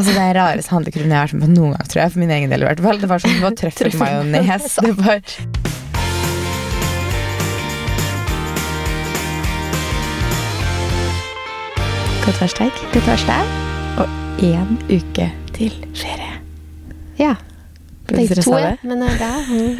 Altså 0.00 0.12
Det 0.16 0.20
er 0.24 0.36
rareste 0.38 0.72
handlekurven 0.72 1.10
jeg 1.12 1.18
har 1.18 1.26
vært 1.26 1.36
med 1.36 1.42
på 1.44 1.54
noen 1.58 1.72
gang, 1.74 1.88
tror 1.92 2.00
jeg. 2.00 2.12
For 2.14 2.22
min 2.22 2.30
egen 2.32 2.52
del 2.54 2.62
i 2.62 2.66
hvert 2.70 2.78
fall. 2.80 3.00
Det 3.02 3.08
var 3.10 3.20
sånn, 3.20 3.34
det 3.36 3.42
var 3.44 3.56
trøffelmajones. 3.60 4.78
Det 4.80 4.94
var 4.96 5.20
God 12.24 12.40
torsdag. 12.40 12.80
God 12.94 13.06
torsdag. 13.10 13.52
Og 14.00 14.40
én 14.48 14.72
uke 14.88 15.28
til 15.52 15.76
ferie. 15.92 16.32
Ja. 17.20 17.34
Du 18.10 18.16
Tenkte 18.18 18.42
to, 18.42 18.54
ja. 18.58 18.72
Men 18.82 19.02
eh, 19.06 19.16
det 19.20 19.26
er, 19.30 19.42
mm. 19.50 19.78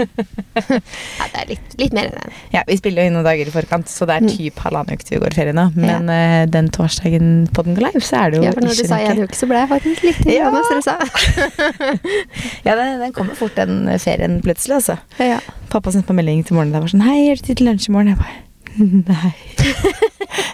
ja, 1.21 1.27
det 1.33 1.41
er 1.43 1.49
litt, 1.51 1.75
litt 1.81 1.95
mer 1.96 2.09
enn 2.11 2.17
det. 2.17 2.33
Ja, 2.55 2.63
Vi 2.69 2.77
spiller 2.79 3.03
jo 3.03 3.11
inn 3.11 3.17
noen 3.19 3.27
dager 3.27 3.51
i 3.51 3.55
forkant, 3.55 3.91
så 3.91 4.07
det 4.07 4.17
er 4.17 4.21
Mm. 4.27 4.31
typ 4.37 4.59
halvannen 4.64 4.95
uke 4.99 5.05
til 5.09 5.17
vi 5.19 5.23
går 5.25 5.35
ferie 5.35 5.55
nå. 5.57 5.64
Men 5.81 6.09
eh, 6.14 6.45
den 6.51 6.69
torsdagen 6.75 7.31
på 7.55 7.64
den 7.67 7.75
går 7.79 7.89
live, 7.89 8.03
så 8.07 8.21
er 8.25 8.31
det 8.31 8.39
jo 8.41 8.45
Ja, 8.46 8.53
for 8.57 8.61
når 8.67 8.77
du 8.79 8.85
sa 8.91 8.99
en 9.01 9.23
uke, 9.25 9.35
så 9.39 9.49
ble 9.51 9.63
jeg 9.63 9.71
faktisk 9.75 10.03
litt 10.07 10.21
Ja. 10.31 10.51
ja. 10.51 10.63
stressa. 10.69 10.99
Ja, 12.67 12.77
den, 12.77 13.01
den 13.01 13.13
kommer 13.17 13.35
fort, 13.35 13.57
den 13.57 13.89
ferien, 13.99 14.40
plutselig. 14.45 14.75
altså. 14.81 14.96
Ja. 15.18 15.40
Pappa 15.73 15.90
sendte 15.95 16.12
meg 16.12 16.25
melding 16.25 16.45
til 16.46 16.57
morgenen 16.59 16.75
der 16.76 16.85
var 16.85 16.93
sånn 16.93 17.04
Hei, 17.07 17.18
er 17.31 17.37
det 17.40 17.46
tid 17.49 17.61
til 17.61 17.67
lunsj 17.71 17.89
i 17.89 17.93
morgen? 17.95 18.12
Jeg 18.12 18.21
bare 18.21 18.39
Nei. 19.11 19.32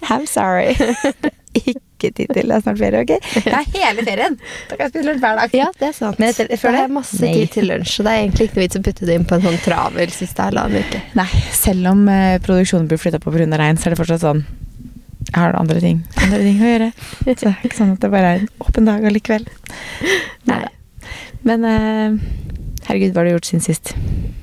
I'm 0.09 0.25
sorry. 0.27 0.73
Ikke 1.57 1.81
til. 2.01 2.27
Det 2.35 2.43
er 2.45 2.61
snart 2.63 2.79
ferie, 2.81 3.01
OK? 3.03 3.13
Det 3.47 3.53
er 3.53 3.71
hele 3.75 4.05
ferien! 4.07 4.37
Da 4.69 4.77
kan 4.77 4.85
jeg 4.87 4.93
spise 4.95 5.07
lunsj 5.09 5.23
hver 5.25 5.41
dag. 5.41 5.57
ja, 5.57 5.69
det 5.81 5.89
er 5.89 5.97
sant. 5.97 6.19
Men 6.23 6.29
etter- 6.33 6.53
før 6.61 6.77
det 6.77 6.83
er 6.85 6.93
masse 6.97 7.21
Nei. 7.23 7.33
tid 7.41 7.53
til 7.57 7.69
lunsj, 7.71 7.95
så 7.97 8.07
det 8.07 8.13
er 8.15 8.23
egentlig 8.25 8.47
ikke 8.49 8.59
noe 8.61 8.65
vits 8.67 8.79
å 8.81 8.83
putte 8.87 9.09
det 9.09 9.17
inn 9.21 9.27
på 9.31 9.39
en 9.39 9.45
sånn 9.47 9.59
travel 9.65 10.13
siste 10.15 10.47
halvannen 10.47 10.85
uke. 10.87 11.01
Nei, 11.19 11.29
selv 11.57 11.91
om 11.95 12.05
eh, 12.13 12.37
produksjonen 12.45 12.89
blir 12.91 13.01
flytta 13.03 13.21
på 13.23 13.33
pga. 13.35 13.49
regn, 13.61 13.79
så 13.81 13.89
er 13.89 13.95
det 13.97 14.01
fortsatt 14.03 14.25
sånn 14.27 14.45
Jeg 15.27 15.39
har 15.43 15.57
andre 15.59 15.81
ting, 15.83 16.03
andre 16.23 16.39
ting 16.45 16.61
å 16.63 16.69
gjøre. 16.71 16.91
Så 16.97 17.25
det 17.33 17.37
er 17.51 17.57
ikke 17.67 17.79
sånn 17.81 17.95
at 17.97 18.05
det 18.05 18.11
bare 18.13 18.35
er 18.35 18.43
en 18.45 18.51
åpen 18.63 18.87
dag 18.87 19.05
allikevel. 19.11 19.47
Nei. 20.47 20.61
Men 21.47 21.65
eh, 21.67 22.21
herregud, 22.87 23.13
hva 23.15 23.23
har 23.23 23.27
du 23.29 23.35
gjort 23.37 23.49
siden 23.51 23.65
sist? 23.65 23.95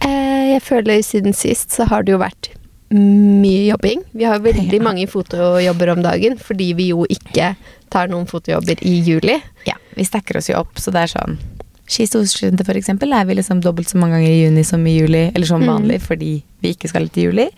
Eh, 0.03 0.51
jeg 0.53 0.61
føler 0.65 1.01
siden 1.05 1.33
sist 1.35 1.71
så 1.75 1.87
har 1.91 2.03
det 2.03 2.11
jo 2.15 2.19
vært 2.21 2.51
mye 2.93 3.67
jobbing. 3.71 4.03
Vi 4.13 4.23
har 4.23 4.39
veldig 4.39 4.73
Ja. 4.79 4.83
mange 4.83 5.07
fotojobber 5.07 5.91
om 5.91 6.01
dagen, 6.03 6.37
fordi 6.37 6.73
vi 6.75 6.89
jo 6.89 7.05
ikke 7.09 7.55
tar 7.89 8.07
noen 8.07 8.25
fotojobber 8.27 8.77
i 8.81 9.01
juli. 9.01 9.41
Ja, 9.65 9.73
vi 9.95 10.03
stacker 10.03 10.37
oss 10.37 10.49
jo 10.49 10.55
opp, 10.55 10.75
så 10.75 10.91
det 10.91 11.01
er 11.03 11.07
sånn 11.19 11.37
Ski 11.85 12.05
Storsenter 12.07 12.63
for 12.65 12.73
eksempel 12.79 13.11
er 13.13 13.25
vi 13.25 13.35
liksom 13.35 13.59
dobbelt 13.61 13.87
så 13.89 13.97
mange 13.99 14.13
ganger 14.15 14.29
i 14.29 14.45
juni 14.47 14.63
som 14.63 14.85
i 14.87 14.97
juli, 15.01 15.31
eller 15.35 15.45
som 15.45 15.61
Mm. 15.61 15.67
vanlig, 15.67 16.01
fordi 16.01 16.41
vi 16.61 16.73
ikke 16.73 16.87
skal 16.87 17.03
i 17.03 17.21
juli. 17.25 17.49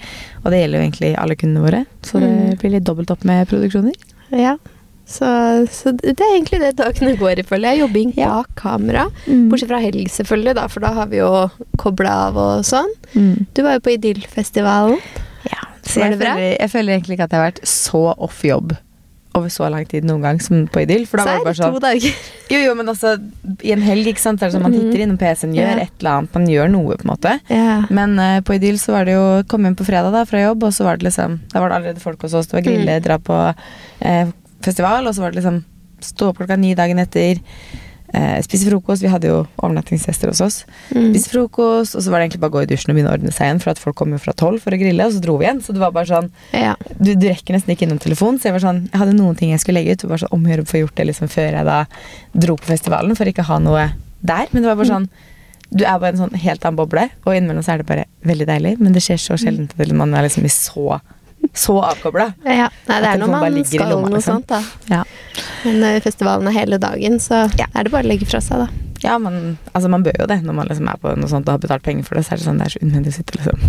Og 0.43 0.51
det 0.51 0.61
gjelder 0.63 0.81
jo 0.81 0.89
egentlig 0.89 1.15
alle 1.17 1.35
kundene 1.35 1.61
våre, 1.63 1.85
så 2.01 2.19
det 2.19 2.29
Mm. 2.29 2.57
blir 2.59 2.71
litt 2.71 2.83
dobbelt 2.83 3.11
opp 3.11 3.23
med 3.23 3.47
produksjoner. 3.47 3.93
Ja. 4.31 4.57
Så, 5.05 5.25
så 5.69 5.91
det 5.95 6.15
er 6.17 6.31
egentlig 6.33 6.59
det 6.63 6.71
dagene 6.79 7.15
går 7.19 7.39
i, 7.39 7.43
følge. 7.45 7.75
Jobbing 7.77 8.13
Ja. 8.17 8.29
bak 8.41 8.55
kamera. 8.57 9.03
Mm. 9.27 9.49
Bortsett 9.51 9.69
fra 9.69 9.79
helg, 9.83 10.07
selvfølgelig, 10.09 10.55
da, 10.57 10.67
for 10.67 10.79
da 10.81 10.93
har 10.97 11.05
vi 11.11 11.17
jo 11.21 11.29
kobla 11.77 12.09
av 12.29 12.37
og 12.41 12.63
sånn. 12.65 12.89
Mm. 13.13 13.45
Du 13.53 13.61
var 13.61 13.77
jo 13.77 13.83
på 13.85 13.93
Idyllfestivalen. 13.97 14.97
Ja, 15.45 15.61
så 15.85 15.99
Var 16.01 16.09
jeg 16.09 16.11
det 16.17 16.19
bra? 16.25 16.33
føler, 16.33 16.57
jeg 16.59 16.71
føler 16.73 16.93
egentlig 16.97 17.13
ikke 17.19 17.27
at 17.29 17.31
jeg 17.31 17.39
har 17.39 17.51
vært 17.51 17.63
så 17.69 18.03
off 18.17 18.41
jobb 18.43 18.73
over 19.35 19.49
så 19.51 19.67
lang 19.69 19.83
tid 19.85 20.05
noen 20.07 20.21
gang 20.23 20.37
som 20.41 20.61
på 20.71 20.81
Idyll. 20.85 21.05
For 21.05 21.17
da 21.19 21.25
var 21.27 21.37
det 21.37 21.43
bare 21.49 21.57
sånn 21.59 21.73
to 21.75 21.79
dager. 21.83 22.15
Jo, 22.53 22.59
jo, 22.61 22.73
men 22.77 22.87
altså 22.87 23.15
i 23.65 23.71
en 23.73 23.81
helg, 23.81 24.07
ikke 24.07 24.21
sant, 24.21 24.39
så 24.39 24.45
er 24.45 24.49
det 24.49 24.55
sånn 24.55 24.63
man 24.63 24.71
Mhm. 24.71 24.85
titter 24.91 25.01
innom 25.03 25.17
PC-en, 25.19 25.53
gjør 25.53 25.69
Ja. 25.75 25.83
et 25.83 25.91
eller 25.99 26.11
annet, 26.11 26.33
man 26.33 26.45
gjør 26.47 26.69
noe, 26.71 26.95
på 26.97 27.05
en 27.05 27.11
måte. 27.11 27.39
Ja. 27.49 27.85
Men 27.89 28.17
uh, 28.17 28.39
på 28.41 28.55
Idyll 28.55 28.77
så 28.79 28.93
var 28.95 29.05
det 29.05 29.13
jo 29.17 29.43
Kom 29.49 29.63
hjem 29.65 29.75
på 29.75 29.85
fredag 29.85 30.11
da 30.13 30.23
fra 30.25 30.39
jobb, 30.39 30.63
og 30.63 30.71
så 30.73 30.83
var 30.85 30.97
det 30.97 31.05
liksom 31.11 31.39
Da 31.51 31.59
var 31.59 31.69
det 31.69 31.77
allerede 31.77 31.99
folk 32.01 32.21
hos 32.21 32.33
oss. 32.33 32.47
Det 32.47 32.53
var 32.57 32.65
grille, 32.71 32.97
Mm. 32.99 33.03
dra 33.03 33.17
på 33.19 33.55
eh, 34.01 34.25
festival, 34.65 35.07
og 35.07 35.15
så 35.15 35.25
var 35.25 35.33
det 35.33 35.41
liksom 35.43 35.63
Stå 36.03 36.27
opp 36.27 36.41
klokka 36.41 36.57
ni 36.59 36.73
dagen 36.75 36.99
etter. 36.99 37.39
Eh, 38.15 38.41
spise 38.43 38.67
frokost. 38.69 39.03
Vi 39.03 39.09
hadde 39.09 39.27
jo 39.27 39.37
overnattingsgjester 39.57 40.29
hos 40.29 40.41
oss. 40.43 40.57
Mm. 40.93 41.09
Spise 41.09 41.31
frokost, 41.33 41.97
og 41.97 42.03
så 42.03 42.11
var 42.11 42.21
det 42.21 42.27
egentlig 42.27 42.41
bare 42.43 42.53
å 42.53 42.55
gå 42.55 42.63
i 42.63 42.69
dusjen 42.69 42.91
og 42.91 42.97
begynne 42.97 43.11
å 43.11 43.15
ordne 43.17 43.33
seg 43.33 43.49
igjen, 43.49 43.61
for 43.63 43.73
at 43.73 43.81
folk 43.81 43.97
kom 43.99 44.13
jo 44.13 44.19
fra 44.21 44.35
tolv 44.37 44.61
for 44.63 44.75
å 44.75 44.79
grille, 44.79 45.07
og 45.07 45.15
så 45.15 45.23
dro 45.23 45.35
vi 45.39 45.47
igjen. 45.47 45.59
Så 45.65 45.75
det 45.75 45.81
var 45.81 45.91
bare 45.95 46.07
sånn 46.11 46.29
ja. 46.55 46.75
du, 46.99 47.11
du 47.17 47.25
rekker 47.27 47.57
nesten 47.57 47.73
ikke 47.73 47.87
innom 47.87 47.99
telefonen. 48.03 48.39
så 48.39 48.49
jeg 48.49 48.55
var 48.55 48.63
sånn 48.63 48.83
Jeg 48.91 49.01
hadde 49.01 49.17
noen 49.17 49.39
ting 49.39 49.51
jeg 49.51 49.63
skulle 49.63 49.81
legge 49.81 49.97
ut, 49.97 50.05
og 50.05 50.13
bare 50.13 50.23
sånn 50.23 50.35
omgjøre 50.37 50.67
å 50.67 50.69
få 50.69 50.83
gjort 50.83 50.99
det 50.99 51.07
liksom 51.09 51.31
før 51.33 51.59
jeg 51.59 51.69
da 51.71 51.79
dro 52.45 52.57
på 52.61 52.69
festivalen, 52.69 53.17
for 53.17 53.31
ikke 53.31 53.43
å 53.43 53.49
ha 53.51 53.59
noe 53.65 53.89
der. 54.21 54.47
Men 54.53 54.61
det 54.61 54.71
var 54.71 54.79
bare 54.79 54.93
sånn 54.93 55.09
Du 55.75 55.83
er 55.83 55.97
bare 55.97 56.13
en 56.13 56.21
sånn 56.21 56.39
helt 56.39 56.63
annen 56.63 56.77
boble, 56.77 57.09
og 57.25 57.33
innimellom 57.33 57.65
så 57.65 57.73
er 57.73 57.81
det 57.81 57.89
bare 57.89 58.05
veldig 58.23 58.47
deilig, 58.47 58.75
men 58.79 58.93
det 58.95 59.01
skjer 59.03 59.17
så 59.19 59.37
sjelden 59.41 59.65
at 59.67 59.95
man 59.97 60.13
er 60.13 60.27
liksom 60.27 60.45
i 60.45 60.53
så 60.53 60.99
så 61.53 61.77
avkobla. 61.91 62.31
ja. 62.45 62.69
Nei, 62.87 63.01
det 63.01 63.11
er 63.11 63.21
når 63.21 63.33
man 63.33 63.59
skal 63.65 63.89
lomma, 63.89 64.09
noe 64.09 64.17
liksom. 64.19 64.41
sånt, 64.41 64.47
da. 64.47 64.61
Ja. 64.91 65.03
Men 65.65 65.79
når 65.83 66.01
festivalen 66.05 66.47
er 66.49 66.57
hele 66.59 66.79
dagen, 66.81 67.19
så 67.19 67.45
Ja. 67.59 67.67
er 67.73 67.83
det 67.83 67.91
bare 67.91 68.03
å 68.03 68.11
legge 68.13 68.25
fra 68.29 68.41
seg, 68.41 68.65
da. 68.65 68.67
Ja, 69.03 69.17
men 69.19 69.57
altså, 69.73 69.89
man 69.91 70.03
bør 70.05 70.15
jo 70.17 70.25
det 70.29 70.39
når 70.45 70.55
man 70.57 70.69
liksom 70.69 70.87
er 70.89 70.97
på 71.01 71.11
noe 71.19 71.29
sånt 71.29 71.45
og 71.49 71.57
har 71.57 71.61
betalt 71.61 71.83
penger 71.85 72.07
for 72.07 72.17
det. 72.17 72.23
Så 72.25 72.33
er 72.33 72.41
det 72.41 72.47
sånn 72.47 72.61
det 72.61 72.65
er 72.69 72.73
så 72.73 72.81
unødvendig 72.81 73.11
å 73.11 73.17
sitte 73.19 73.37
liksom 73.37 73.59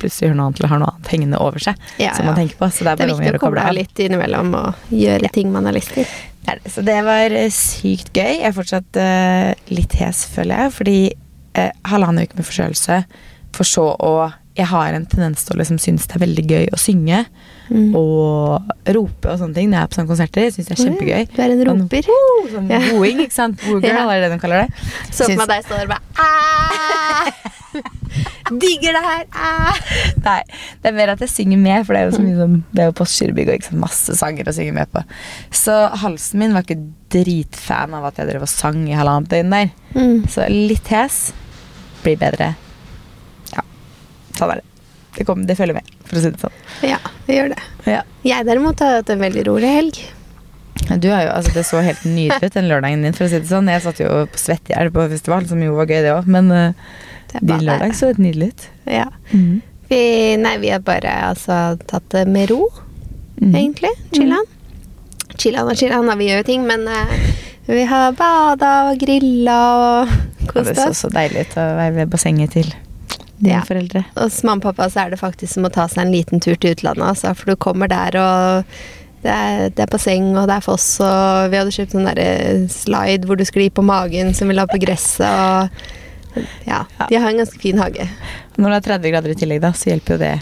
plutselig 0.00 0.28
gjøre 0.28 0.38
noe 0.38 0.46
annet 0.46 0.60
eller 0.60 0.72
har 0.72 0.80
noe 0.82 0.92
annet 0.94 1.10
hengende 1.12 1.40
over 1.42 1.64
seg 1.66 1.74
Ja, 2.00 2.14
som 2.16 2.28
man 2.30 2.38
tenker 2.38 2.56
på. 2.60 2.70
Så 2.72 2.86
det 2.86 2.94
er 2.94 2.96
Det 2.96 3.06
er 3.08 3.12
viktig 3.12 3.40
å 3.40 3.42
koble 3.42 3.66
av 3.66 3.76
litt 3.76 4.02
innimellom 4.06 4.54
og 4.56 4.88
gjøre 4.94 5.32
ting 5.34 5.52
man 5.52 5.68
har 5.68 5.76
lyst 5.76 5.92
til. 5.96 6.06
Så 6.70 6.84
det 6.86 6.96
var 7.02 7.34
eh, 7.34 7.50
sykt 7.50 8.12
gøy. 8.14 8.38
Jeg 8.38 8.46
er 8.46 8.54
fortsatt 8.54 8.98
uh, 9.02 9.50
litt 9.74 9.96
hes, 9.98 10.24
føler 10.30 10.62
jeg, 10.62 10.74
fordi 10.76 10.98
uh, 11.58 11.70
halvannen 11.90 12.22
uke 12.22 12.38
med 12.38 12.46
forkjølelse, 12.46 13.00
for 13.56 13.66
så 13.66 13.88
å 13.98 14.12
Jeg 14.56 14.66
har 14.70 14.94
en 14.96 15.04
tendens 15.06 15.44
til 15.44 15.54
å 15.56 15.60
liksom 15.60 15.78
synes 15.82 16.06
det 16.08 16.16
er 16.16 16.22
veldig 16.26 16.46
gøy 16.48 16.66
å 16.72 16.78
synge 16.80 17.26
Mm. 17.66 17.96
og 17.98 18.62
rope 18.94 19.26
og 19.26 19.40
sånne 19.40 19.54
ting 19.56 19.70
når 19.72 19.74
jeg 19.74 19.82
er 19.82 19.88
på 19.90 19.96
sånne 19.96 20.06
konserter. 20.12 20.44
Jeg 20.46 20.52
synes 20.54 20.68
det 20.68 20.74
er 20.76 20.84
kjempegøy. 20.84 21.24
Du 21.34 21.40
er 21.42 21.50
en 21.50 21.58
Sånn, 21.58 21.80
roper. 21.82 22.02
Sånn, 22.06 22.50
Sånn 22.52 22.68
Ja. 22.70 22.78
wooing, 22.94 23.18
ikke 23.24 23.34
sant? 23.34 23.58
Woo 23.66 23.80
girl 23.80 23.90
Ja. 23.90 24.04
er 24.14 24.20
det 24.22 24.28
de 24.30 24.38
kaller 24.38 24.60
det. 24.62 24.74
Så 25.10 25.26
på 25.26 25.36
meg 25.36 25.48
deg 25.50 25.64
står 25.66 25.76
der 25.76 25.82
og 25.82 25.88
bare 25.88 26.02
«Ah!» 26.16 27.32
Digger 28.62 28.92
det 28.94 29.02
her! 29.02 29.24
ah!» 29.34 29.74
Nei, 30.24 30.42
det 30.82 30.92
er 30.92 30.94
mer 30.94 31.12
at 31.16 31.24
jeg 31.24 31.28
synger 31.32 31.58
med, 31.58 31.82
for 31.86 31.94
det 31.96 32.02
er 32.04 32.10
jo 32.10 32.16
så 32.16 32.22
mye 32.22 32.36
som 32.38 32.54
Det 32.72 32.82
er 32.84 32.86
jo 32.92 32.94
Postgirobygg 33.00 33.50
og 33.50 33.66
sant, 33.66 33.80
masse 33.82 34.16
sanger 34.20 34.44
å 34.46 34.54
synge 34.54 34.72
med 34.76 34.92
på. 34.94 35.02
Så 35.50 35.74
halsen 36.04 36.38
min 36.38 36.54
var 36.54 36.62
ikke 36.62 36.78
dritfan 37.10 37.94
av 37.98 38.06
at 38.12 38.16
jeg 38.22 38.30
drev 38.30 38.46
og 38.46 38.52
sang 38.52 38.86
i 38.88 38.94
halvannet 38.94 39.28
døgn 39.34 39.50
der. 39.50 39.70
Mm. 39.98 40.22
Så 40.30 40.46
litt 40.52 40.86
hes 40.94 41.32
blir 42.04 42.16
bedre. 42.22 42.54
Sånn 44.38 44.52
er 44.52 44.60
det. 44.62 44.64
Det, 45.16 45.24
kommer- 45.24 45.46
det 45.48 45.56
følger 45.56 45.74
med, 45.78 45.86
for 46.04 46.18
å 46.18 46.22
si 46.22 46.30
det 46.30 46.40
sånn. 46.42 46.56
Ja, 46.84 46.98
det 47.26 47.36
gjør 47.38 47.48
det. 47.54 47.62
Ja. 47.88 48.02
Jeg 48.26 48.44
derimot 48.46 48.80
har 48.84 48.98
hatt 48.98 49.10
en 49.14 49.22
veldig 49.24 49.44
rolig 49.48 49.70
helg. 49.72 50.00
Du 51.00 51.08
har 51.10 51.22
jo, 51.24 51.30
altså 51.32 51.54
Det 51.54 51.62
så 51.64 51.80
helt 51.82 52.02
nydelig 52.04 52.50
ut 52.50 52.52
den 52.54 52.68
lørdagen 52.68 53.02
din. 53.02 53.14
for 53.16 53.24
å 53.24 53.28
si 53.32 53.38
det 53.40 53.48
sånn 53.48 53.66
Jeg 53.72 53.80
satt 53.82 53.98
jo 54.02 54.10
på 54.28 54.38
Svettehjelp 54.38 54.92
på 54.92 55.06
festival, 55.10 55.46
som 55.48 55.62
jo 55.64 55.72
var 55.74 55.86
gøy, 55.88 56.02
det 56.04 56.12
òg. 56.12 56.26
Men 56.28 56.50
uh, 56.52 56.72
Det 57.32 57.40
din 57.48 57.64
lørdag 57.64 57.94
så 57.96 58.10
helt 58.12 58.20
nydelig 58.20 58.50
ut. 58.52 58.66
Ja. 58.92 59.06
Vi, 59.88 60.36
nei, 60.36 60.56
vi 60.60 60.68
har 60.74 60.80
bare 60.84 61.14
altså, 61.32 61.78
tatt 61.88 62.08
det 62.10 62.26
med 62.28 62.50
ro, 62.52 62.68
Mm. 63.36 63.52
egentlig. 63.54 63.90
Chilla'n. 64.16 64.46
Chilla'n 65.36 65.68
og 65.68 65.76
chilla'n. 65.76 66.12
Vi 66.18 66.28
gjør 66.30 66.38
jo 66.40 66.46
ting, 66.48 66.62
men 66.68 66.86
uh, 66.88 67.10
vi 67.66 67.82
har 67.84 68.12
bada 68.16 68.90
og 68.92 68.98
grilla 69.00 69.56
og 69.76 70.08
Ja, 70.54 70.62
det 70.62 70.76
så 70.78 70.92
så 70.94 71.10
deilig 71.12 71.42
ut 71.48 71.56
å 71.60 71.64
være 71.76 71.94
ved 71.98 72.08
bassenget 72.14 72.52
til 72.54 72.70
dine 73.38 73.54
Ja. 73.58 73.62
foreldre. 73.68 74.04
Hos 74.16 74.42
mamma 74.42 74.60
og 74.62 74.62
pappa 74.76 74.88
så 74.90 75.06
er 75.06 75.10
det 75.10 75.20
faktisk 75.20 75.52
som 75.54 75.64
å 75.64 75.72
ta 75.72 75.86
seg 75.88 76.06
en 76.06 76.12
liten 76.12 76.40
tur 76.40 76.54
til 76.56 76.74
utlandet. 76.74 77.04
Altså, 77.06 77.34
for 77.36 77.52
du 77.52 77.56
kommer 77.56 77.88
der, 77.88 78.16
og 78.16 78.64
det 79.22 79.32
er, 79.32 79.68
det 79.70 79.82
er 79.84 79.92
basseng, 79.92 80.30
og 80.38 80.46
det 80.48 80.56
er 80.56 80.64
foss, 80.64 81.00
og 81.00 81.50
vi 81.50 81.56
hadde 81.58 81.74
kjøpt 81.74 81.92
sånn 81.96 82.06
derre 82.08 82.68
slide 82.72 83.26
hvor 83.26 83.36
du 83.36 83.44
sklir 83.44 83.70
på 83.74 83.82
magen 83.84 84.32
som 84.34 84.48
vi 84.48 84.54
la 84.54 84.66
på 84.66 84.78
gresset, 84.80 85.26
og 85.26 85.70
ja, 86.66 86.84
Ja. 87.00 87.06
de 87.08 87.16
har 87.16 87.30
en 87.30 87.38
ganske 87.44 87.60
fin 87.60 87.78
hage. 87.78 88.08
Når 88.58 88.70
det 88.70 88.76
er 88.76 88.98
30 88.98 89.10
grader 89.12 89.30
i 89.30 89.34
tillegg, 89.34 89.60
da, 89.60 89.72
så 89.72 89.90
hjelper 89.92 90.16
jo 90.16 90.18
det 90.18 90.34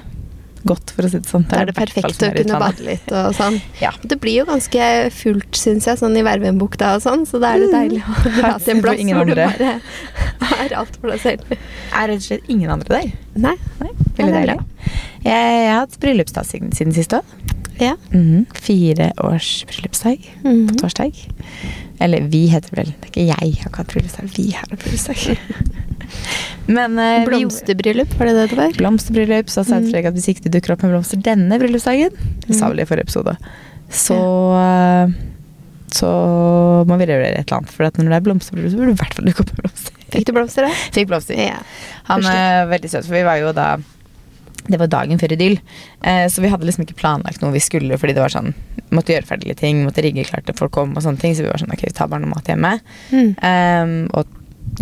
godt, 0.69 0.93
for 0.97 1.07
å 1.07 1.11
si 1.13 1.21
det 1.21 1.31
sånn. 1.31 1.47
Det 1.51 1.59
er 1.61 1.71
det 1.71 1.77
perfekte 1.77 2.05
perfekt 2.09 2.25
å 2.27 2.43
kunne 2.43 2.61
bade 2.63 2.87
litt 2.89 3.15
og 3.15 3.31
sånn. 3.39 3.61
Ja. 3.85 3.91
Det 4.01 4.17
blir 4.23 4.39
jo 4.41 4.45
ganske 4.49 4.87
fullt, 5.13 5.59
syns 5.59 5.89
jeg, 5.91 6.01
sånn 6.01 6.17
i 6.17 6.23
Vervenbukta 6.25 6.95
og 6.97 7.03
sånn, 7.05 7.25
så 7.29 7.41
da 7.43 7.55
er 7.55 7.65
det 7.65 7.71
deilig 7.75 8.03
å 8.05 8.15
dra 8.39 8.55
til 8.63 8.77
en 8.77 8.85
plass 8.85 9.03
hvor 9.11 9.29
du 9.29 9.35
bare 9.35 9.73
har 10.55 10.77
alt 10.81 10.97
for 11.01 11.13
deg 11.13 11.23
selv. 11.25 11.57
Er 11.93 12.09
rett 12.13 12.23
og 12.23 12.29
slett 12.29 12.49
ingen 12.53 12.73
andre 12.73 13.01
der. 13.01 13.13
Nei. 13.35 13.57
Nei, 13.83 13.93
veldig 14.17 14.35
deilig. 14.39 14.57
Jeg, 15.25 15.33
jeg 15.33 15.69
har 15.73 15.83
hatt 15.83 16.01
bryllupsdag 16.01 16.49
siden, 16.49 16.73
siden 16.77 16.97
sist 16.97 17.17
òg. 17.17 17.37
Ja. 17.81 17.97
Fire 18.55 19.13
års 19.19 19.65
bryllupsdag 19.71 20.19
Mhm. 20.45 20.69
på 20.69 20.75
torsdag. 20.85 21.13
Eller 22.01 22.21
vi 22.31 22.47
heter 22.51 22.71
det 22.71 22.79
vel. 22.79 22.93
Det 23.01 23.07
er 23.07 23.11
ikke 23.11 23.27
jeg 23.27 23.37
har 23.59 23.71
ikke 23.71 23.77
hatt 23.83 23.93
bryllupsdag. 23.95 24.31
Vi 24.37 24.51
har 24.53 24.67
hatt 24.71 24.79
bryllupsdag. 24.83 25.39
Men 26.67 26.99
eh, 26.99 27.25
Blomsterbryllup, 27.29 28.15
var 28.19 28.27
det 28.27 28.35
det 28.37 28.49
det 28.51 28.57
var? 28.59 28.73
blomsterbryllup, 28.79 29.49
så 29.53 29.65
sa 29.65 29.79
jeg 29.81 29.91
Fredrik 29.91 30.07
at 30.11 30.15
hvis 30.17 30.29
ikke 30.33 30.45
du 30.47 30.51
dukker 30.57 30.75
opp 30.75 30.83
med 30.85 30.93
blomster 30.95 31.21
denne 31.21 31.59
bryllupsdagen 31.61 32.11
Det 32.47 32.57
sa 32.57 32.67
Mm. 32.67 32.71
vel 32.75 32.81
i 32.81 32.89
forrige 32.89 33.07
episode. 33.09 33.37
Så 33.91 34.17
eh, 34.59 35.15
Så 35.95 36.09
må 36.89 36.97
vi 36.99 37.07
revurdere 37.07 37.39
et 37.39 37.47
eller 37.47 37.59
annet. 37.61 37.71
For 37.71 37.85
når 37.87 38.11
det 38.11 38.17
er 38.19 38.25
blomsterbryllup, 38.27 38.71
så 38.73 38.77
burde 38.81 38.87
du 38.91 38.97
i 38.97 39.03
hvert 39.03 39.15
fall 39.15 39.27
dukke 39.29 39.41
opp 39.45 39.53
med 39.55 39.63
blomster. 39.63 39.93
Fikk 40.15 40.25
du 40.27 40.33
blomster, 40.33 40.63
da? 40.67 40.73
Fikk 40.95 41.09
blomster. 41.11 41.35
Ja. 41.39 41.59
Han 42.09 42.25
er 42.27 42.67
veldig 42.71 42.91
søt, 42.91 43.05
for 43.07 43.15
vi 43.15 43.23
var 43.27 43.37
jo 43.39 43.53
da 43.55 43.77
det 44.71 44.81
var 44.81 44.89
dagen 44.93 45.21
før 45.21 45.35
Idyll, 45.35 45.59
eh, 46.09 46.25
så 46.33 46.41
vi 46.41 46.51
hadde 46.53 46.65
liksom 46.65 46.87
ikke 46.87 46.97
planlagt 47.01 47.43
noe 47.43 47.53
vi 47.53 47.63
skulle, 47.63 47.99
fordi 48.01 48.17
det 48.17 48.25
var 48.25 48.33
sånn 48.33 48.55
Måtte 48.95 49.15
gjøre 49.15 49.27
ferdig 49.27 49.49
litt 49.49 49.59
ting, 49.59 49.81
måtte 49.83 50.05
rigge 50.05 50.23
klart 50.29 50.45
til 50.47 50.55
folk 50.55 50.71
kom 50.77 50.93
og 50.95 51.03
sånne 51.03 51.19
ting. 51.19 51.33
Så 51.35 51.43
vi 51.43 51.49
var 51.49 51.59
sånn 51.59 51.73
ok, 51.75 51.81
vi 51.89 51.95
tar 51.97 52.07
bare 52.13 52.23
noe 52.23 52.31
mat 52.31 52.47
hjemme. 52.47 52.71
Mm. 53.11 53.31
Um, 53.43 53.95
og 54.15 54.29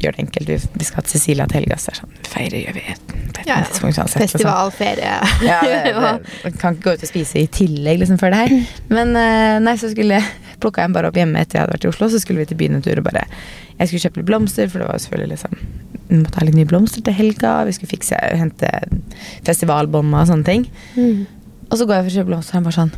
gjør 0.03 0.17
det 0.17 0.25
enkelt. 0.27 0.49
Vi, 0.51 0.59
vi 0.83 0.87
skal 0.89 1.05
til 1.07 1.15
Cecilia 1.17 1.47
til 1.51 1.61
helga, 1.61 1.79
så 1.81 1.93
er 1.93 1.99
sånn 2.03 2.13
feirer 2.33 2.59
gjør 2.63 2.77
vi 2.79 2.85
på 3.33 3.43
et 3.43 3.49
Ja, 3.49 3.59
tidspunkt 3.67 3.99
uansett. 3.99 4.23
Festival, 4.23 4.71
ferie. 4.77 5.17
Ja, 5.45 5.59
det, 5.65 5.81
det, 5.89 5.95
man 5.99 6.57
kan 6.61 6.77
ikke 6.77 6.87
gå 6.87 6.95
ut 6.97 7.05
og 7.07 7.11
spise 7.11 7.43
i 7.43 7.49
tillegg 7.53 8.01
liksom 8.03 8.21
før 8.21 8.35
det 8.35 8.41
her. 8.43 8.55
Men 8.93 9.15
eh, 9.19 9.59
nei, 9.65 9.75
så 9.81 9.91
skulle 9.93 10.21
plukka 10.63 10.85
jeg 10.87 10.95
bare 10.97 11.11
opp 11.11 11.19
hjemme 11.19 11.43
etter 11.43 11.59
jeg 11.59 11.65
hadde 11.67 11.77
vært 11.77 11.87
i 11.89 11.91
Oslo. 11.93 12.11
Så 12.13 12.23
skulle 12.23 12.43
vi 12.45 12.51
til 12.53 12.61
byen 12.61 12.79
en 12.79 12.85
tur 12.85 13.01
og 13.03 13.07
bare 13.09 13.25
Jeg 13.79 13.89
skulle 13.91 14.03
kjøpe 14.07 14.23
litt 14.23 14.31
blomster, 14.31 14.71
for 14.71 14.83
det 14.83 14.89
var 14.89 14.99
jo 14.99 15.05
selvfølgelig 15.07 15.33
liksom 15.37 15.57
Vi 16.13 16.21
måtte 16.21 16.39
ha 16.43 16.47
litt 16.49 16.59
nye 16.59 16.71
blomster 16.71 17.07
til 17.07 17.17
helga. 17.19 17.55
Vi 17.69 17.77
skulle 17.79 17.93
fikse, 17.95 18.19
hente 18.43 18.73
festivalbånd 19.47 20.13
og 20.15 20.29
sånne 20.31 20.49
ting. 20.49 20.69
Mm. 20.99 21.25
Og 21.71 21.79
så 21.81 21.89
går 21.89 21.99
jeg 21.99 22.07
for 22.07 22.13
å 22.13 22.17
kjøpe 22.19 22.31
blomster, 22.35 22.53
og 22.53 22.61
han 22.61 22.69
bare 22.69 22.79
sånn 22.79 22.95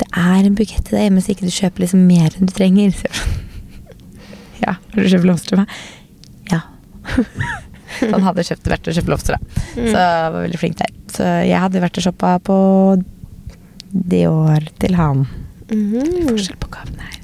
Det 0.00 0.08
er 0.16 0.42
en 0.46 0.56
bukett 0.58 0.84
til 0.86 0.96
deg 0.96 1.08
hjemme, 1.08 1.22
så 1.24 1.34
ikke 1.34 1.48
du 1.48 1.54
kjøper 1.54 1.84
liksom 1.84 2.04
mer 2.08 2.36
enn 2.38 2.48
du 2.48 2.54
trenger. 2.56 2.94
Så 2.96 3.10
Ja, 4.64 4.76
har 4.76 5.00
du 5.00 5.08
kjøpt 5.08 5.26
blomster 5.26 5.54
til 5.54 5.62
meg? 5.62 5.78
Ja. 6.50 6.60
så 7.98 8.10
han 8.14 8.26
hadde 8.26 8.46
kjøpt, 8.46 8.70
vært 8.72 8.90
og 8.90 8.98
kjøpt 8.98 9.10
blomster, 9.10 9.38
da. 9.38 9.62
Så 9.76 9.94
jeg 9.94 10.34
var 10.34 10.38
veldig 10.40 10.60
flink 10.60 10.80
der. 10.80 10.92
Så 11.10 11.30
jeg 11.46 11.64
hadde 11.64 11.84
vært 11.84 12.00
og 12.00 12.06
shoppa 12.06 12.34
på 12.44 12.58
Dior 13.90 14.68
til 14.82 14.94
han. 14.98 15.24
er 15.70 16.28
Forskjell 16.28 16.60
på 16.62 16.70
gavene 16.74 17.08
her. 17.08 17.19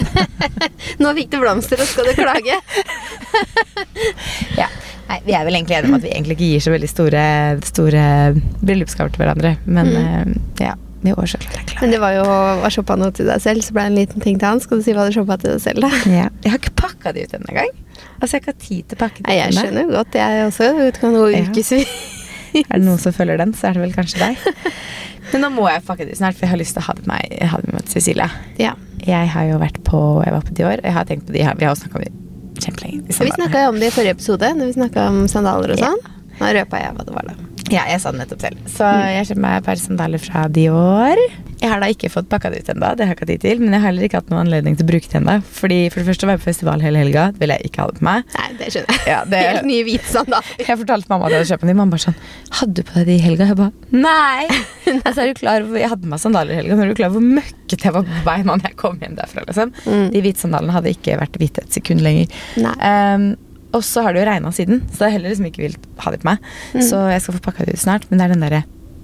Nå 1.02 1.12
fikk 1.18 1.30
du 1.34 1.38
blomster, 1.42 1.80
og 1.82 1.88
skal 1.90 2.10
du 2.10 2.14
klage? 2.18 2.58
Ja. 4.58 4.68
Nei, 5.08 5.18
vi 5.26 5.34
er 5.36 5.44
vel 5.44 5.56
egentlig 5.58 5.76
enige 5.76 5.90
om 5.90 5.96
at 5.98 6.04
vi 6.06 6.12
egentlig 6.12 6.36
ikke 6.38 6.48
gir 6.54 6.62
så 6.64 6.72
veldig 6.72 6.88
store, 6.88 7.22
store 7.68 8.04
bryllupsgaver 8.62 9.12
til 9.12 9.22
hverandre. 9.24 9.50
Men 9.66 9.90
eh, 9.98 10.32
ja, 10.62 10.72
i 11.04 11.12
år 11.12 11.28
så 11.28 11.40
klarer 11.42 11.72
jeg 11.74 11.80
Men 11.82 11.92
det 11.92 12.00
var 12.00 12.14
jo 12.16 12.22
å 12.64 12.70
shoppe 12.72 12.96
noe 13.00 13.12
til 13.16 13.28
deg 13.28 13.42
selv, 13.44 13.64
så 13.66 13.74
ble 13.76 13.84
det 13.88 13.92
en 13.92 13.98
liten 14.00 14.24
ting 14.24 14.38
til 14.40 14.48
han. 14.48 14.62
Skal 14.62 14.80
du 14.80 14.86
si 14.86 14.94
hva 14.96 15.04
du 15.08 15.12
shoppa 15.16 15.36
til 15.42 15.56
deg 15.56 15.62
selv, 15.64 15.84
da? 15.84 15.90
Ja. 16.20 16.28
Jeg 16.46 16.54
har 16.54 16.60
ikke 16.62 16.74
pakka 16.80 17.12
det 17.16 17.26
ut 17.28 17.36
denne 17.36 17.58
gang. 17.58 17.72
Altså, 18.22 18.30
jeg 18.30 18.38
har 18.38 18.42
ikke 18.44 18.54
hatt 18.54 18.64
tid 18.68 18.88
til 18.88 18.98
å 18.98 19.02
pakke 19.02 19.26
det 19.28 19.36
jeg 19.40 19.56
skjønner 19.58 19.92
godt. 19.98 20.18
Jeg 20.22 20.46
også. 20.48 20.70
Det 20.80 20.90
kan 21.02 21.18
gå 21.18 21.28
Ja. 21.34 21.44
ukevis. 21.50 21.72
Er 22.62 22.76
det 22.76 22.82
noen 22.84 23.00
som 23.00 23.14
følger 23.16 23.40
den, 23.40 23.52
så 23.56 23.70
er 23.70 23.76
det 23.78 23.84
vel 23.86 23.94
kanskje 23.96 24.20
deg. 24.20 24.72
Men 25.32 25.44
nå 25.44 25.50
må 25.54 25.68
jeg 25.70 25.84
pakke 25.86 26.06
det 26.08 26.16
snart, 26.18 26.34
for 26.34 26.46
jeg 26.46 26.50
har 26.54 26.58
lyst 26.60 26.74
til 26.76 26.82
å 26.82 26.86
ha 26.88 26.94
det 26.98 27.06
med 27.06 27.14
meg, 27.14 27.38
ha 27.52 27.60
det 27.60 27.68
med 27.70 27.74
meg 27.78 27.84
til 27.86 27.94
Cecilia. 28.00 28.26
Ja. 28.58 28.72
Jeg 29.06 29.28
har 29.34 29.44
jo 29.48 29.58
vært 29.58 29.78
på 29.86 30.00
Jeg 30.24 30.32
var 30.34 30.42
på 30.46 30.54
Dior. 30.54 30.78
Jeg 30.82 30.92
har 30.94 31.04
tenkt 31.08 31.26
på 31.26 31.32
de 31.34 31.42
her. 31.42 31.54
Vi 31.58 31.64
har 31.66 31.74
jo 31.74 31.80
snakka 31.82 31.98
om 31.98 32.04
det 32.04 32.12
kjempelenge. 32.62 33.06
Liksom. 33.06 33.24
Vi 33.26 33.32
snakka 33.38 33.68
om 33.68 33.78
det 33.80 33.86
i 33.90 33.94
forrige 33.94 34.16
episode, 34.18 34.50
når 34.58 34.66
vi 34.70 34.76
snakka 34.76 35.06
om 35.10 35.22
sandaler 35.28 35.72
og 35.74 35.78
Ja. 35.78 35.90
sånn. 35.90 36.18
Nå 36.40 36.52
røpa 36.58 36.78
jeg 36.82 36.94
hva 36.96 37.04
det 37.06 37.14
var, 37.14 37.22
da. 37.30 37.34
Ja, 37.70 37.84
jeg 37.88 38.00
sa 38.02 38.10
det 38.12 38.20
nettopp 38.20 38.40
selv. 38.42 38.58
Så 38.68 38.84
jeg 39.14 39.26
kjøper 39.26 39.40
meg 39.40 39.56
et 39.58 39.64
par 39.64 39.76
sandaler 39.80 40.18
fra 40.22 40.48
Dior. 40.48 41.16
Jeg 41.62 41.70
har 41.70 41.78
da 41.82 41.88
ikke 41.94 42.08
fått 42.10 42.26
pakka 42.32 42.50
det 42.50 42.64
ut 42.64 42.70
ennå, 42.72 42.88
det 42.98 43.04
har 43.06 43.12
jeg 43.12 43.16
ikke 43.16 43.22
hatt 43.26 43.30
tid 43.32 43.42
til. 43.44 43.60
Men 43.62 43.76
jeg 43.76 43.80
har 43.84 43.86
heller 43.92 44.06
ikke 44.08 44.18
hatt 44.18 44.30
noen 44.32 44.40
anledning 44.42 44.74
til 44.78 44.86
å 44.86 44.88
bruke 44.90 45.06
det 45.12 45.18
ennå. 45.20 45.36
Fordi 45.60 45.78
for 45.92 46.02
det 46.02 46.06
første 46.08 46.26
å 46.26 46.30
være 46.32 46.40
på 46.42 46.46
festival 46.48 46.82
hele 46.82 46.98
helga. 47.04 47.26
Det 47.36 47.42
ville 47.44 47.56
jeg 47.60 47.70
ikke 47.70 47.84
ha 47.84 47.92
det 47.92 48.00
på 48.00 48.06
meg. 48.08 48.24
Nei, 48.36 48.48
det 48.58 48.70
skjønner 48.74 48.96
jeg. 48.98 49.04
Ja, 49.12 49.20
det- 49.30 49.42
Helt 49.52 49.68
nye 49.70 49.84
hvite 49.86 50.24
da. 50.32 50.40
Jeg 50.58 50.78
fortalte 50.82 51.12
mamma 51.12 51.28
at 51.28 51.36
jeg 51.36 51.42
hadde 51.44 51.50
kjøpt 51.52 51.66
dem. 51.70 51.78
Mamma 51.82 51.94
bare 51.96 52.04
sånn 52.08 52.18
Hadde 52.58 52.74
du 52.74 52.82
på 52.88 52.98
deg 52.98 53.06
de 53.12 53.14
i 53.14 53.22
helga? 53.22 53.46
Jeg 53.52 53.60
bare 53.62 53.72
Nei! 53.94 54.48
altså, 55.06 55.22
er 55.22 55.30
du 55.32 55.38
klar 55.38 55.62
over, 55.62 55.78
Jeg 55.78 55.92
hadde 55.94 56.02
på 56.08 56.12
meg 56.16 56.24
sandaler 56.26 56.56
i 56.56 56.58
helga. 56.62 56.76
Men 56.80 56.84
er 56.88 56.92
du 56.92 56.98
klar 56.98 57.12
over 57.12 57.22
hvor 57.22 57.38
møkkete 57.38 57.88
jeg 57.88 57.96
var 58.00 58.10
på 58.10 58.20
beina 58.26 58.58
når 58.58 58.68
jeg 58.72 58.78
kom 58.82 58.98
hjem 59.02 59.16
derfra? 59.22 59.46
Liksom? 59.46 59.72
Mm. 59.86 60.04
De 60.16 60.24
hvite 60.26 60.42
sandalene 60.46 60.76
hadde 60.80 60.92
ikke 60.98 61.16
vært 61.22 61.38
hvite 61.40 61.62
et 61.66 61.78
sekund 61.78 62.02
lenger. 62.04 62.42
Nei. 62.66 62.74
Um, 62.82 63.30
og 63.72 63.80
så 63.86 64.02
har 64.04 64.12
det 64.12 64.20
jo 64.20 64.26
regna 64.28 64.50
siden, 64.52 64.82
så 64.92 65.06
jeg 65.06 65.14
heller 65.14 65.32
liksom 65.32 65.46
ikke 65.48 65.62
vil 65.62 65.76
ha 66.04 66.10
det 66.12 66.18
på 66.20 66.28
meg. 66.28 66.42
Mm. 66.76 66.82
Så 66.84 66.98
jeg 67.08 67.22
skal 67.24 67.38
få 67.38 67.44
pakka 67.46 67.64
det 67.64 67.78
ut 67.78 67.80
snart. 67.80 68.04
Men 68.10 68.20
det 68.20 68.26
er 68.26 68.34
den 68.34 68.42
derre 68.44 68.62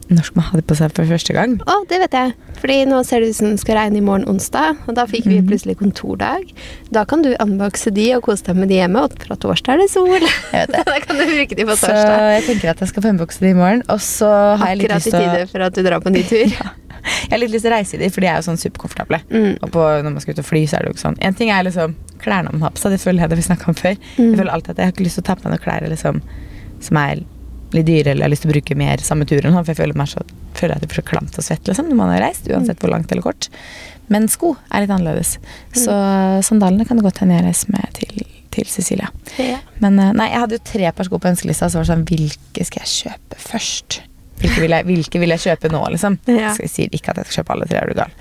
Når 0.08 0.25
skal 0.25 0.38
man 0.40 0.46
ha 0.49 0.56
det 0.56 0.64
på 0.64 0.75
seg 0.78 0.93
for 0.96 1.05
første 1.10 1.34
gang? 1.37 1.58
Å, 1.69 1.75
det 1.90 1.99
vet 2.00 2.14
jeg. 2.16 2.31
Fordi 2.62 2.76
nå 2.88 3.02
ser 3.05 3.20
det 3.20 3.28
ut 3.28 3.37
som 3.37 3.50
det 3.52 3.60
skal 3.60 3.76
regne 3.76 3.99
i 4.00 4.05
morgen 4.06 4.25
onsdag, 4.31 4.78
og 4.88 4.94
da 4.96 5.05
fikk 5.06 5.26
vi 5.28 5.37
Mhm. 5.43 5.49
plutselig 5.50 5.76
kontordag. 5.82 6.49
Da 6.90 7.05
kan 7.05 7.20
du 7.22 7.34
unboxe 7.37 7.93
de 7.93 8.06
og 8.16 8.22
kose 8.25 8.43
deg 8.46 8.56
med 8.56 8.69
de 8.72 8.78
hjemme, 8.81 9.02
og 9.05 9.12
fra 9.20 9.37
torsdag 9.37 9.75
er 9.75 9.78
det 9.84 9.90
sol. 9.93 10.08
Jeg 10.16 10.52
vet 10.52 10.72
det. 10.78 10.84
da 10.88 10.99
kan 11.05 11.16
du 11.20 11.25
bruke 11.28 11.55
de 11.60 11.64
på 11.69 11.76
torsdag. 11.76 12.08
Så 12.08 12.32
jeg 12.38 12.43
tenker 12.49 12.70
at 12.72 12.81
jeg 12.81 12.88
skal 12.88 13.02
få 13.05 13.12
unboxe 13.12 13.40
de 13.44 13.50
i 13.52 13.58
morgen. 13.60 13.82
Og 13.93 14.00
så 14.00 14.31
har 14.56 14.72
jeg 14.72 14.78
litt 14.82 14.90
Akkurat 14.90 15.05
lyst 15.05 15.06
i 15.06 15.10
til 15.10 15.20
å 15.20 15.32
tide 15.37 15.49
for 15.52 15.60
at 15.69 15.75
du 15.75 15.82
drar 15.84 16.00
på 16.00 16.10
ny 16.16 16.22
tur. 16.25 16.58
Jeg 17.08 17.31
har 17.31 17.38
litt 17.40 17.52
lyst 17.55 17.62
til 17.64 17.70
å 17.72 17.76
reise 17.76 17.94
i 17.94 17.99
de, 18.02 18.08
for 18.12 18.20
de 18.20 18.26
er 18.28 18.37
jo 18.40 18.44
sånn 18.49 18.58
superkomfortable. 18.60 19.20
Mm. 19.31 19.55
Og 19.64 19.70
på, 19.72 19.81
når 20.02 20.12
man 20.12 20.20
skal 20.20 20.34
ut 20.34 20.40
og 20.43 20.44
fly, 20.49 20.64
så 20.69 20.76
er 20.76 20.82
det 20.82 20.90
jo 20.90 20.96
ikke 20.96 21.05
sånn. 21.06 21.16
En 21.25 21.37
ting 21.38 21.49
er 21.55 21.62
liksom 21.64 21.94
klærne 22.20 22.50
man 22.52 22.60
har 22.66 22.72
på 22.75 22.82
seg, 22.82 22.93
det 22.93 22.99
føler 23.00 23.22
jeg 23.22 23.31
det 23.32 23.38
vi 23.38 23.44
snakka 23.46 23.69
om 23.70 23.76
før. 23.78 23.94
Mm. 24.19 24.25
Jeg 24.26 24.38
føler 24.40 24.52
alltid 24.52 24.70
at 24.75 24.81
jeg 24.82 24.88
har 24.90 24.93
ikke 24.96 25.06
lyst 25.06 25.16
til 25.20 25.25
å 25.25 25.28
ta 25.28 25.37
på 25.38 25.46
meg 25.46 25.55
noen 25.55 25.62
klær 25.64 25.87
liksom, 25.88 26.19
som 26.84 27.00
er 27.00 27.22
litt 27.76 27.87
dyre, 27.88 28.12
eller 28.12 28.25
jeg 28.25 28.26
har 28.26 28.32
lyst 28.32 28.44
til 28.47 28.50
å 28.50 28.55
bruke 28.55 28.79
mer 28.79 29.05
samme 29.05 29.26
turen, 29.29 29.55
for 29.56 29.73
jeg 29.73 29.81
føler, 29.81 30.09
så, 30.09 30.25
føler 30.56 30.76
at 30.76 30.85
det 30.85 30.91
blir 30.91 31.00
så 31.03 31.06
klamt 31.11 31.38
og 31.38 31.44
svett 31.44 31.69
liksom, 31.69 31.91
når 31.91 32.00
man 32.00 32.12
har 32.15 32.25
reist, 32.25 32.49
uansett 32.49 32.81
hvor 32.82 32.93
langt 32.94 33.12
eller 33.12 33.26
kort. 33.26 33.50
Men 34.09 34.29
sko 34.32 34.55
er 34.73 34.85
litt 34.85 34.93
annerledes. 34.94 35.37
Så 35.76 35.94
sandalene 36.47 36.87
kan 36.88 36.99
det 36.99 37.05
godt 37.06 37.20
hende 37.23 37.37
jeg 37.37 37.44
reiser 37.44 37.73
med 37.75 37.88
til, 37.99 38.26
til 38.55 38.69
Cecilia. 38.73 39.11
Ja. 39.37 39.61
Men 39.85 40.00
eh, 40.00 40.15
nei, 40.17 40.31
jeg 40.32 40.44
hadde 40.44 40.59
jo 40.59 40.67
tre 40.73 40.93
par 40.97 41.09
sko 41.09 41.20
på 41.20 41.31
ønskelista, 41.31 41.69
så 41.69 41.81
var 41.81 41.87
det 41.87 41.93
sånn 41.93 42.06
Hvilke 42.09 42.69
skal 42.69 42.85
jeg 42.87 42.94
kjøpe 42.94 43.41
først? 43.43 44.00
Hvilke 44.38 44.62
vil 44.62 44.76
jeg, 44.76 44.87
hvilke 44.87 45.20
vil 45.20 45.35
jeg 45.35 45.44
kjøpe 45.44 45.73
nå, 45.73 45.82
liksom? 45.94 46.20
Ja. 46.41 46.55
Så 46.56 46.65
jeg 46.65 46.75
sier 46.75 46.94
ikke 46.97 47.12
at 47.12 47.20
jeg 47.20 47.29
skal 47.29 47.43
kjøpe 47.43 47.56
alle 47.56 47.69
tre, 47.69 47.82
er 47.82 47.93
du 47.93 47.99
gal. 48.00 48.15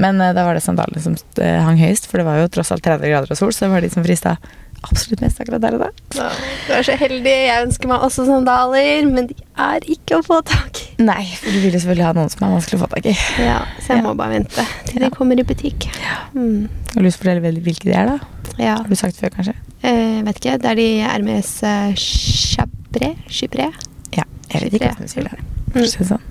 Men 0.00 0.20
eh, 0.20 0.34
da 0.36 0.46
var 0.48 0.56
det 0.56 0.64
sandalene 0.64 1.04
som 1.04 1.16
eh, 1.42 1.58
hang 1.68 1.80
høyest, 1.80 2.08
for 2.08 2.20
det 2.20 2.28
var 2.28 2.40
jo 2.40 2.52
tross 2.56 2.72
alt 2.72 2.84
30 2.86 3.12
grader 3.12 3.36
og 3.36 3.40
sol, 3.40 3.52
så 3.52 3.66
det 3.66 3.74
var 3.74 3.84
de 3.84 3.92
som 3.92 4.06
frista 4.06 4.38
absolutt 4.82 5.20
mest 5.24 5.40
akkurat 5.40 5.60
der 5.64 5.74
og 5.78 5.80
da. 5.86 5.88
Ja, 6.16 6.28
Du 6.66 6.72
er 6.76 6.82
så 6.86 6.96
heldig. 7.00 7.32
Jeg 7.46 7.66
ønsker 7.66 7.88
meg 7.88 8.00
også 8.06 8.26
sandaler, 8.28 9.06
men 9.10 9.26
de 9.30 9.34
er 9.56 9.80
ikke 9.88 10.18
å 10.20 10.24
få 10.26 10.40
tak 10.46 10.80
i. 10.82 11.02
Nei, 11.02 11.24
for 11.40 11.50
du 11.52 11.60
vil 11.60 11.72
jo 11.76 11.80
selvfølgelig 11.82 12.06
ha 12.06 12.12
noen 12.16 12.30
som 12.32 12.46
er 12.46 12.54
vanskelig 12.56 12.78
å 12.78 12.82
få 12.84 12.90
tak 12.94 13.06
i. 13.10 13.16
Ja, 13.42 13.58
så 13.80 13.94
jeg 13.94 14.02
Ja. 14.02 14.02
må 14.06 14.14
bare 14.16 14.30
vente 14.36 14.66
til 14.86 15.02
Ja. 15.02 15.08
de 15.08 15.14
kommer 15.16 15.38
i 15.38 15.42
butikk. 15.42 15.88
Mm. 16.34 16.68
Har 16.94 17.02
du 17.02 17.06
lyst 17.06 17.20
til 17.20 17.28
å 17.30 17.40
fortelle 17.40 17.60
hvilke 17.62 17.84
de 17.84 17.92
er, 17.92 18.06
da? 18.06 18.18
Ja. 18.58 18.76
Har 18.76 18.88
du 18.88 18.94
sagt 18.96 19.16
før, 19.20 19.30
kanskje? 19.30 19.54
Eh, 19.82 20.22
vet 20.22 20.36
ikke. 20.40 20.58
Det 20.62 20.70
er 20.70 20.74
de 20.74 20.88
Hermes 21.00 21.62
uh, 21.62 21.92
Chabré? 21.94 23.16
Chypré? 23.28 23.68
Ja. 24.16 24.24
Jeg 24.52 24.62
vet 24.62 24.72
ikke 24.80 24.88
hva 24.94 24.98
som 24.98 25.08
sier 25.08 25.28
det. 25.28 25.38
For 25.72 25.80
å 25.80 25.90
si 25.90 25.98
det 25.98 26.08
sånn. 26.08 26.24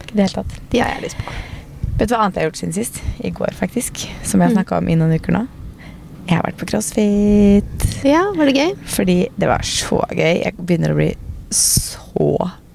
Ikke 0.00 0.12
i 0.12 0.16
det 0.16 0.24
hele 0.24 0.34
tatt. 0.42 0.58
De 0.72 0.78
har 0.80 0.88
jeg 0.94 1.02
lyst 1.02 1.18
på. 1.18 1.32
Vet 1.98 2.08
du 2.08 2.14
hva 2.14 2.22
annet 2.24 2.34
jeg 2.38 2.42
har 2.44 2.50
gjort 2.50 2.60
siden 2.62 2.74
sist? 2.76 3.00
I 3.20 3.30
går, 3.34 3.52
faktisk. 3.58 4.04
Som 4.22 4.40
jeg 4.40 4.48
har 4.48 4.54
snakka 4.56 4.78
om 4.78 4.88
i 4.88 4.94
noen 4.94 5.12
uker 5.18 5.32
nå. 5.34 5.46
Jeg 6.28 6.36
har 6.36 6.44
vært 6.44 6.58
på 6.60 6.68
crossfit. 6.68 7.84
Ja, 8.04 8.26
var 8.36 8.50
det 8.50 8.58
gøy? 8.58 8.74
Fordi 8.92 9.18
det 9.40 9.48
var 9.48 9.62
så 9.64 10.02
gøy. 10.12 10.42
Jeg 10.42 10.56
begynner 10.58 10.92
å 10.92 10.98
bli 10.98 11.12
så 11.56 12.28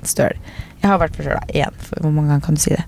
støl. 0.09 0.39
Jeg 0.81 0.89
har 0.89 0.97
vært 0.99 1.19
forkjøla 1.19 1.43
igjen. 1.53 1.77
For 1.85 2.01
hvor 2.01 2.15
mange 2.15 2.33
ganger 2.33 2.47
kan 2.47 2.57
du 2.57 2.63
si 2.63 2.73
det? 2.73 2.81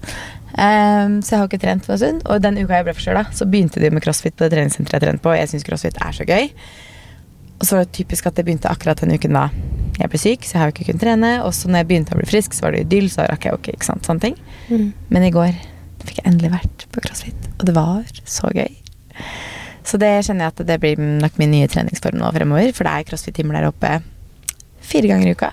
Um, 0.55 1.19
så 1.21 1.35
jeg 1.35 1.39
har 1.39 1.49
ikke 1.51 1.61
trent 1.61 1.85
på 1.85 1.93
en 1.93 2.01
stund. 2.01 2.25
Og 2.25 2.41
den 2.41 2.57
uka 2.57 2.79
jeg 2.79 2.87
ble 2.87 2.97
forkjøla, 2.97 3.23
så 3.37 3.47
begynte 3.49 3.83
de 3.83 3.93
med 3.93 4.03
crossfit 4.03 4.33
på 4.33 4.47
det 4.47 4.55
treningssenteret 4.55 4.97
jeg 4.97 5.05
trente 5.05 5.25
på. 5.27 5.35
Jeg 5.37 5.53
syns 5.53 5.67
crossfit 5.69 6.01
er 6.01 6.17
så 6.17 6.25
gøy. 6.25 6.49
Og 7.55 7.67
så 7.67 7.77
var 7.77 7.85
det 7.85 7.95
typisk 7.95 8.25
at 8.27 8.39
det 8.39 8.47
begynte 8.47 8.71
akkurat 8.71 9.05
den 9.05 9.13
uken 9.15 9.37
da 9.37 9.47
jeg 9.95 10.11
ble 10.11 10.19
syk, 10.19 10.43
så 10.43 10.57
jeg 10.57 10.59
har 10.59 10.71
jo 10.71 10.73
ikke 10.75 10.89
kunnet 10.89 11.05
trene. 11.05 11.33
Og 11.45 11.53
så 11.55 11.69
når 11.69 11.83
jeg 11.83 11.89
begynte 11.91 12.17
å 12.17 12.19
bli 12.19 12.27
frisk, 12.33 12.57
så 12.57 12.65
var 12.65 12.75
det 12.75 12.87
idyll, 12.87 13.11
så 13.13 13.29
rakk 13.29 13.45
jeg 13.45 13.53
jo 13.53 13.61
ikke, 13.61 13.77
ikke 13.77 13.87
sant, 13.93 14.09
sånne 14.09 14.25
ting. 14.25 14.39
Mm. 14.67 14.87
Men 15.13 15.27
i 15.29 15.33
går 15.35 15.53
fikk 16.05 16.19
jeg 16.19 16.27
endelig 16.33 16.51
vært 16.57 16.89
på 16.93 17.05
crossfit, 17.05 17.51
og 17.55 17.69
det 17.69 17.77
var 17.77 18.25
så 18.25 18.49
gøy. 18.53 18.81
Så 19.85 19.99
det 20.01 20.09
kjenner 20.25 20.47
jeg 20.47 20.53
at 20.55 20.63
det 20.67 20.79
blir 20.81 20.97
nok 20.97 21.35
min 21.37 21.51
nye 21.53 21.67
treningsform 21.69 22.17
nå 22.17 22.31
fremover. 22.33 22.71
For 22.73 22.87
det 22.87 22.93
er 22.95 23.05
crossfit-timer 23.11 23.59
der 23.59 23.67
oppe 23.69 23.91
fire 24.85 25.11
ganger 25.11 25.29
i 25.29 25.35
uka. 25.37 25.51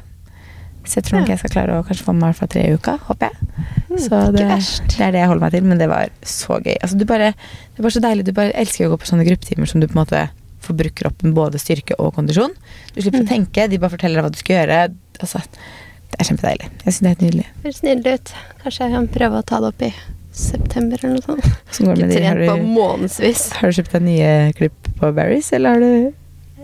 Så 0.84 0.96
jeg 0.98 1.04
tror 1.06 1.20
nok 1.20 1.28
Ja. 1.28 1.34
jeg 1.36 1.38
skal 1.42 1.50
klare 1.54 1.74
å 1.78 1.84
kanskje 1.86 2.02
få 2.08 2.12
med 2.14 2.20
meg 2.24 2.32
hvert 2.32 2.38
fall 2.40 2.48
tre 2.48 2.62
i 2.66 2.72
uka, 2.74 2.96
håper 3.06 3.28
jeg. 3.28 3.36
Mm, 3.92 3.98
Så 4.02 4.20
det, 4.32 4.46
det 4.88 5.00
er 5.06 5.12
det 5.12 5.20
jeg 5.20 5.28
holder 5.30 5.40
meg 5.44 5.52
til, 5.52 5.62
men 5.68 5.78
det 5.78 5.88
var 5.88 6.08
så 6.26 6.56
gøy. 6.58 6.74
Altså, 6.82 6.98
du 6.98 7.04
bare, 7.04 7.28
det 7.76 7.82
bare 7.84 7.92
så 7.94 8.00
deilig. 8.02 8.24
Du 8.24 8.32
bare 8.32 8.52
elsker 8.58 8.88
å 8.88 8.90
gå 8.90 8.98
på 8.98 9.06
sånne 9.12 9.26
gruppetimer 9.28 9.68
som 9.68 9.80
du 9.80 9.86
på 9.86 9.92
en 9.94 10.00
måte 10.04 10.24
får 10.62 10.76
brukt 10.80 10.96
kroppen 10.98 11.34
både 11.34 11.60
styrke 11.60 11.94
og 12.00 12.14
kondisjon. 12.16 12.52
Du 12.94 13.00
slipper 13.02 13.20
Mm. 13.22 13.26
å 13.26 13.30
tenke, 13.30 13.68
de 13.70 13.78
bare 13.78 13.90
forteller 13.94 14.16
deg 14.16 14.24
hva 14.24 14.32
du 14.32 14.38
skal 14.38 14.56
gjøre. 14.66 14.80
Altså, 15.20 15.38
det 16.10 16.18
er 16.18 16.24
kjempedeilig. 16.24 16.66
Jeg 16.84 16.92
syns 16.94 16.98
det 16.98 17.06
er 17.06 17.14
helt 17.14 17.24
nydelig. 17.28 17.46
Det 17.46 17.62
Høres 17.68 17.82
nydelig 17.82 18.14
ut. 18.18 18.32
Kanskje 18.64 18.78
jeg 18.88 18.92
kan 18.96 19.08
prøve 19.08 19.38
å 19.38 19.46
ta 19.46 19.60
det 19.60 19.68
opp 19.70 19.82
i 19.82 19.92
september 20.32 20.98
eller 21.02 21.18
noe 21.18 21.24
sånt. 21.26 21.46
Hvordan 21.76 21.86
går 21.86 22.00
det 22.00 22.08
med 22.08 22.16
de? 22.16 22.24
Har 22.26 22.42
du, 22.42 23.54
har 23.60 23.70
du 23.70 23.78
kjøpt 23.78 23.94
deg 23.96 24.04
nye 24.08 24.32
klipp 24.58 24.92
på 24.98 25.12
Barry's, 25.16 25.52
eller 25.56 25.76
har 25.76 25.80
du 25.86 26.18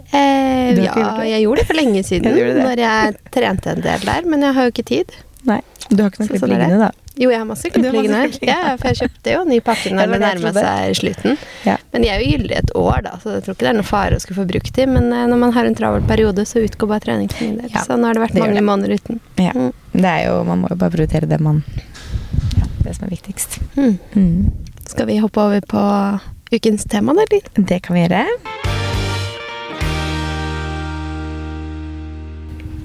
Eh, 0.09 0.73
ja, 0.81 0.95
jeg 1.21 1.43
gjorde 1.43 1.61
det 1.61 1.67
for 1.69 1.77
lenge 1.77 2.03
siden. 2.11 2.33
Det. 2.33 2.55
når 2.57 2.81
jeg 2.81 3.17
trente 3.35 3.75
en 3.75 3.83
del 3.85 4.07
der, 4.09 4.25
men 4.25 4.47
jeg 4.47 4.57
har 4.57 4.69
jo 4.69 4.73
ikke 4.73 4.87
tid. 4.89 5.13
Nei. 5.49 5.61
Du 5.91 6.01
har 6.03 6.09
ikke 6.11 6.23
noe 6.25 6.31
klipp 6.31 6.43
sånn 6.43 6.53
liggende, 6.55 6.79
da? 6.81 6.89
Jo, 7.19 7.29
jeg 7.33 7.41
har 7.41 7.47
masse 7.49 7.71
klipp 7.75 7.93
liggende. 7.93 8.23
Ja, 8.47 8.77
for 8.79 8.89
jeg 8.89 8.99
kjøpte 9.03 9.35
jo 9.35 9.43
ny 9.49 9.59
pakke 9.65 9.93
når 9.93 10.09
det 10.09 10.17
jeg 10.19 10.23
nærma 10.25 10.53
seg 10.57 10.97
slutten. 11.01 11.37
Ja. 11.67 11.77
Men 11.93 12.05
de 12.05 12.11
er 12.13 12.23
jo 12.23 12.31
gyldige 12.33 12.63
et 12.65 12.73
år, 12.79 13.03
da, 13.05 13.13
så 13.23 13.35
jeg 13.37 13.45
tror 13.45 13.57
ikke 13.59 13.67
det 13.67 13.71
er 13.75 13.79
noe 13.83 13.89
fare 13.91 14.17
å 14.19 14.25
skulle 14.25 14.41
få 14.41 14.49
brukt 14.49 14.73
de. 14.81 14.89
Men 14.97 15.13
eh, 15.13 15.27
når 15.31 15.43
man 15.45 15.55
har 15.59 15.69
en 15.69 15.77
travel 15.79 16.09
periode, 16.09 16.47
så 16.49 16.65
utgår 16.65 16.93
bare 16.95 17.05
trening 17.05 17.29
for 17.35 17.45
min 17.45 17.61
del. 17.61 17.71
Ja, 17.75 17.85
så 17.85 17.99
nå 18.01 18.09
har 18.09 18.19
det 18.19 18.25
vært 18.25 18.39
det 18.39 18.47
mange 18.47 18.65
måneder 18.65 18.97
uten. 18.97 19.21
Ja. 19.37 19.53
Mm. 19.53 19.71
Det 19.93 20.09
er 20.15 20.25
jo, 20.31 20.41
man 20.49 20.65
må 20.65 20.73
jo 20.73 20.79
bare 20.81 20.95
prioritere 20.97 21.29
det 21.29 21.41
man 21.43 21.63
Det 22.89 22.97
som 22.97 23.05
er 23.05 23.13
viktigst. 23.13 23.59
Mm. 23.77 23.99
Mm. 24.17 24.69
Skal 24.89 25.11
vi 25.11 25.21
hoppe 25.21 25.45
over 25.45 25.61
på 25.69 25.83
ukens 26.57 26.89
tema, 26.89 27.13
eller? 27.13 27.45
Det 27.53 27.83
kan 27.85 27.99
vi 27.99 28.07
gjøre. 28.07 28.25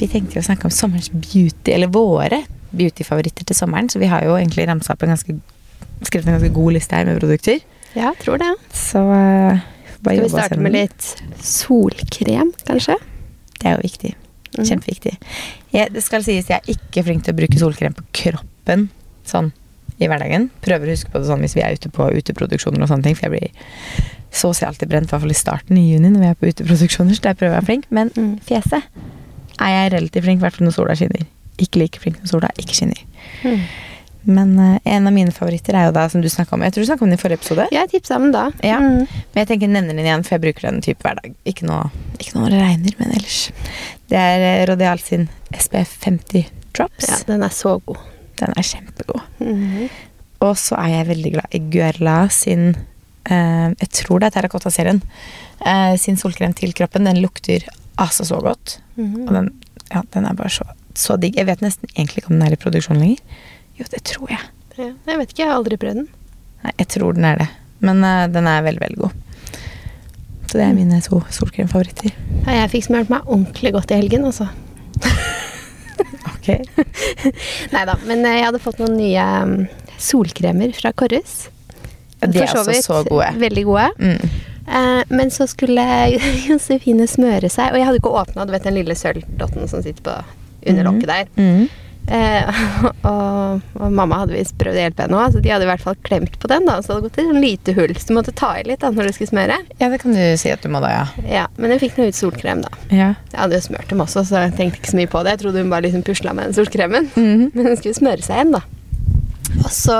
vi 0.04 0.10
tenkte 0.12 0.38
jo 0.38 0.44
å 0.44 0.48
snakke 0.50 0.68
om 0.68 0.74
sommerens 0.74 1.12
beauty, 1.14 1.72
eller 1.72 1.92
våre 1.94 2.44
beautyfavoritter 2.74 3.48
til 3.48 3.58
sommeren. 3.58 3.90
Så 3.92 4.02
vi 4.02 4.10
har 4.12 4.26
jo 4.26 4.36
egentlig 4.36 4.66
ramsa 4.68 4.96
opp 4.96 5.06
en 5.06 5.14
ganske, 5.14 5.38
skrevet 6.04 6.28
en 6.28 6.38
ganske 6.38 6.52
god 6.56 6.76
liste 6.78 6.98
her 6.98 7.08
med 7.08 7.22
produkter. 7.22 7.64
Ja, 7.96 8.12
tror 8.20 8.42
det. 8.42 8.52
Så 8.76 9.04
uh, 9.08 9.64
Skal 10.02 10.24
vi 10.26 10.34
starte 10.34 10.60
med 10.60 10.76
litt 10.76 11.10
solkrem, 11.46 12.52
kanskje? 12.68 12.98
Det 13.60 13.70
er 13.70 13.78
jo 13.78 13.86
viktig. 13.86 14.14
Mhm. 14.54 14.68
Kjempeviktig. 14.70 15.16
Jeg, 15.74 15.94
det 15.96 16.04
skal 16.06 16.26
sies 16.26 16.50
jeg 16.52 16.60
er 16.60 16.76
ikke 16.76 17.06
flink 17.08 17.24
til 17.26 17.34
å 17.34 17.40
bruke 17.40 17.62
solkrem 17.62 17.96
på 17.98 18.06
kroppen 18.24 18.90
sånn 19.26 19.54
i 20.04 20.10
hverdagen. 20.12 20.50
Prøver 20.66 20.90
å 20.90 20.96
huske 20.98 21.12
på 21.14 21.22
det 21.22 21.30
sånn 21.30 21.44
hvis 21.46 21.56
vi 21.58 21.64
er 21.66 21.78
ute 21.78 21.92
på 21.94 22.10
uteproduksjoner 22.20 22.84
og 22.86 22.92
sånne 22.92 23.08
ting, 23.08 23.18
for 23.20 23.28
jeg 23.30 23.36
blir 23.38 24.04
så 24.34 24.50
å 24.50 24.56
si 24.58 24.66
alltid 24.66 24.90
brent, 24.90 25.10
i 25.10 25.14
hvert 25.14 25.22
fall 25.26 25.34
i 25.36 25.38
starten 25.38 25.78
i 25.78 25.86
juni 25.92 26.10
når 26.10 26.24
vi 26.24 26.30
er 26.32 26.38
på 26.40 26.50
uteproduksjoner, 26.50 27.18
så 27.18 27.28
der 27.30 27.38
prøver 27.38 27.52
jeg 27.52 27.56
å 27.56 27.60
være 27.62 27.70
flink. 27.70 27.86
Men 27.94 28.10
Mm. 28.18 28.40
fjeset 28.42 28.82
er 29.62 29.70
jeg 29.70 29.94
relativt 29.94 30.24
flink, 30.26 30.40
i 30.42 30.46
hvert 30.48 30.58
fall 30.58 30.68
når 30.68 30.74
sola 30.78 30.96
skinner. 30.98 31.26
Ikke 31.62 31.80
like 31.84 32.00
flink 32.02 32.18
når 32.22 32.32
sola 32.32 32.50
ikke 32.58 32.74
skinner. 32.74 33.02
Mm. 33.44 33.60
Men 34.26 34.54
uh, 34.58 34.78
en 34.88 35.08
av 35.08 35.14
mine 35.14 35.34
favoritter 35.36 35.76
er 35.76 35.90
jo 35.90 35.92
da, 35.96 36.06
som 36.10 36.22
du 36.24 36.30
snakka 36.32 36.56
om 36.56 36.62
Jeg 36.64 36.72
tror 36.74 36.86
du 36.86 36.88
snakka 36.88 37.04
om 37.04 37.10
den 37.12 37.18
i 37.20 37.22
forrige 37.22 37.42
episode. 37.42 37.66
Jeg 37.76 37.90
tipsa 37.92 38.16
om 38.16 38.30
da. 38.32 38.46
Ja. 38.64 38.78
Mm. 38.80 39.04
Men 39.04 39.42
jeg 39.42 39.50
tenker 39.52 39.68
nevner 39.68 39.98
den 39.98 40.06
igjen, 40.08 40.24
for 40.24 40.38
jeg 40.38 40.44
bruker 40.46 40.70
den 40.70 40.82
type 40.86 41.04
hver 41.04 41.20
dag. 41.20 41.36
Ikke 41.50 41.68
noe, 41.68 41.90
ikke 42.20 42.38
noe 42.38 42.46
når 42.46 42.56
det 42.56 42.62
regner, 42.64 42.96
men 43.02 43.12
ellers. 43.18 43.40
Det 44.08 44.18
er 44.22 44.66
Rodeal 44.70 44.72
Rodial 44.72 45.04
sin 45.04 45.28
SPF 45.52 45.98
50 46.08 46.48
Drops. 46.74 47.10
Ja, 47.10 47.20
den 47.28 47.44
er 47.44 47.54
så 47.54 47.76
god. 47.86 48.00
Den 48.42 48.56
er 48.58 48.68
kjempegod. 48.68 49.22
Mhm. 49.40 49.90
Og 50.44 50.58
så 50.60 50.75
er 50.75 50.90
jeg 50.92 51.08
veldig 51.08 51.32
glad 51.38 51.56
i 51.56 51.62
Guerla 51.72 52.18
sin 52.34 52.74
eh, 52.74 53.70
Jeg 53.80 53.90
tror 53.96 54.20
det 54.20 54.28
er 54.28 54.36
terrakotta-serien. 54.36 55.00
Eh, 55.63 55.96
sin 56.02 56.20
solkrem 56.20 56.56
til 56.58 56.74
kroppen. 56.75 57.08
Den 57.08 57.22
lukter 57.24 57.63
altså 57.98 58.25
så 58.28 58.42
godt. 58.44 58.80
Mhm. 58.96 59.28
Og 59.28 59.34
den, 59.38 59.52
ja, 59.94 60.02
den 60.13 60.25
er 60.25 60.34
bare 60.34 60.52
så, 60.52 60.68
så 60.96 61.16
digg. 61.18 61.38
Jeg 61.40 61.48
vet 61.48 61.63
nesten 61.63 61.88
egentlig 61.96 62.24
ikke 62.24 62.34
om 62.34 62.40
den 62.40 62.48
er 62.48 62.58
i 62.58 62.60
produksjon 62.60 63.00
lenger. 63.00 63.24
Jo, 63.80 63.88
det 63.90 64.04
tror 64.04 64.30
jeg. 64.30 64.44
Ja, 64.78 64.92
jeg 65.08 65.20
vet 65.20 65.32
ikke, 65.32 65.44
jeg 65.44 65.52
har 65.52 65.60
aldri 65.60 65.78
prøvd 65.78 66.02
den. 66.02 66.10
Nei, 66.63 66.74
jeg 66.80 66.90
tror 66.96 67.16
den 67.16 67.25
er 67.30 67.44
det. 67.44 67.50
Men 67.84 68.02
uh, 68.06 68.25
den 68.32 68.48
er 68.50 68.66
veldig, 68.66 68.82
veldig 68.82 69.02
god. 69.04 69.20
Så 70.48 70.60
det 70.60 70.66
er 70.66 70.75
mine 70.78 71.00
to 71.02 71.20
solkremfavoritter. 71.34 72.13
Ja, 72.46 72.60
jeg 72.62 72.72
fikk 72.75 72.88
smurt 72.88 73.12
meg 73.12 73.25
ordentlig 73.25 73.74
godt 73.74 73.94
i 73.94 73.98
helgen, 73.98 74.28
altså. 74.30 74.50
Ok. 76.44 76.50
Nei 77.74 77.84
da, 77.88 77.96
men 78.04 78.26
eh, 78.28 78.38
jeg 78.42 78.48
hadde 78.50 78.60
fått 78.64 78.82
noen 78.84 78.98
nye 79.00 79.28
mm, 79.48 79.54
solkremer 80.04 80.74
fra 80.76 80.92
Korres. 80.92 81.46
De 82.24 82.40
er 82.40 82.48
altså 82.52 82.64
så 82.68 82.74
også 82.76 82.84
så 82.90 83.04
gode. 83.08 83.30
Veldig 83.40 83.64
gode. 83.68 83.86
Mm. 84.00 84.34
Eh, 84.64 85.02
men 85.12 85.32
så 85.32 85.48
skulle 85.52 85.84
Josefine 86.50 87.08
smøre 87.08 87.50
seg, 87.52 87.72
og 87.74 87.80
jeg 87.80 87.88
hadde 87.90 88.00
ikke 88.04 88.14
åpna 88.22 88.46
den 88.52 88.76
lille 88.78 88.96
sølvdotten 88.96 89.68
som 89.72 89.84
sitter 89.84 90.04
på 90.06 90.18
under 90.68 90.84
Mhm. 90.84 90.92
lokket 90.92 91.10
der. 91.10 91.32
Mm. 91.36 91.66
Eh, 92.08 92.50
og, 93.10 93.62
og 93.80 93.92
mamma 93.96 94.18
hadde 94.24 94.36
visst 94.36 94.58
prøvd 94.60 94.76
å 94.76 94.82
hjelpe 94.84 95.06
henne 95.06 95.20
òg, 95.22 95.34
så 95.36 95.42
de 95.44 95.52
hadde 95.54 95.64
i 95.64 95.70
hvert 95.70 95.84
fall 95.86 95.96
klemt 96.04 96.36
på 96.42 96.50
den. 96.52 96.66
da, 96.68 96.78
Så 96.84 96.94
hadde 96.94 97.08
gått 97.08 97.20
et 97.22 97.30
sånn 97.30 97.40
lite 97.44 97.76
hull, 97.78 97.94
så 97.96 98.10
du 98.10 98.16
måtte 98.18 98.34
ta 98.36 98.52
i 98.60 98.66
litt 98.68 98.84
da 98.84 98.92
når 98.92 99.10
du 99.10 99.16
skulle 99.18 99.32
smøre. 99.32 99.60
Ja, 99.80 99.90
det 99.94 100.02
kan 100.04 100.16
du 100.18 100.22
si 100.40 100.52
at 100.52 100.64
du 100.66 100.70
må 100.74 100.82
da, 100.84 100.92
ja. 100.92 101.06
Ja, 101.30 101.46
Men 101.58 101.72
jeg 101.76 101.86
fikk 101.86 101.98
nå 102.02 102.10
ut 102.12 102.18
solkrem, 102.20 102.64
da. 102.66 102.72
ja. 102.92 103.14
Jeg 103.32 103.40
hadde 103.40 103.58
jo 103.60 103.66
smurt 103.70 103.90
dem 103.90 104.04
også, 104.04 104.26
så 104.30 104.44
jeg 104.48 104.56
tenkte 104.60 104.82
ikke 104.82 104.92
så 104.94 105.00
mye 105.00 105.12
på 105.16 105.24
det. 105.24 105.38
Jeg 105.38 105.44
trodde 105.46 105.64
hun 105.64 105.72
bare 105.74 105.88
liksom 105.88 106.04
pusla 106.06 106.34
med 106.36 106.50
den 106.52 106.58
solkremen. 106.60 107.10
Mhm. 107.16 107.46
Men 107.56 107.72
hun 107.72 107.80
skulle 107.80 107.98
smøre 107.98 108.22
seg 108.26 108.40
igjen, 108.42 108.54
da. 108.58 108.64
Og 109.64 109.72
så, 109.72 109.98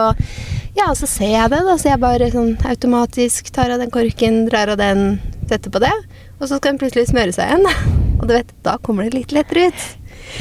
ja, 0.78 0.90
så 0.98 1.08
ser 1.10 1.32
jeg 1.34 1.52
det, 1.56 1.64
da. 1.66 1.78
Så 1.80 1.90
jeg 1.92 2.02
bare 2.04 2.30
sånn 2.34 2.54
automatisk 2.68 3.52
tar 3.56 3.72
av 3.74 3.80
den 3.82 3.92
korken, 3.94 4.44
drar 4.52 4.74
av 4.76 4.80
den, 4.82 5.18
setter 5.50 5.72
på 5.74 5.82
det. 5.84 5.94
Og 6.40 6.48
så 6.50 6.58
skal 6.60 6.74
hun 6.76 6.80
plutselig 6.84 7.08
smøre 7.14 7.34
seg 7.36 7.48
igjen, 7.50 7.68
da. 7.68 7.76
Og 8.20 8.28
du 8.30 8.34
vet, 8.38 8.52
da 8.66 8.78
kommer 8.84 9.08
det 9.08 9.18
litt 9.18 9.34
lettere 9.36 9.70
ut. 9.72 9.84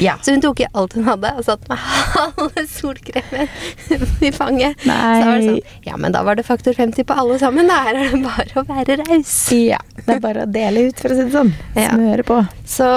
Ja. 0.02 0.16
Så 0.22 0.34
hun 0.34 0.40
tok 0.44 0.60
i 0.64 0.66
alt 0.72 0.94
hun 0.96 1.04
hadde, 1.08 1.32
og 1.38 1.44
satt 1.46 1.66
med 1.70 1.78
halve 2.16 2.66
solkremen 2.70 3.48
i 4.24 4.32
fanget. 4.34 4.86
Nei. 4.88 5.00
Så 5.18 5.26
var 5.26 5.38
det 5.38 5.48
sånn 5.48 5.88
Ja, 5.88 5.98
men 6.00 6.14
da 6.16 6.22
var 6.26 6.38
det 6.38 6.46
faktor 6.48 6.76
50 6.78 7.06
på 7.08 7.16
alle 7.24 7.38
sammen. 7.42 7.68
Da 7.70 7.82
her 7.88 8.00
er 8.00 8.14
det 8.14 8.22
bare 8.24 8.62
å 8.62 8.66
være 8.68 9.00
raus. 9.02 9.36
Ja. 9.56 9.80
Det 9.98 10.16
er 10.16 10.24
bare 10.24 10.46
å 10.46 10.50
dele 10.50 10.88
ut, 10.88 11.02
for 11.02 11.12
å 11.12 11.18
si 11.18 11.26
det 11.28 11.34
sånn. 11.36 11.52
Smøre 11.76 12.26
på. 12.26 12.40
Så 12.68 12.88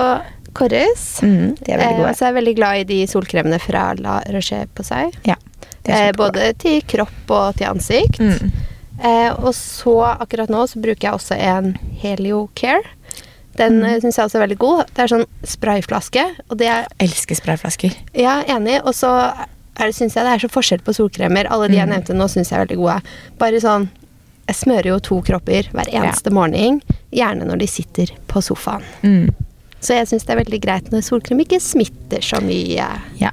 Kåres. 0.56 1.20
Mm, 1.24 1.56
de 1.60 1.72
er 1.74 1.82
veldig 1.82 2.06
Eh, 2.06 2.13
så 2.15 2.25
er 2.25 2.32
jeg 2.32 2.38
veldig 2.38 2.56
glad 2.56 2.77
i 2.80 2.86
de 2.88 3.00
solkremene 3.12 3.60
fra 3.60 3.89
La 4.00 4.22
Roche-Posay. 4.32 5.12
Ja. 5.27 5.36
er 5.84 6.08
Eh, 6.10 6.13
både 6.15 6.54
til 6.58 6.82
kropp 6.88 7.30
og 7.36 7.58
til 7.60 7.68
ansikt. 7.68 8.20
mm. 8.20 8.51
Eh, 8.96 9.34
og 9.44 9.51
så 9.54 9.98
akkurat 10.08 10.48
nå 10.50 10.62
så 10.72 10.80
bruker 10.80 11.10
jeg 11.10 11.18
også 11.18 11.36
en 11.36 11.74
Helio 12.00 12.46
Care. 12.56 12.95
Den 13.58 13.80
Mm. 13.80 13.86
mm. 13.88 14.02
syns 14.02 14.18
jeg 14.18 14.26
også 14.26 14.36
er 14.36 14.48
veldig 14.48 14.58
god. 14.60 14.86
Det 14.94 15.00
er 15.00 15.08
sånn 15.08 15.26
sprayflaske, 15.44 16.24
og 16.50 16.58
det 16.58 16.68
er 16.68 16.88
Elsker 17.00 17.36
sprayflasker. 17.36 17.94
er 18.14 18.44
enig. 18.52 18.82
Og 18.86 18.94
så 18.94 19.10
er 19.78 19.86
det- 19.86 19.96
syns 19.96 20.14
jeg 20.16 20.24
det 20.26 20.34
er 20.44 20.48
så 20.48 20.52
forskjell 20.52 20.82
på 20.84 20.94
solkremer. 20.94 21.48
Alle 21.50 21.68
de 21.70 21.76
jeg 21.78 21.88
Mm. 21.88 21.92
nevnte 21.96 22.14
nå, 22.16 22.26
syns 22.30 22.50
jeg 22.52 22.60
er 22.60 22.66
veldig 22.66 22.78
gode. 22.78 23.02
Bare 23.38 23.60
sånn 23.62 23.90
Jeg 24.48 24.56
smører 24.58 24.84
jo 24.86 25.00
to 25.00 25.22
kropper 25.24 25.64
hver 25.74 25.88
eneste 25.92 26.30
morgen, 26.32 26.80
gjerne 27.12 27.48
når 27.48 27.58
de 27.58 27.66
sitter 27.66 28.06
på 28.28 28.44
sofaen. 28.44 28.84
Mm. 29.02 29.34
Så 29.82 29.96
jeg 29.96 30.06
syns 30.08 30.24
det 30.28 30.30
er 30.38 30.44
veldig 30.44 30.62
greit 30.62 30.92
når 30.92 31.02
solkrem 31.02 31.40
ikke 31.42 31.60
smitter 31.60 32.20
så 32.22 32.40
mye 32.44 33.02
Ja. 33.20 33.32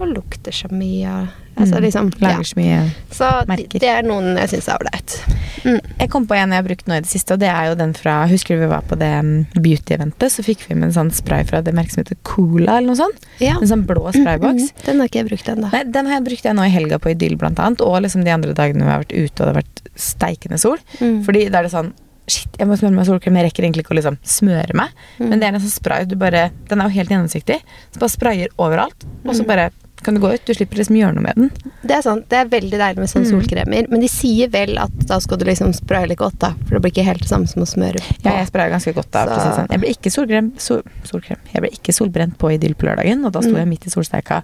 og 0.00 0.08
lukter 0.08 0.50
så 0.50 0.70
mye. 0.70 1.28
Altså 1.58 1.76
Mm. 1.78 1.82
liksom. 1.82 2.10
Lager 2.22 2.44
så 2.46 2.56
mye 2.56 2.90
Så 3.10 3.28
merker. 3.48 3.78
det 3.82 3.88
er 3.88 4.02
noen 4.06 4.36
jeg 4.38 4.48
syns 4.52 4.68
er 4.68 4.78
ålreit. 4.78 5.16
Mm. 5.64 5.80
Jeg 5.98 6.10
kom 6.10 6.26
på 6.26 6.34
en 6.36 6.50
jeg 6.52 6.62
har 6.62 6.66
brukt 6.68 6.86
nå 6.86 6.94
i 6.94 7.00
det 7.00 7.08
siste, 7.10 7.32
og 7.34 7.40
det 7.40 7.48
er 7.50 7.68
jo 7.68 7.74
den 7.74 7.92
fra 7.94 8.26
Husker 8.30 8.54
du 8.56 8.60
vi 8.62 8.68
var 8.70 8.82
på 8.86 8.96
det 8.98 9.10
mm, 9.24 9.46
beauty-eventet? 9.58 10.30
Så 10.30 10.44
fikk 10.46 10.62
vi 10.68 10.74
med 10.78 10.88
en 10.90 10.94
sånn 10.94 11.10
spray 11.12 11.44
fra 11.44 11.60
det 11.60 11.74
merket 11.74 11.92
som 11.96 12.04
heter 12.04 12.16
Cola, 12.22 12.78
eller 12.78 12.88
noe 12.92 12.96
sånt. 13.00 13.26
Ja. 13.42 13.56
En 13.60 13.66
sånn 13.68 13.84
blå 13.86 14.06
sprayboks. 14.14 14.70
Mm, 14.70 14.84
Den 14.86 14.98
har 15.00 15.08
ikke 15.10 15.22
jeg 15.22 15.28
brukt 15.32 15.48
ennå. 15.54 15.70
Den 15.92 16.06
har 16.06 16.14
jeg 16.20 16.24
brukt 16.30 16.44
jeg 16.44 16.54
nå 16.54 16.66
i 16.66 16.70
helga 16.70 16.98
på 17.02 17.10
Idyll, 17.10 17.36
blant 17.36 17.58
annet. 17.58 17.80
Og 17.82 18.02
liksom 18.02 18.24
de 18.24 18.30
andre 18.30 18.54
dagene 18.54 18.84
vi 18.84 18.90
har 18.90 19.02
vært 19.02 19.16
ute 19.18 19.40
og 19.40 19.46
det 19.46 19.54
har 19.54 19.62
vært 19.62 19.82
steikende 19.98 20.58
sol. 20.62 20.78
Mm. 21.00 21.24
Fordi 21.26 21.48
da 21.50 21.58
er 21.58 21.62
det 21.68 21.72
sånn 21.74 21.92
Shit, 22.28 22.58
jeg 22.60 22.68
må 22.68 22.76
smøre 22.76 22.92
meg 22.92 23.06
solkrem. 23.08 23.36
Jeg 23.40 23.46
rekker 23.48 23.64
egentlig 23.64 23.86
ikke 23.86 23.94
å 23.94 23.96
liksom 24.02 24.18
smøre 24.22 24.74
meg. 24.76 24.90
Mm. 25.18 25.28
Men 25.30 25.40
det 25.40 25.46
er 25.48 25.54
en 25.54 25.60
sånn 25.64 25.72
spray. 25.72 26.04
Du 26.04 26.14
bare, 26.14 26.50
den 26.68 26.78
er 26.82 26.84
jo 26.84 26.92
helt 26.92 27.08
gjennomsiktig. 27.08 27.56
Så 27.90 27.98
bare 28.02 28.12
sprayer 28.12 28.48
overalt. 28.58 29.06
Og 29.24 29.32
så 29.34 29.40
Mm. 29.40 29.46
bare 29.48 29.70
kan 30.02 30.14
du 30.14 30.20
gå 30.20 30.32
ut. 30.34 30.44
Du 30.46 30.54
slipper 30.54 30.76
liksom 30.78 30.96
gjøre 30.96 31.14
noe 31.14 31.22
med 31.22 31.34
den. 31.36 31.50
Det 31.82 31.90
er 31.96 32.02
sant, 32.02 32.28
det 32.28 32.38
er 32.38 32.48
veldig 32.52 32.78
deilig 32.78 32.98
med 33.02 33.08
sånne 33.10 33.26
Mm. 33.26 33.40
solkremer. 33.42 33.88
Men 33.90 34.00
de 34.00 34.08
sier 34.08 34.48
vel 34.48 34.78
at 34.78 34.90
da 35.06 35.18
skal 35.20 35.38
du 35.38 35.44
liksom 35.44 35.72
spraye 35.74 36.08
litt 36.08 36.18
godt, 36.18 36.38
da. 36.38 36.52
For 36.66 36.78
det 36.78 36.82
blir 36.82 36.92
ikke 36.92 37.04
helt 37.04 37.20
det 37.20 37.28
samme 37.28 37.48
som 37.48 37.62
å 37.62 37.66
smøre 37.66 37.98
på. 37.98 38.16
Ja, 38.24 38.38
jeg 38.38 38.48
sprayer 38.48 38.70
ganske 38.70 38.94
godt 38.94 39.10
da. 39.10 39.26
Så- 39.26 39.56
sånn. 39.58 39.70
Jeg 39.70 39.80
ble 39.80 39.88
ikke 39.88 40.10
solkrem, 40.12 40.52
sol, 40.60 40.82
solkrem. 41.04 41.36
Jeg 41.52 41.62
ble 41.62 41.70
ikke 41.70 41.92
solbrent 41.94 42.38
på 42.38 42.52
Idyll 42.54 42.74
på 42.74 42.86
lørdagen, 42.86 43.24
og 43.26 43.32
da 43.32 43.40
sto 43.40 43.50
Mm. 43.50 43.56
jeg 43.56 43.68
midt 43.68 43.86
i 43.86 43.90
solsteika 43.90 44.42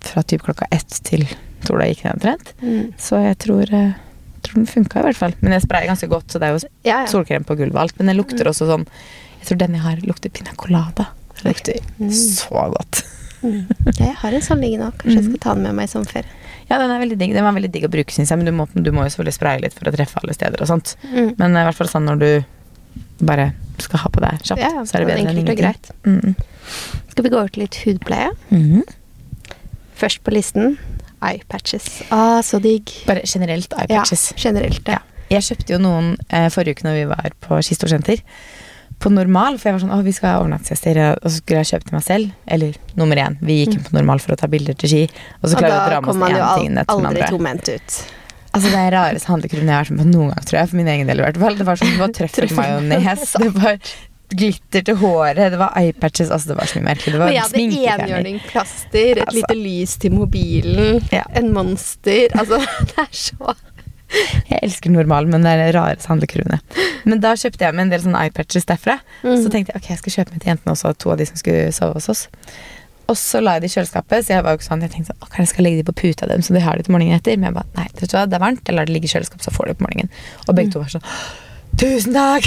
fra 0.00 0.22
typ 0.22 0.42
klokka 0.42 0.66
ett 0.72 1.00
til 1.04 1.26
sola 1.64 1.84
gikk 1.84 2.04
ned 2.04 2.14
omtrent. 2.14 2.52
Mm. 2.62 2.94
Så 2.98 3.22
jeg 3.22 3.38
tror, 3.38 3.62
eh, 3.72 3.92
tror 4.42 4.54
den 4.54 4.66
funka 4.66 5.00
i 5.00 5.02
hvert 5.02 5.16
fall. 5.16 5.32
Men 5.40 5.52
jeg 5.52 5.62
sprayer 5.62 5.86
ganske 5.88 6.08
godt, 6.08 6.26
så 6.28 6.38
det 6.40 6.42
er 6.42 6.52
jo 6.58 6.68
Ja, 6.84 7.00
ja. 7.00 7.06
solkrem 7.06 7.44
på 7.44 7.56
gulvet 7.56 7.74
og 7.74 7.80
alt. 7.82 7.98
Men 7.98 8.06
den 8.08 8.16
lukter 8.16 8.44
også 8.44 8.66
sånn 8.68 8.86
Jeg 9.44 9.58
tror 9.58 9.58
den 9.58 9.72
jeg 9.74 9.82
har, 9.82 9.96
lukter 9.96 10.30
pina 10.32 10.50
colada. 10.56 11.08
Det 11.36 11.44
lukter 11.44 11.80
Mm. 12.00 12.08
så 12.10 12.48
godt. 12.72 13.02
Mm. 13.44 13.66
jeg 13.98 14.14
har 14.22 14.32
en 14.38 14.44
sånn 14.46 14.62
liggende 14.64 14.88
òg. 14.88 14.96
Kanskje 15.02 15.18
jeg 15.18 15.24
Mm. 15.24 15.30
skal 15.34 15.42
ta 15.44 15.54
den 15.54 15.62
med 15.68 15.74
meg 15.78 15.88
i 15.88 15.92
sommerferie. 15.92 16.40
Ja, 16.70 16.78
den 16.80 16.90
er 16.90 17.00
veldig 17.02 17.18
digg. 17.20 17.32
Den 17.36 17.44
var 17.44 17.52
veldig 17.52 17.70
digg 17.72 17.84
å 17.84 17.90
bruke, 17.92 18.10
syns 18.14 18.30
jeg, 18.32 18.38
men 18.40 18.46
du 18.48 18.52
må, 18.56 18.64
du 18.72 18.90
må 18.90 19.04
jo 19.04 19.10
selvfølgelig 19.12 19.36
spraye 19.36 19.60
litt 19.60 19.74
for 19.76 19.90
å 19.90 19.92
treffe 19.94 20.16
alle 20.22 20.32
steder 20.32 20.62
og 20.64 20.70
sånt. 20.70 20.94
Mm. 21.12 21.34
Men 21.38 21.56
eh, 21.56 21.60
i 21.60 21.68
hvert 21.68 21.76
fall 21.76 21.90
sånn 21.92 22.08
når 22.08 22.18
du 22.24 22.30
bare 23.26 23.52
skal 23.78 23.98
ha 24.00 24.08
på 24.08 24.20
deg 24.24 24.40
kjapt, 24.42 24.60
Ja, 24.64 24.70
så 24.86 24.96
er 24.96 25.04
det 25.04 25.08
bedre 25.12 25.20
enn 25.28 25.38
ingenting. 25.44 25.74
Mm. 26.06 26.34
Skal 27.10 27.24
vi 27.24 27.30
gå 27.30 27.36
over 27.38 27.48
til 27.52 27.62
litt 27.66 27.76
hudpleie? 27.84 28.30
Mm. 28.50 28.82
Først 29.94 30.22
på 30.24 30.32
listen 30.34 30.78
eye 31.24 31.42
patches. 31.48 32.02
Ah, 32.12 32.40
så 32.44 32.60
digg. 32.62 32.90
Bare 33.06 33.22
generelt 33.28 33.72
eye 33.78 33.86
patches. 33.88 34.32
Ja, 34.32 34.50
generelt, 34.50 34.88
ja. 34.88 34.98
Jeg 35.32 35.42
kjøpte 35.46 35.72
jo 35.72 35.78
noen 35.80 36.14
eh, 36.30 36.48
forrige 36.52 36.76
uke 36.78 36.84
når 36.86 36.98
vi 36.98 37.04
var 37.10 37.30
på 37.44 37.60
Kistosenter. 37.64 38.20
På 39.04 39.12
normal, 39.12 39.58
for 39.60 39.68
jeg 39.68 39.76
var 39.76 39.82
sånn, 39.84 39.92
å 39.92 40.00
vi 40.06 40.14
skal 40.16 40.30
ha 40.32 40.40
overnattingsgjester, 40.40 41.00
og 41.20 41.28
så 41.28 41.34
skulle 41.36 41.60
jeg 41.60 41.70
kjøpe 41.74 41.90
til 41.90 41.96
meg 41.98 42.04
selv. 42.06 42.30
Eller 42.56 42.78
nummer 42.96 43.20
én, 43.20 43.36
vi 43.44 43.58
gikk 43.60 43.74
inn 43.76 43.84
på 43.84 43.92
normal 43.98 44.22
for 44.24 44.32
å 44.32 44.38
ta 44.40 44.48
bilder 44.48 44.78
til 44.80 44.88
Ski, 44.94 45.02
og 45.42 45.50
så 45.52 45.58
klarer 45.60 45.74
vi 45.74 45.80
å 45.82 45.90
dra 45.92 46.00
med 46.00 46.14
oss 46.14 46.22
én 46.24 46.62
ting 46.62 46.78
etter 46.80 47.02
den 47.02 47.10
andre. 47.12 47.28
tomhendt 47.34 47.68
ut. 47.74 47.98
Altså 48.54 48.70
Det 48.70 48.80
er 48.80 48.92
rareste 48.94 49.28
handlekurven 49.32 49.66
jeg 49.66 49.74
har 49.74 49.84
vært 49.84 49.96
med 49.98 50.04
på 50.06 50.10
noen 50.14 50.28
gang, 50.32 50.44
tror 50.48 50.58
jeg. 50.60 50.68
For 50.70 50.76
min 50.80 50.90
egen 50.94 51.08
del 51.10 51.20
i 51.20 51.24
hvert 51.26 51.38
fall. 51.42 51.56
Det 51.58 51.64
var 51.66 51.80
sånn, 51.80 51.90
det 51.92 52.02
var 52.04 52.12
trøffelmajones, 52.18 53.32
det 53.42 53.50
var 53.58 53.78
glitter 54.34 54.82
til 54.88 54.96
håret, 55.02 55.50
det 55.52 55.58
var 55.60 55.74
eyepatches 55.78 56.30
Altså 56.32 56.52
det 56.52 56.56
var 56.58 56.70
så 56.70 56.78
mye 56.80 56.86
merkelig. 56.88 57.12
Det 57.12 57.20
var 57.20 57.28
var 57.28 57.34
jeg 57.34 57.42
hadde 57.44 58.06
enhjørning 58.08 58.38
plaster, 58.48 59.10
et 59.18 59.26
Altså. 59.26 59.36
lite 59.42 59.58
lys 59.58 59.96
til 60.02 60.16
mobilen, 60.16 61.02
Ja. 61.12 61.24
en 61.34 61.52
monster 61.54 62.32
Altså, 62.38 62.58
det 62.94 63.04
er 63.04 63.12
så 63.12 63.54
Jeg 64.50 64.60
elsker 64.62 64.92
normal, 64.94 65.26
men 65.30 65.42
det 65.46 65.50
er 65.54 65.62
de 65.64 65.72
rareste 65.78 66.08
handlekurvene. 66.10 66.60
Men 67.08 67.20
da 67.24 67.32
kjøpte 67.38 67.64
jeg 67.66 67.74
meg 67.74 67.86
en 67.86 67.92
del 67.94 68.04
sånne 68.04 68.20
eyepatches 68.26 68.68
derfra. 68.68 68.98
Mm. 69.24 69.34
Så 69.42 69.50
tenkte 69.52 69.72
jeg 69.74 69.80
ok, 69.82 69.90
jeg 69.94 70.00
skal 70.02 70.16
kjøpe 70.18 70.34
meg 70.36 70.44
til 70.44 70.52
jentene 70.54 70.74
også, 70.76 70.94
to 71.02 71.12
av 71.14 71.18
de 71.20 71.26
som 71.30 71.40
skulle 71.40 71.68
sove 71.76 71.98
hos 71.98 72.08
oss. 72.12 72.24
Og 73.12 73.18
så 73.20 73.40
la 73.44 73.58
jeg 73.58 73.64
det 73.66 73.68
i 73.68 73.74
kjøleskapet, 73.74 74.24
så 74.24 74.32
jeg 74.32 74.44
var 74.46 74.54
jo 74.54 74.60
ikke 74.62 74.64
sånn, 74.70 74.80
jeg 74.86 74.92
tenkte 74.94 75.12
sånn, 75.12 75.24
ok, 75.26 75.34
jeg 75.42 75.48
skal 75.50 75.66
legge 75.66 75.80
de 75.82 75.86
på 75.90 75.96
puta 76.00 76.28
dem, 76.30 76.40
så 76.46 76.54
de 76.56 76.62
har 76.64 76.78
det 76.80 76.86
til 76.86 76.94
morgenen 76.96 77.18
etter. 77.18 77.36
Men 77.36 77.50
jeg 77.50 77.56
bare, 77.58 77.68
nei, 77.76 77.88
vet 77.98 78.08
du 78.08 78.14
hva, 78.16 78.22
det 78.30 78.38
er 78.38 78.44
varmt, 78.46 78.62
jeg 78.64 78.78
lar 78.78 78.88
det 78.88 78.94
ligge 78.96 79.10
i 79.10 79.12
kjøleskapet, 79.12 79.44
så 79.44 79.52
får 79.52 79.68
de 79.68 79.74
det 79.74 79.80
på 79.82 79.84
morgenen. 79.88 80.14
Og 80.48 80.54
begge 80.56 80.70
Mm. 80.70 80.72
to 80.72 80.84
var 80.84 80.94
sånn, 80.94 81.04
Tusen 81.80 82.14
takk! 82.14 82.46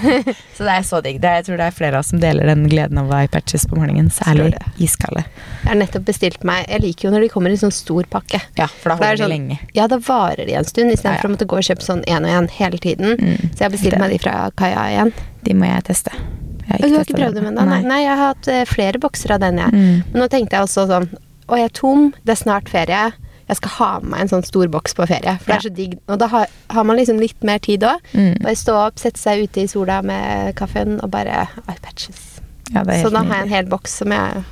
så 0.56 0.64
det 0.66 0.72
er 0.74 0.82
så 0.86 0.98
digg. 1.04 1.20
Det 1.22 1.28
er, 1.30 1.36
jeg 1.38 1.46
tror 1.46 1.60
det 1.60 1.66
er 1.70 1.74
flere 1.76 1.94
av 1.98 2.02
oss 2.02 2.08
som 2.10 2.20
deler 2.22 2.48
den 2.50 2.64
gleden 2.68 2.98
av 3.00 3.12
eye 3.14 3.28
patches 3.30 3.66
på 3.70 3.78
morgenen. 3.78 4.08
Særlig 4.12 4.50
iskalde. 4.82 5.22
Jeg 5.62 5.68
har 5.70 5.78
nettopp 5.78 6.06
bestilt 6.08 6.42
meg 6.48 6.66
Jeg 6.68 6.82
liker 6.82 7.06
jo 7.08 7.12
når 7.14 7.24
de 7.26 7.30
kommer 7.32 7.54
i 7.54 7.58
sånn 7.60 7.72
stor 7.74 8.08
pakke. 8.10 8.40
Ja, 8.58 8.66
for 8.68 8.90
da 8.90 8.96
er 8.96 8.98
holder 8.98 9.16
de 9.16 9.22
sånn- 9.22 9.34
lenge. 9.34 9.58
Ja, 9.78 9.86
da 9.90 9.98
varer 10.02 10.44
de 10.50 10.56
en 10.58 10.66
stund, 10.68 10.90
istedenfor 10.90 11.22
Ja, 11.22 11.22
ja. 11.22 11.30
å 11.30 11.34
måtte 11.36 11.48
gå 11.54 11.60
og 11.60 11.68
kjøpe 11.70 11.86
sånn 11.86 12.02
én 12.10 12.26
og 12.26 12.34
én 12.34 12.50
hele 12.58 12.80
tiden. 12.82 13.14
Mm. 13.20 13.36
Så 13.52 13.58
jeg 13.62 13.66
har 13.68 13.74
bestilt 13.76 13.98
meg 14.02 14.10
de 14.16 14.18
fra 14.26 14.34
Kaja 14.58 14.86
igjen. 14.90 15.12
De 15.46 15.54
må 15.54 15.70
jeg 15.70 15.86
teste. 15.92 16.16
Jeg 16.64 16.80
Du 16.80 16.96
har 16.96 17.04
ikke 17.04 17.18
prøvd 17.20 17.34
dem 17.38 17.46
ennå? 17.52 17.64
Nei. 17.68 17.82
Nei, 17.84 18.00
jeg 18.02 18.16
har 18.16 18.34
hatt 18.34 18.48
eh, 18.48 18.64
flere 18.66 18.98
bokser 18.98 19.36
av 19.36 19.40
den, 19.44 19.58
jeg. 19.62 19.70
Mm. 19.70 20.02
Men 20.12 20.22
nå 20.24 20.28
tenkte 20.32 20.56
jeg 20.58 20.66
også 20.66 20.86
sånn 20.88 21.08
Å, 21.44 21.58
jeg 21.60 21.68
er 21.68 21.74
tom, 21.76 22.06
det 22.24 22.32
er 22.32 22.40
snart 22.40 22.70
ferie. 22.72 23.00
Jeg 23.48 23.58
skal 23.60 23.74
ha 23.76 23.88
med 24.00 24.10
meg 24.14 24.24
en 24.24 24.30
sånn 24.32 24.46
stor 24.46 24.70
boks 24.72 24.96
på 24.96 25.06
ferie. 25.10 25.34
For 25.42 25.52
det 25.52 25.56
er 25.58 25.66
så 25.66 25.72
digg. 25.76 25.96
Og 26.08 26.20
da 26.22 26.28
har, 26.32 26.52
har 26.72 26.86
man 26.88 26.96
liksom 26.96 27.20
litt 27.20 27.44
mer 27.44 27.60
tid 27.64 27.84
òg. 27.84 28.00
Mm. 28.16 28.38
Bare 28.44 28.56
stå 28.56 28.76
opp, 28.86 29.00
sette 29.02 29.20
seg 29.20 29.44
ute 29.44 29.64
i 29.64 29.70
sola 29.70 30.00
med 30.06 30.54
kaffen 30.58 30.96
og 31.04 31.10
bare 31.12 31.44
eye 31.44 31.78
patches. 31.84 32.40
Ja, 32.72 32.82
det 32.82 32.98
er 33.00 33.04
Så 33.04 33.12
da 33.12 33.20
har 33.24 33.42
jeg 33.42 33.48
en 33.48 33.52
hel 33.52 33.68
boks 33.68 33.98
som 34.00 34.14
jeg 34.14 34.44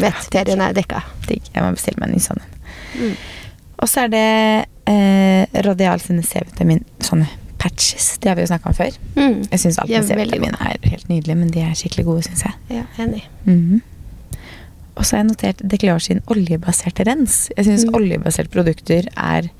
vet 0.00 0.26
ferien 0.32 0.60
er 0.64 0.76
dekka. 0.76 1.02
Digg. 1.28 1.48
Jeg 1.54 1.64
må 1.64 1.72
bestille 1.76 2.00
meg 2.02 2.10
en 2.10 2.18
ny 2.18 2.24
sånn. 2.24 2.42
Mm. 3.00 3.14
Og 3.80 3.88
så 3.88 4.04
er 4.04 4.12
det 4.12 4.26
eh, 4.92 5.60
Rodial 5.64 6.02
sine 6.04 6.24
C-vitamin 6.26 6.84
sånne 7.04 7.28
patches. 7.60 8.14
De 8.20 8.28
har 8.28 8.36
vi 8.36 8.44
jo 8.44 8.50
snakka 8.50 8.70
om 8.72 8.76
før. 8.76 8.96
Mm. 9.16 9.40
Jeg 9.50 9.62
syns 9.62 9.78
alt 9.80 9.92
er 9.92 10.04
med 10.04 10.08
C-vitamin 10.12 10.56
er 10.60 10.76
helt 10.92 11.08
nydelig, 11.12 11.36
men 11.36 11.52
de 11.52 11.64
er 11.64 11.72
skikkelig 11.76 12.06
gode, 12.08 12.26
syns 12.28 12.44
jeg. 12.48 12.58
Ja, 12.80 12.84
enig. 13.02 13.24
Mhm. 13.44 13.80
Og 14.96 15.04
så 15.04 15.16
har 15.16 15.24
jeg 15.24 15.30
notert 15.30 15.62
Declar 15.68 15.98
sin 16.00 16.20
oljebaserte 16.26 17.04
rens. 17.06 17.50
Jeg 17.56 17.66
syns 17.66 17.84
Mm. 17.86 17.94
oljebaserte 17.94 18.50
produkter 18.50 19.06
er 19.16 19.50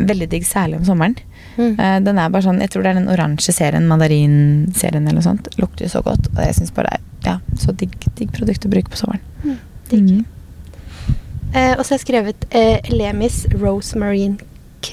veldig 0.00 0.28
digg, 0.30 0.44
særlig 0.44 0.76
om 0.78 0.84
sommeren. 0.84 1.16
Mm. 1.58 1.74
Uh, 1.78 1.98
den 2.00 2.18
er 2.18 2.28
bare 2.30 2.42
sånn, 2.42 2.60
Jeg 2.60 2.70
tror 2.70 2.82
det 2.82 2.90
er 2.90 3.00
den 3.00 3.08
oransje 3.12 3.52
serien, 3.52 3.86
mandarinserien 3.88 5.02
eller 5.06 5.20
noe 5.20 5.22
sånt. 5.22 5.48
Lukter 5.58 5.86
så 5.88 6.02
godt. 6.02 6.28
Og 6.36 6.44
jeg 6.44 6.54
syns 6.54 6.70
bare 6.74 6.98
det 7.22 7.28
er 7.28 7.30
ja, 7.32 7.38
så 7.56 7.72
digg, 7.76 7.90
digg 8.16 8.30
produkt 8.32 8.64
å 8.66 8.70
bruke 8.70 8.88
på 8.90 8.96
sommeren. 8.96 9.20
Mm. 9.44 9.58
Digg. 9.90 10.24
Eh, 11.54 11.74
og 11.76 11.84
så 11.84 11.92
har 11.92 11.98
jeg 11.98 12.06
skrevet 12.06 12.46
uh, 12.54 12.94
Lemis 12.96 13.46
Rosemarine 13.52 14.38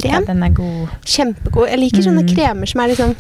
Ja, 0.03 0.19
krem. 0.19 0.25
den 0.27 0.43
er 0.43 0.49
god. 0.53 0.89
Kjempegod. 1.05 1.69
Jeg 1.71 1.79
liker 1.79 2.03
sånne 2.05 2.25
Mm. 2.27 2.35
kremer 2.35 2.67
som 2.67 2.81
er 2.81 2.87
liksom 2.89 3.15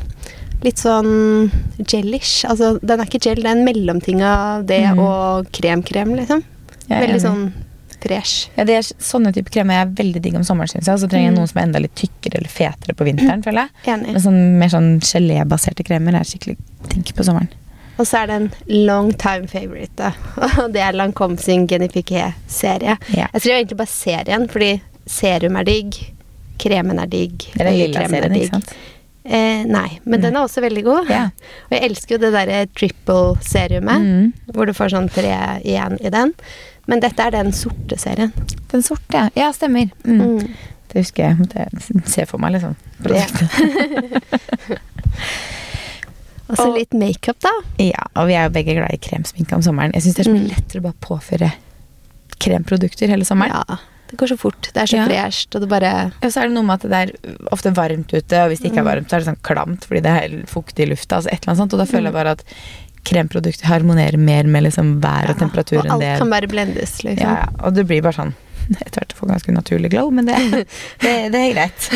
litt 0.63 0.77
sånn 0.81 1.51
gelish. 1.87 2.43
Altså, 2.49 2.77
den 2.83 2.99
er 2.99 3.05
ikke 3.07 3.21
gel, 3.23 3.35
det 3.41 3.45
er 3.47 3.55
en 3.57 3.65
mellomting 3.65 4.21
av 4.25 4.65
det 4.67 4.81
Mm. 4.93 4.99
og 4.99 5.49
krem-krem, 5.55 6.15
liksom. 6.17 6.43
Veldig 6.89 7.21
sånn 7.21 7.53
fresh. 8.01 8.49
Ja, 8.57 8.63
det 8.63 8.75
er 8.77 8.81
Sånne 9.03 9.33
type 9.35 9.51
kremer 9.51 9.81
er 9.81 9.85
veldig 9.87 10.21
digg 10.21 10.35
om 10.35 10.43
sommeren, 10.43 10.67
syns 10.71 10.87
jeg. 10.87 10.99
Så 10.99 11.07
trenger 11.09 11.25
jeg 11.29 11.33
Mm. 11.33 11.37
noen 11.39 11.47
som 11.49 11.57
er 11.59 11.63
enda 11.67 11.79
litt 11.79 11.95
tykkere 11.95 12.37
eller 12.39 12.49
fetere 12.49 12.95
på 12.95 13.05
vinteren, 13.05 13.43
føler 13.43 13.67
jeg. 13.67 13.69
Enig. 13.93 14.13
Men 14.13 14.21
sånn, 14.21 14.59
mer 14.59 14.67
sånn 14.69 14.99
gelébaserte 15.01 15.83
kremer 15.85 16.15
er 16.15 16.23
skikkelig 16.23 16.57
digg 16.89 17.13
på 17.15 17.23
sommeren. 17.23 17.49
Og 17.99 18.05
så 18.07 18.23
er 18.23 18.27
det 18.27 18.35
en 18.35 18.51
long 18.85 19.11
time 19.13 19.47
favorite. 19.47 20.13
Og 20.63 20.71
det 20.71 20.81
er 20.81 20.93
Lancome 20.93 21.37
sin 21.37 21.67
Genifique-serie. 21.67 22.97
Ja. 23.15 23.27
Jeg 23.33 23.41
skriver 23.41 23.57
egentlig 23.65 23.77
bare 23.77 23.87
serien, 23.87 24.47
fordi 24.49 24.81
serum 25.05 25.57
er 25.59 25.63
digg, 25.65 25.93
kremen 26.57 26.99
er 27.01 27.07
digg, 27.07 27.37
Det 27.53 27.61
er 27.61 27.65
den 27.65 27.79
lilla 27.79 28.07
serien, 28.07 28.35
ikke 28.35 28.49
sant? 28.51 28.73
Eh, 29.25 29.65
nei, 29.67 29.99
men 30.05 30.19
mm. 30.19 30.23
den 30.23 30.35
er 30.35 30.41
også 30.45 30.61
veldig 30.63 30.83
god. 30.85 31.09
Yeah. 31.11 31.29
Og 31.67 31.75
jeg 31.75 31.89
elsker 31.89 32.15
jo 32.15 32.21
det 32.23 32.31
derre 32.33 32.59
triple-serumet, 32.73 33.99
Mm. 34.01 34.33
hvor 34.55 34.65
du 34.65 34.73
får 34.73 34.89
sånn 34.95 35.09
tre 35.11 35.33
igjen 35.63 35.97
i 36.01 36.09
den. 36.13 36.33
Men 36.87 36.99
dette 37.03 37.21
er 37.21 37.31
den 37.35 37.51
sorte 37.53 37.97
serien. 38.01 38.31
Den 38.71 38.81
sorte, 38.81 39.13
ja. 39.13 39.29
Ja, 39.35 39.51
stemmer. 39.53 39.91
Mm. 40.05 40.21
Mm. 40.39 40.53
Det 40.89 41.03
husker 41.03 41.23
jeg. 41.27 41.37
Måtte 41.37 41.65
jeg 41.67 41.69
se 42.09 42.25
for 42.25 42.41
meg, 42.41 42.55
liksom. 42.55 42.75
Og 46.49 46.57
så 46.57 46.65
litt 46.73 46.95
makeup, 46.97 47.37
da. 47.45 47.51
Ja, 47.77 48.07
og 48.17 48.25
vi 48.31 48.33
er 48.33 48.47
jo 48.47 48.53
begge 48.55 48.73
glad 48.79 48.95
i 48.95 48.97
kremsminke 49.05 49.53
om 49.53 49.61
sommeren. 49.61 49.93
Jeg 49.93 50.01
syns 50.07 50.15
det 50.17 50.23
er 50.23 50.29
så 50.31 50.33
mye 50.33 50.47
Mm. 50.47 50.53
lettere 50.55 50.79
å 50.81 50.87
bare 50.87 51.03
påføre 51.05 51.51
kremprodukter 52.41 53.07
hele 53.11 53.25
sommeren. 53.27 53.53
Ja, 53.53 53.77
det 54.09 54.17
går 54.17 54.27
så 54.33 54.37
fort. 54.41 54.69
Det 54.73 54.81
er 54.81 54.87
så 54.89 54.97
Ja. 54.97 55.05
fresht, 55.07 55.53
og 55.55 55.61
det 55.61 55.69
bare 55.69 56.11
Ja, 56.21 56.27
så 56.29 56.41
er 56.41 56.47
det 56.49 56.53
noe 56.55 56.63
med 56.65 56.83
at 56.83 56.89
det 56.89 56.99
er 56.99 57.37
ofte 57.53 57.71
varmt 57.73 58.11
ute, 58.13 58.33
og 58.43 58.49
hvis 58.49 58.59
det 58.61 58.71
ikke 58.71 58.79
er 58.81 58.87
Mm. 58.87 58.91
varmt, 58.91 59.09
så 59.09 59.15
er 59.15 59.19
det 59.19 59.27
sånn 59.29 59.41
klamt 59.43 59.85
fordi 59.85 60.01
det 60.01 60.13
er 60.23 60.29
fuktig 60.47 60.85
i 60.87 60.89
lufta. 60.89 61.15
Altså 61.17 61.29
et 61.31 61.41
eller 61.45 61.53
annet 61.53 61.61
sånt, 61.61 61.73
og 61.73 61.79
da 61.79 61.85
føler 61.85 62.09
jeg 62.09 62.13
Mm. 62.13 62.19
bare 62.19 62.31
at 62.31 62.43
kremprodukter 63.05 63.63
harmonerer 63.65 64.17
mer 64.19 64.43
med 64.43 64.63
liksom 64.63 64.99
vær 65.01 65.29
og 65.29 65.37
Ja, 65.39 65.45
temperatur 65.45 65.79
Og 65.79 65.85
alt 65.91 65.99
det 66.01 66.17
kan 66.19 66.29
bare 66.29 66.47
blendes, 66.47 67.03
liksom. 67.03 67.17
ja, 67.23 67.45
ja, 67.45 67.65
Og 67.65 67.73
det 67.73 67.87
blir 67.87 68.01
bare 68.01 68.13
sånn 68.13 68.33
etter 68.85 68.99
hvert 69.01 69.13
får 69.13 69.27
ganske 69.29 69.53
naturlig 69.53 69.89
glow, 69.91 70.11
men 70.11 70.25
det, 70.25 70.35
det, 71.01 71.31
det 71.31 71.35
er 71.35 71.53
greit. 71.53 71.89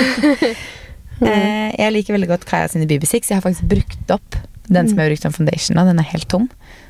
Mm. 1.22 1.28
Eh, 1.28 1.76
jeg 1.78 1.94
liker 1.94 2.14
veldig 2.18 2.28
godt 2.28 2.46
Kaja 2.50 2.68
sine 2.72 2.88
BB6. 2.90 3.30
Jeg 3.30 3.38
har 3.40 3.44
faktisk 3.46 3.68
brukt 3.70 4.12
opp 4.12 4.36
den 4.68 4.88
som 4.90 4.98
jeg 4.98 5.06
har 5.06 5.12
brukt 5.14 5.22
som 5.28 5.32
foundation. 5.36 5.76
Da. 5.78 5.84
Den 5.86 6.00
er 6.00 6.04
helt 6.10 6.28
tom. 6.32 6.50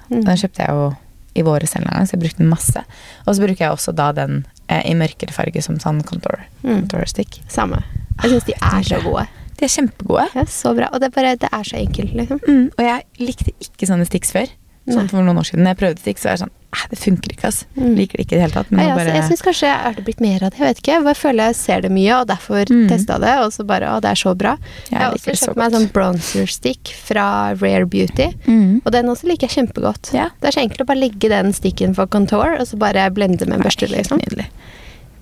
Den 0.10 0.24
kjøpte 0.39 0.63
jeg 0.63 0.69
jo 0.69 0.95
i 1.36 1.41
våre 1.41 1.67
selv 1.67 1.88
en 1.89 1.97
gang, 1.97 2.06
så 2.08 2.13
jeg 2.15 2.21
brukte 2.21 2.38
den 2.43 2.50
masse. 2.52 2.84
Og 3.28 3.36
så 3.36 3.41
bruker 3.41 3.58
jeg 3.65 3.71
også 3.74 3.93
da 3.97 4.12
den 4.13 4.45
eh, 4.69 4.82
i 4.91 4.93
mørkere 4.95 5.34
farge 5.34 5.62
som 5.62 5.78
sånn 5.80 6.04
contour, 6.04 6.45
Mm. 6.63 6.82
contour 6.88 7.06
stick. 7.06 7.41
Samme. 7.47 7.84
Jeg 8.23 8.32
syns 8.32 8.45
de 8.45 8.54
er 8.62 8.84
så 8.84 9.02
gode. 9.04 9.28
De 9.58 9.65
er 9.65 9.69
kjempegode. 9.69 10.28
Ja, 10.36 10.43
så 10.45 10.73
bra. 10.76 10.88
Og 10.93 10.99
det 10.99 11.08
er 11.08 11.21
bare 11.21 11.36
Det 11.38 11.49
er 11.52 11.63
så 11.63 11.78
enkelt, 11.78 12.13
liksom. 12.13 12.39
Mm. 12.47 12.71
Og 12.78 12.84
jeg 12.86 13.04
likte 13.19 13.52
ikke 13.62 13.88
sånne 13.88 14.06
sticks 14.06 14.32
før. 14.32 14.47
Sånn 14.84 15.08
for 15.08 15.24
noen 15.24 15.38
år 15.39 15.46
siden. 15.48 15.65
Jeg 15.69 15.78
prøvde 15.80 16.02
stikk, 16.04 16.17
så 16.19 16.28
er 16.28 16.34
jeg 16.38 16.43
sånn 16.43 16.60
det 16.89 16.98
funker 16.98 17.30
ikke, 17.36 17.46
ass. 17.48 17.60
Mm. 17.78 17.91
Liker 17.96 18.17
det 18.17 18.24
ikke 18.26 18.34
i 18.34 18.38
det 18.39 18.41
hele 18.48 18.54
tatt. 18.56 18.72
Men 18.74 18.80
Nei, 18.80 18.86
altså, 18.89 18.98
bare 19.06 19.12
jeg 19.13 19.26
syns 19.30 19.43
kanskje 19.46 19.69
er 19.69 19.93
det 19.93 20.04
blitt 20.08 20.22
mer 20.26 20.41
av 20.43 20.50
det. 20.50 20.58
Jeg 20.58 20.65
vet 20.72 20.80
ikke. 20.82 20.96
Jeg 21.06 21.17
føler 21.19 21.50
jeg 21.52 21.56
ser 21.60 21.84
det 21.86 21.91
mye, 21.93 22.15
og 22.17 22.28
derfor 22.32 22.65
Mm. 22.74 22.88
testa 22.89 23.17
det. 23.22 23.34
Og 23.46 23.52
så 23.54 23.63
bare 23.69 23.91
Å, 23.93 24.00
det 24.02 24.10
er 24.10 24.15
så 24.15 24.34
bra. 24.36 24.58
Jeg 24.89 24.98
har 25.00 25.13
også 25.13 25.36
kjøpt 25.38 25.56
meg 25.56 25.65
en 25.67 25.76
sånn 25.78 25.91
bronzer 25.93 26.48
stick 26.50 26.91
fra 27.06 27.54
Rare 27.62 27.86
Beauty. 27.86 28.28
Mm. 28.48 28.82
Og 28.84 28.91
den 28.91 29.06
også 29.06 29.30
liker 29.30 29.48
jeg 29.48 29.67
kjempegodt. 29.67 30.12
Ja. 30.17 30.30
Det 30.41 30.48
er 30.50 30.58
så 30.58 30.63
enkelt 30.65 30.82
å 30.82 30.86
bare 30.89 30.98
legge 31.06 31.30
den 31.30 31.54
sticken 31.54 31.93
for 31.96 32.08
contour, 32.08 32.58
og 32.60 32.65
så 32.67 32.76
bare 32.82 33.06
blende 33.13 33.46
med 33.48 33.60
en 33.60 33.62
børste, 33.63 33.88
liksom. 33.88 34.17
Nydelig. 34.19 34.48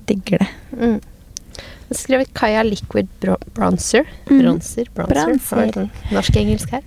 Digger 0.07 0.37
det. 0.39 0.49
Mm. 0.79 1.01
Jeg 1.91 1.97
har 1.97 1.97
skrevet 1.99 2.33
Kaja 2.33 2.63
Liquid 2.63 3.09
Bronzer. 3.53 4.05
Mm. 4.29 4.39
Bronzer. 4.39 4.85
Bronzer. 4.95 5.25
Bronzer. 5.25 5.71
Sånn 5.75 5.89
Norsk-engelsk 6.15 6.69
her. 6.71 6.81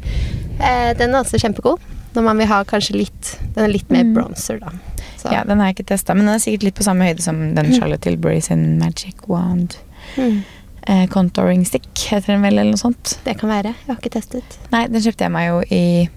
Eh, 0.59 0.95
den 0.97 1.13
er 1.15 1.21
også 1.23 1.37
kjempegod. 1.39 1.79
Når 2.15 2.23
man 2.23 2.39
vil 2.39 2.47
ha 2.47 2.63
kanskje 2.65 2.95
litt 2.97 3.39
Den 3.55 3.65
er 3.65 3.73
litt 3.73 3.91
mer 3.91 4.05
Mm. 4.05 4.15
bronzer, 4.15 4.61
da. 4.61 4.71
Så, 5.19 5.31
Ja, 5.33 5.43
Den 5.45 5.59
har 5.61 5.67
jeg 5.73 5.77
ikke 5.79 5.87
testa, 5.95 6.15
men 6.15 6.27
den 6.27 6.35
er 6.35 6.39
sikkert 6.39 6.63
litt 6.65 6.75
på 6.75 6.85
samme 6.85 7.05
høyde 7.09 7.21
som 7.23 7.55
den 7.55 7.73
Charlotte 7.73 8.03
Tilbury 8.03 8.41
sin 8.41 8.79
Magic 8.79 9.15
Wand 9.29 9.77
mm, 10.17 10.43
eh, 10.87 11.07
contouring 11.07 11.65
stick, 11.67 11.87
heter 11.95 12.27
den 12.35 12.43
vel, 12.43 12.59
eller 12.59 12.71
noe 12.75 12.77
sånt. 12.77 13.19
det 13.25 13.39
kan 13.39 13.49
være. 13.51 13.75
Jeg 13.87 13.89
har 13.89 13.97
ikke 13.97 14.13
testet. 14.21 14.59
Nei, 14.71 14.87
den 14.89 15.01
kjøpte 15.01 15.25
jeg 15.25 15.33
meg 15.33 15.49
jo 15.49 15.63
i 15.71 16.09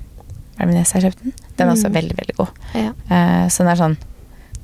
Hva 0.58 0.64
er 0.66 0.72
det 0.74 0.76
jeg 0.92 1.02
har 1.02 1.10
kjøpt 1.12 1.24
den? 1.24 1.34
Den 1.58 1.68
er 1.70 1.74
også 1.74 1.90
Mm. 1.90 1.94
veldig, 1.94 2.16
veldig 2.18 2.36
god. 2.36 2.48
Ja. 2.76 2.92
Eh, 3.10 3.48
så 3.48 3.58
den 3.60 3.68
er 3.68 3.76
sånn 3.76 3.98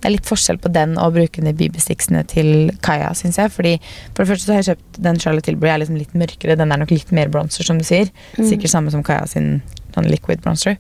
Det 0.01 0.09
er 0.09 0.17
litt 0.17 0.25
forskjell 0.25 0.57
på 0.59 0.69
den 0.73 0.97
og 0.97 1.13
bruke 1.13 1.39
de 1.41 1.53
BB-sticksene 1.53 2.27
til 2.27 2.71
Kaja, 2.81 3.11
syns 3.15 3.37
jeg. 3.37 3.49
Fordi 3.51 3.79
For 4.13 4.25
det 4.25 4.33
første 4.33 4.45
så 4.49 4.53
har 4.53 4.61
jeg 4.61 4.75
kjøpt 4.75 5.01
den 5.01 5.15
Charlotte 5.17 5.45
Tilbury, 5.45 5.69
er 5.69 5.77
liksom 5.79 5.97
litt 5.97 6.11
mørkere. 6.13 6.57
Den 6.57 6.73
er 6.73 6.77
nok 6.77 6.91
litt 6.91 7.09
mer 7.13 7.29
bronzer, 7.29 7.63
som 7.63 7.77
du 7.77 7.85
sier. 7.85 8.09
Mm. 8.37 8.49
Sikkert 8.49 8.69
samme 8.69 8.91
som 8.91 9.01
Kaja 9.01 9.25
sin 9.29 9.61
sånn 9.95 10.09
liquid 10.11 10.41
bronzer. 10.41 10.75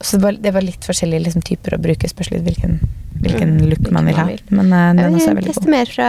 Så 0.00 0.18
det 0.18 0.22
var, 0.22 0.32
det 0.32 0.52
var 0.52 0.60
litt 0.62 0.84
forskjellige 0.84 1.22
liksom, 1.24 1.42
typer 1.42 1.74
å 1.76 1.80
bruke, 1.80 2.08
spørs 2.10 2.28
litt 2.30 2.42
hvilken, 2.44 2.80
hvilken 3.22 3.54
Mm, 3.56 3.68
look 3.70 3.90
man 3.90 4.04
vil 4.04 4.14
ha. 4.18 4.26
Men 4.50 4.66
uh, 4.72 4.92
den 4.92 4.98
Jeg 4.98 5.12
også 5.16 5.30
er 5.30 5.38
veldig 5.40 5.54
god. 5.56 5.68
mer 5.72 5.86
fra, 5.86 6.08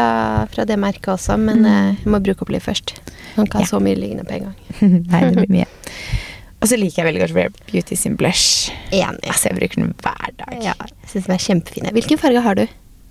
fra 0.51 0.65
det 0.65 0.77
merket 0.79 1.07
også, 1.13 1.37
men 1.39 1.61
Mm. 1.63 1.65
eh, 1.65 1.95
jeg 2.03 2.11
må 2.11 2.19
bruke 2.21 2.41
opp 2.43 2.49
litt 2.51 2.63
først. 2.63 2.97
Man 3.37 3.47
kan 3.47 3.61
Ja. 3.61 3.67
så 3.67 3.79
mye 3.79 3.95
liggende 3.95 4.25
på 4.27 4.33
en 4.35 4.43
gang. 4.49 4.55
Nei, 5.11 5.21
det 5.31 5.35
blir 5.37 5.49
mye. 5.49 5.65
Og 6.61 6.67
så 6.67 6.75
liker 6.75 7.03
jeg 7.03 7.05
veldig 7.13 7.21
godt 7.21 7.35
Rare 7.37 7.71
Beauty 7.71 7.95
sin 7.95 8.15
blush. 8.17 8.71
Enig. 8.91 9.23
Altså, 9.29 9.49
jeg 9.51 9.59
bruker 9.59 9.75
den 9.83 9.93
hver 10.01 10.31
dag. 10.41 10.53
Ja, 10.63 10.73
jeg 10.81 11.09
synes 11.11 11.25
den 11.29 11.35
er 11.35 11.43
kjempefine. 11.45 11.91
Hvilken 11.93 12.17
farge 12.19 12.41
har 12.41 12.55
du? 12.55 12.63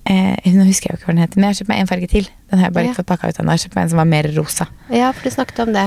Eh, 0.06 0.36
nå 0.52 0.64
husker 0.66 0.90
jeg 0.90 0.98
jo 0.98 0.98
ikke 1.00 1.06
hva 1.06 1.14
den 1.14 1.22
heter, 1.24 1.36
men 1.40 1.44
jeg 1.48 1.54
har 1.54 1.58
kjøpt 1.62 1.68
meg 1.72 1.80
en 1.80 1.86
farge 1.90 2.08
til. 2.10 2.26
Den 2.50 2.58
har 2.58 2.66
jeg 2.68 2.74
bare 2.74 2.84
Ja. 2.84 2.90
ikke 2.92 3.00
fått 3.00 3.06
pakka 3.14 3.28
ut 3.30 3.38
ennå. 3.40 3.54
Jeg 3.54 3.58
har 3.58 3.62
kjøpt 3.64 3.74
meg 3.78 3.82
en 3.82 3.88
som 3.94 3.96
var 4.02 4.04
mer 4.12 4.28
rosa. 4.36 4.66
Ja, 4.90 5.12
for 5.12 5.22
du 5.24 5.30
snakket 5.34 5.58
om 5.64 5.72
det. 5.72 5.86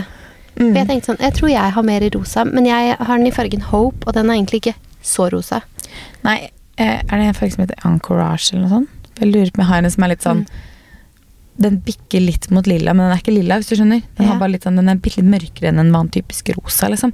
Mm. 0.60 0.72
For 0.74 0.78
jeg 0.82 0.88
tenkte 0.89 1.12
sånn, 1.13 1.22
jeg 1.24 1.34
tror 1.38 1.50
jeg 1.54 1.72
har 1.76 1.84
mer 1.88 2.04
i 2.04 2.12
rosa, 2.13 2.43
men 2.45 2.65
jeg 2.67 2.95
har 3.00 3.17
den 3.17 3.28
i 3.28 3.32
fargen 3.32 3.62
Hope, 3.72 4.06
og 4.08 4.13
den 4.13 4.30
er 4.30 4.36
egentlig 4.36 4.60
ikke 4.63 4.76
så 5.02 5.30
rosa. 5.32 5.62
Nei, 6.26 6.50
eh, 6.78 7.00
er 7.00 7.13
det 7.17 7.28
en 7.30 7.38
farge 7.38 7.56
som 7.56 7.63
heter 7.63 7.80
Anchorage 7.88 8.52
eller 8.52 8.65
noe 8.65 8.69
sånt? 8.69 8.89
Jeg 9.19 9.32
lurer 9.34 9.52
på 9.52 9.60
om 9.60 9.63
jeg 9.65 9.72
har 9.72 9.84
en 9.84 9.91
som 9.91 10.04
er 10.04 10.12
litt 10.13 10.26
sånn 10.26 10.43
Mm. 10.45 10.65
Den 11.60 11.82
bikker 11.84 12.22
litt 12.24 12.45
mot 12.56 12.65
lilla, 12.69 12.93
men 12.95 13.10
den 13.10 13.12
er 13.17 13.19
ikke 13.22 13.34
lilla, 13.36 13.58
hvis 13.60 13.67
du 13.67 13.76
skjønner. 13.76 14.02
Den, 14.17 14.28
Ja. 14.30 14.48
litt 14.48 14.63
sånn, 14.63 14.78
den 14.80 14.88
er 14.88 14.95
bitte 14.95 15.19
litt 15.19 15.28
mørkere 15.28 15.67
enn 15.74 15.80
en 15.82 15.91
vanlig 15.91 16.13
typisk 16.24 16.54
rosa, 16.56 16.88
liksom. 16.88 17.12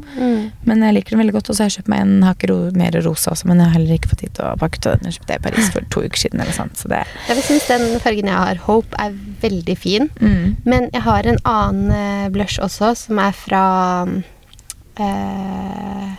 Men 0.65 0.83
jeg 0.85 0.93
liker 0.93 1.15
den 1.15 1.19
veldig 1.23 1.33
godt, 1.33 1.49
og 1.49 1.55
så 1.57 1.63
har 1.63 1.69
jeg 1.71 1.77
kjøpt 1.79 1.89
meg 1.89 1.99
en 2.05 2.21
hake 2.27 2.49
ro 2.51 2.57
mer 2.77 2.91
rosa 3.01 3.31
også, 3.33 3.45
men 3.49 3.57
jeg 3.57 3.65
har 3.65 3.73
heller 3.79 3.95
ikke 3.97 4.11
fått 4.13 4.21
tid 4.21 4.33
til 4.37 4.45
å 4.45 4.53
pakke 4.61 4.77
ut 4.77 4.87
den. 4.91 4.99
Jeg 5.09 5.17
kjøpte 5.17 5.35
i 5.39 5.43
Paris 5.47 5.69
for 5.73 5.81
to 5.89 6.03
uker 6.05 6.17
siden, 6.21 6.41
eller 6.45 6.53
sånt, 6.53 6.77
så 6.77 6.87
det 6.93 7.01
Jeg 7.27 7.43
syns 7.49 7.67
den 7.67 7.99
fargen 7.99 8.29
jeg 8.29 8.37
har, 8.37 8.55
Hope, 8.67 8.93
er 8.99 9.11
veldig 9.41 9.77
fin. 9.77 10.09
mm. 10.21 10.55
Men 10.65 10.89
jeg 10.93 11.01
har 11.01 11.25
en 11.25 11.39
annen 11.43 11.91
eh, 11.91 12.29
blush 12.29 12.59
også, 12.61 12.93
som 12.95 13.17
er 13.19 13.31
fra 13.33 13.63
øh... 14.99 16.15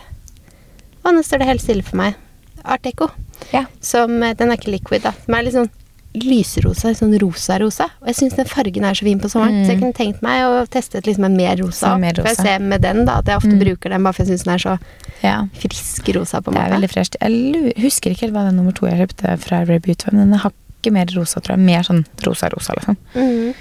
Å, 1.07 1.11
nå 1.15 1.23
står 1.23 1.39
det 1.41 1.47
helt 1.47 1.63
stille 1.63 1.85
for 1.87 1.95
meg. 2.01 2.17
Art 2.67 2.83
Deco. 2.83 3.07
Ja. 3.53 3.65
Som, 3.79 4.17
eh, 4.23 4.33
den 4.35 4.51
er 4.51 4.57
ikke 4.59 4.73
liquid, 4.73 5.03
da. 5.05 5.13
Som 5.23 5.37
er 5.37 5.45
litt 5.47 5.55
sånn 5.55 5.69
lyserosa, 6.23 6.93
sånn 6.97 7.13
rosa-rosa. 7.21 7.89
Og 8.01 8.07
jeg 8.11 8.15
syns 8.15 8.35
den 8.37 8.45
fargen 8.49 8.83
er 8.87 8.93
så 8.97 9.03
fin 9.07 9.19
på 9.19 9.29
sommeren, 9.29 9.63
så 9.65 9.73
jeg 9.75 9.79
kunne 9.81 9.93
tenkt 9.97 10.21
meg 10.25 10.43
å 10.47 10.65
teste 10.73 10.97
et 10.97 11.05
liksom 11.09 11.25
en 11.25 11.35
mer 11.37 11.55
rosa. 11.61 11.93
Mer 12.01 12.13
rosa. 12.17 12.23
For 12.23 12.33
jeg 12.33 12.45
ser 12.59 12.59
med 12.65 12.81
den 12.81 13.05
da, 13.05 13.19
at 13.19 13.25
jeg 13.31 13.37
ofte 13.41 13.59
bruker 13.59 13.89
den 13.93 14.03
bare 14.07 14.13
for 14.17 14.23
jeg 14.25 14.31
syns 14.33 14.43
den 14.47 14.53
er 14.55 14.63
så 14.65 14.77
Ja. 15.23 15.35
frisk 15.61 16.09
rosa. 16.15 16.41
på 16.41 16.47
en 16.49 16.53
Det 16.55 16.63
er 16.63 16.75
veldig 16.79 16.89
fresht. 16.91 17.15
Jeg 17.21 17.73
husker 17.83 18.11
ikke 18.11 18.21
helt 18.27 18.33
hva 18.33 18.45
den 18.49 18.55
nummer 18.57 18.73
to 18.73 18.85
jeg 18.87 18.99
kjøpte 19.07 19.37
fra 19.39 19.63
Rare 19.65 19.79
Beauty 19.79 20.11
men 20.11 20.31
den 20.31 20.39
har 20.39 20.51
ikke 20.83 20.93
mer 20.93 21.05
rosa, 21.15 21.39
tror 21.41 21.57
jeg. 21.57 21.59
Mer 21.59 21.81
sånn 21.83 22.05
rosa-rosa, 22.23 22.73
liksom. 22.77 22.97
Mm. 23.15 23.53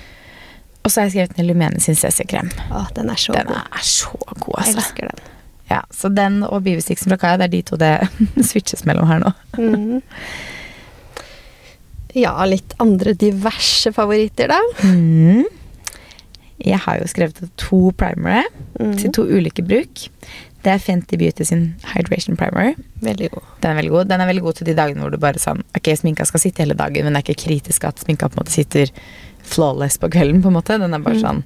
Og 0.84 0.90
så 0.92 1.00
har 1.00 1.08
jeg 1.08 1.12
skrevet 1.16 1.38
ned 1.38 1.46
Lumene 1.48 1.80
sin 1.80 1.94
CC-krem. 1.96 2.50
Den 2.94 3.10
er 3.10 3.16
så 3.16 3.32
Den 3.32 3.46
god. 3.46 3.56
er 3.72 3.82
så 3.82 4.12
god, 4.38 4.54
Jeg 4.64 4.76
altså. 4.76 4.78
elsker 4.78 5.00
den. 5.10 5.18
Ja, 5.68 5.80
så 5.90 6.14
den 6.14 6.42
og 6.44 6.62
Bivestiksen 6.62 7.08
fra 7.10 7.16
Kaja, 7.16 7.36
det 7.38 7.44
er 7.44 7.48
de 7.48 7.62
to 7.62 7.76
det 7.76 8.08
switches 8.46 8.84
mellom 8.86 9.08
her 9.08 9.18
nå. 9.18 9.32
Mhm. 9.58 10.02
Ja, 12.16 12.32
litt 12.48 12.72
andre 12.80 13.12
diverse 13.18 13.92
favoritter, 13.92 14.48
da. 14.48 14.58
Mm. 14.88 15.44
Jeg 16.64 16.78
har 16.86 16.98
jo 17.02 17.08
skrevet 17.10 17.42
to 17.60 17.90
primere 18.00 18.46
mm. 18.80 18.94
til 19.02 19.12
to 19.12 19.26
ulike 19.28 19.60
bruk. 19.66 20.06
Det 20.64 20.72
er 20.72 20.80
Fenty 20.82 21.18
Beauty 21.20 21.44
sin 21.46 21.66
Hydration 21.92 22.34
Primer. 22.40 22.72
Veldig 23.04 23.28
god. 23.36 23.44
Den 23.62 23.70
er 23.70 23.76
veldig 23.82 23.92
god. 23.92 24.08
Den 24.10 24.24
er 24.24 24.30
veldig 24.32 24.42
god 24.48 24.56
til 24.58 24.66
de 24.66 24.74
dagene 24.74 25.04
hvor 25.04 25.12
du 25.14 25.18
bare 25.22 25.38
sånn 25.38 25.60
Ok, 25.78 25.92
sminka 26.00 26.24
skal 26.26 26.42
sitte 26.42 26.64
hele 26.64 26.74
dagen, 26.74 27.04
men 27.06 27.14
det 27.14 27.20
er 27.20 27.26
ikke 27.28 27.44
kritisk 27.44 27.84
at 27.86 28.00
sminka 28.02 28.26
på 28.32 28.34
en 28.38 28.42
måte 28.42 28.54
sitter 28.56 28.90
flawless 29.46 30.00
på 30.02 30.08
kvelden, 30.10 30.40
på 30.42 30.50
en 30.50 30.56
måte. 30.56 30.78
Den 30.82 30.96
er 30.96 31.04
bare 31.04 31.20
Mm. 31.20 31.22
sånn 31.22 31.44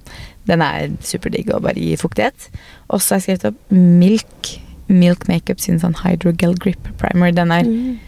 Den 0.48 0.62
er 0.64 0.88
superdigg 1.04 1.50
og 1.54 1.62
bare 1.66 1.74
gir 1.76 1.98
fuktighet. 2.00 2.48
Og 2.88 3.00
så 3.02 3.14
har 3.14 3.20
jeg 3.20 3.26
skrevet 3.40 3.50
opp 3.50 3.74
Milk 3.74 4.54
Milk 4.88 5.28
Makeup 5.28 5.60
sin 5.60 5.78
sånn 5.78 5.98
Hydrogel 6.00 6.56
Grip 6.58 6.88
Primer. 6.98 7.30
Den 7.34 7.52
er 7.52 7.62
Mhm. 7.64 7.98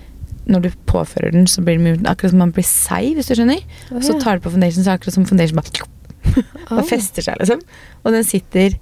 Når 0.51 0.65
du 0.65 0.71
påfører 0.91 1.35
den, 1.35 1.47
så 1.47 1.63
blir 1.63 1.79
det 1.79 2.09
akkurat 2.09 2.33
som 2.33 2.41
man 2.43 2.55
blir 2.55 2.67
seig, 2.67 3.13
hvis 3.17 3.31
du 3.31 3.37
skjønner. 3.39 3.63
Å, 3.93 4.01
Så 4.03 4.17
tar 4.23 4.39
du 4.39 4.47
på 4.47 4.53
foundation, 4.55 4.83
så 4.83 4.91
er 4.91 4.97
det 4.97 5.01
akkurat 5.01 5.19
som 5.19 5.27
foundation 5.29 5.61
bare 5.61 5.85
oh. 5.85 6.79
og 6.81 6.89
fester 6.89 7.25
seg, 7.27 7.39
liksom. 7.43 7.63
Og 8.03 8.17
den 8.17 8.27
sitter 8.27 8.79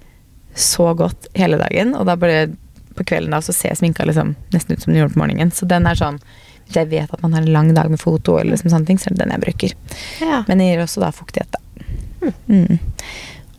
så 0.57 0.91
godt 0.99 1.29
hele 1.39 1.61
dagen, 1.61 1.95
og 1.99 2.09
da 2.09 2.17
bare 2.21 2.49
på 2.97 3.07
kvelden 3.07 3.33
da 3.33 3.41
så 3.45 3.55
ser 3.55 3.77
sminka 3.79 4.05
liksom 4.09 4.35
nesten 4.55 4.75
ut 4.75 4.83
som 4.83 4.93
den 4.93 5.01
gjorde 5.03 5.15
på 5.15 5.21
morgenen. 5.23 5.53
Så 5.55 5.69
den 5.69 5.87
er 5.89 5.99
sånn 5.99 6.19
Hvis 6.67 6.77
jeg 6.77 6.91
vet 6.91 7.13
at 7.13 7.23
man 7.25 7.33
har 7.35 7.43
en 7.43 7.53
lang 7.55 7.71
dag 7.75 7.89
med 7.91 7.99
foto, 7.99 8.37
eller 8.39 8.55
liksom 8.55 8.71
sånne 8.71 8.87
ting, 8.87 8.99
så 9.01 9.09
er 9.09 9.17
det 9.17 9.25
den 9.25 9.33
jeg 9.35 9.43
bruker. 9.43 9.73
Ja. 10.23 10.43
Men 10.47 10.61
den 10.61 10.69
gir 10.69 10.83
også 10.85 11.03
da 11.03 11.09
fuktighet, 11.15 11.57
da. 11.57 12.33
Mm. 12.47 12.79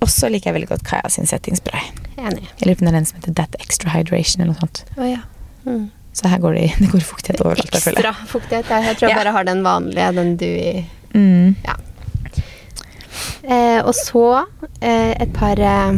Og 0.02 0.10
så 0.10 0.30
liker 0.32 0.50
jeg 0.50 0.56
veldig 0.62 0.70
godt 0.70 0.86
Kaja 0.88 1.10
sin 1.12 1.28
settingspray. 1.28 1.90
Enig. 2.18 2.46
Jeg 2.60 2.70
lurer 2.70 2.78
på 2.80 2.86
om 2.86 2.88
det 2.88 2.94
er 2.94 2.98
den 3.00 3.10
som 3.10 3.20
heter 3.20 3.36
That 3.42 3.58
Extra 3.60 3.92
Hydration, 3.92 4.42
eller 4.46 4.54
noe 4.54 4.64
sånt. 4.64 4.84
Oh, 4.96 5.04
ja. 5.10 5.26
Mhm. 5.68 5.90
Så 6.14 6.28
her 6.28 6.42
går 6.44 6.58
det, 6.58 6.66
det 6.84 6.90
går 6.92 7.06
fuktighet 7.08 7.44
overalt. 7.46 7.76
Ekstra 7.82 8.14
fuktighet. 8.28 8.72
Jeg, 8.72 8.98
tror 9.00 9.10
jeg 9.10 9.22
bare 9.22 9.36
har 9.38 9.48
den 9.48 9.64
vanlige, 9.66 10.12
den 10.18 10.36
du 10.40 10.50
i 10.50 10.74
Mm. 11.12 11.56
Ja. 11.66 11.74
Eh, 13.44 13.82
og 13.84 13.92
så 13.98 14.46
eh, 14.80 15.12
et 15.12 15.34
par 15.36 15.60
eh, 15.60 15.98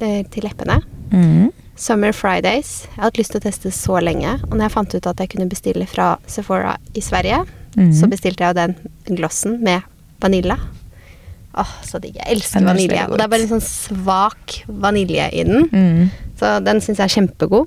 eh, 0.00 0.22
til 0.32 0.46
leppene. 0.46 0.78
Mm. 1.12 1.50
Summer 1.76 2.14
Fridays. 2.16 2.86
Jeg 2.86 2.96
har 2.96 3.10
hatt 3.10 3.20
lyst 3.20 3.34
til 3.34 3.42
å 3.42 3.44
teste 3.44 3.72
så 3.74 3.98
lenge. 4.00 4.38
Og 4.48 4.54
når 4.54 4.64
jeg 4.64 4.74
fant 4.78 4.96
ut 4.96 5.10
at 5.12 5.20
jeg 5.20 5.34
kunne 5.34 5.48
bestille 5.50 5.88
fra 5.90 6.14
Sephora 6.30 6.78
i 6.96 7.04
Sverige, 7.04 7.42
mm. 7.76 7.92
så 7.92 8.08
bestilte 8.08 8.46
jeg 8.46 8.54
jo 8.54 8.60
den 8.62 9.20
glossen 9.20 9.60
med 9.64 9.84
vanilla. 10.24 10.56
Åh, 11.56 11.74
så 11.84 12.00
digg. 12.00 12.16
Jeg 12.16 12.36
elsker 12.36 12.64
vanilje. 12.64 13.04
Og 13.10 13.16
det 13.16 13.26
er 13.26 13.32
bare 13.32 13.44
en 13.44 13.52
sånn 13.56 13.64
svak 13.64 14.58
vanilje 14.68 15.28
i 15.36 15.44
den. 15.48 15.68
Mm. 15.72 16.25
Så 16.36 16.58
den 16.64 16.80
syns 16.84 16.98
jeg 17.00 17.06
er 17.08 17.14
kjempegod. 17.16 17.66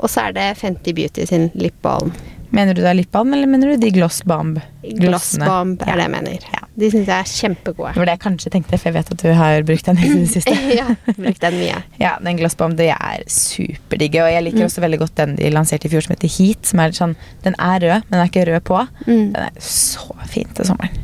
Og 0.00 0.08
så 0.08 0.28
er 0.28 0.32
det 0.36 0.46
Fenty 0.60 0.92
Beauty 0.96 1.26
sin 1.28 1.50
lipbalm. 1.54 2.12
Mener 2.54 2.76
du 2.76 2.80
det 2.80 2.88
er 2.88 2.94
lipbalm, 2.96 3.32
eller 3.34 3.48
mener 3.50 3.72
du 3.74 3.80
de 3.82 3.90
gloss 3.92 4.22
bomb? 4.24 4.60
Gloss 5.00 5.34
balm 5.42 5.74
er 5.82 5.98
det 5.98 6.04
jeg 6.06 6.12
mener. 6.14 6.44
Ja. 6.54 6.62
De 6.76 6.88
syns 6.92 7.08
jeg 7.10 7.16
er 7.24 7.28
kjempegode. 7.28 7.90
Det 7.96 8.00
var 8.00 8.08
det 8.08 8.14
jeg 8.14 8.22
kanskje 8.22 8.50
tenkte, 8.54 8.78
for 8.78 8.88
jeg 8.88 8.94
vet 8.94 9.10
at 9.12 9.22
du 9.24 9.28
har 9.34 9.62
brukt 9.68 9.86
den 9.88 9.98
i 9.98 10.08
det 10.12 10.28
siste. 10.30 10.54
ja, 10.78 10.86
brukt 11.16 11.40
den 11.42 11.56
mye. 11.58 11.80
Ja, 12.04 12.14
den 12.22 12.38
Glossbomb, 12.40 12.76
det 12.78 12.88
er 12.94 13.24
superdigge. 13.32 14.22
Og 14.24 14.30
jeg 14.32 14.44
liker 14.46 14.62
Mm. 14.62 14.68
også 14.70 14.84
veldig 14.84 14.98
godt 15.02 15.14
den 15.20 15.34
de 15.40 15.50
lanserte 15.52 15.88
i 15.88 15.92
fjor 15.92 16.06
som 16.06 16.14
heter 16.14 16.32
Heat. 16.38 16.64
Som 16.70 16.80
er 16.84 16.94
sånn, 16.96 17.16
den 17.44 17.56
er 17.58 17.80
rød, 17.84 18.06
men 18.08 18.14
den 18.16 18.22
er 18.24 18.30
ikke 18.32 18.46
rød 18.52 18.64
på. 18.70 18.80
Mm. 19.08 19.32
Den 19.34 19.42
er 19.42 19.60
så 19.60 20.16
fin 20.30 20.48
til 20.56 20.68
sommeren. 20.70 21.02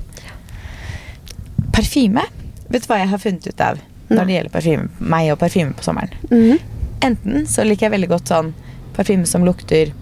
Parfyme. 1.73 2.25
Vet 2.73 2.85
du 2.87 2.89
hva 2.93 3.01
jeg 3.03 3.11
har 3.13 3.21
funnet 3.21 3.49
ut 3.51 3.61
av 3.65 3.81
når 4.13 4.29
det 4.29 4.35
gjelder 4.37 4.53
parfyme? 4.53 4.89
Meg 5.01 5.31
og 5.33 5.39
parfyme 5.41 5.75
på 5.77 5.85
sommeren. 5.87 6.13
Mhm. 6.31 6.69
Enten 7.03 7.47
så 7.51 7.65
liker 7.67 7.89
jeg 7.89 7.97
veldig 7.97 8.11
godt 8.13 8.33
sånn 8.33 8.53
parfyme 8.97 9.27
som 9.29 9.47
lukter 9.47 9.93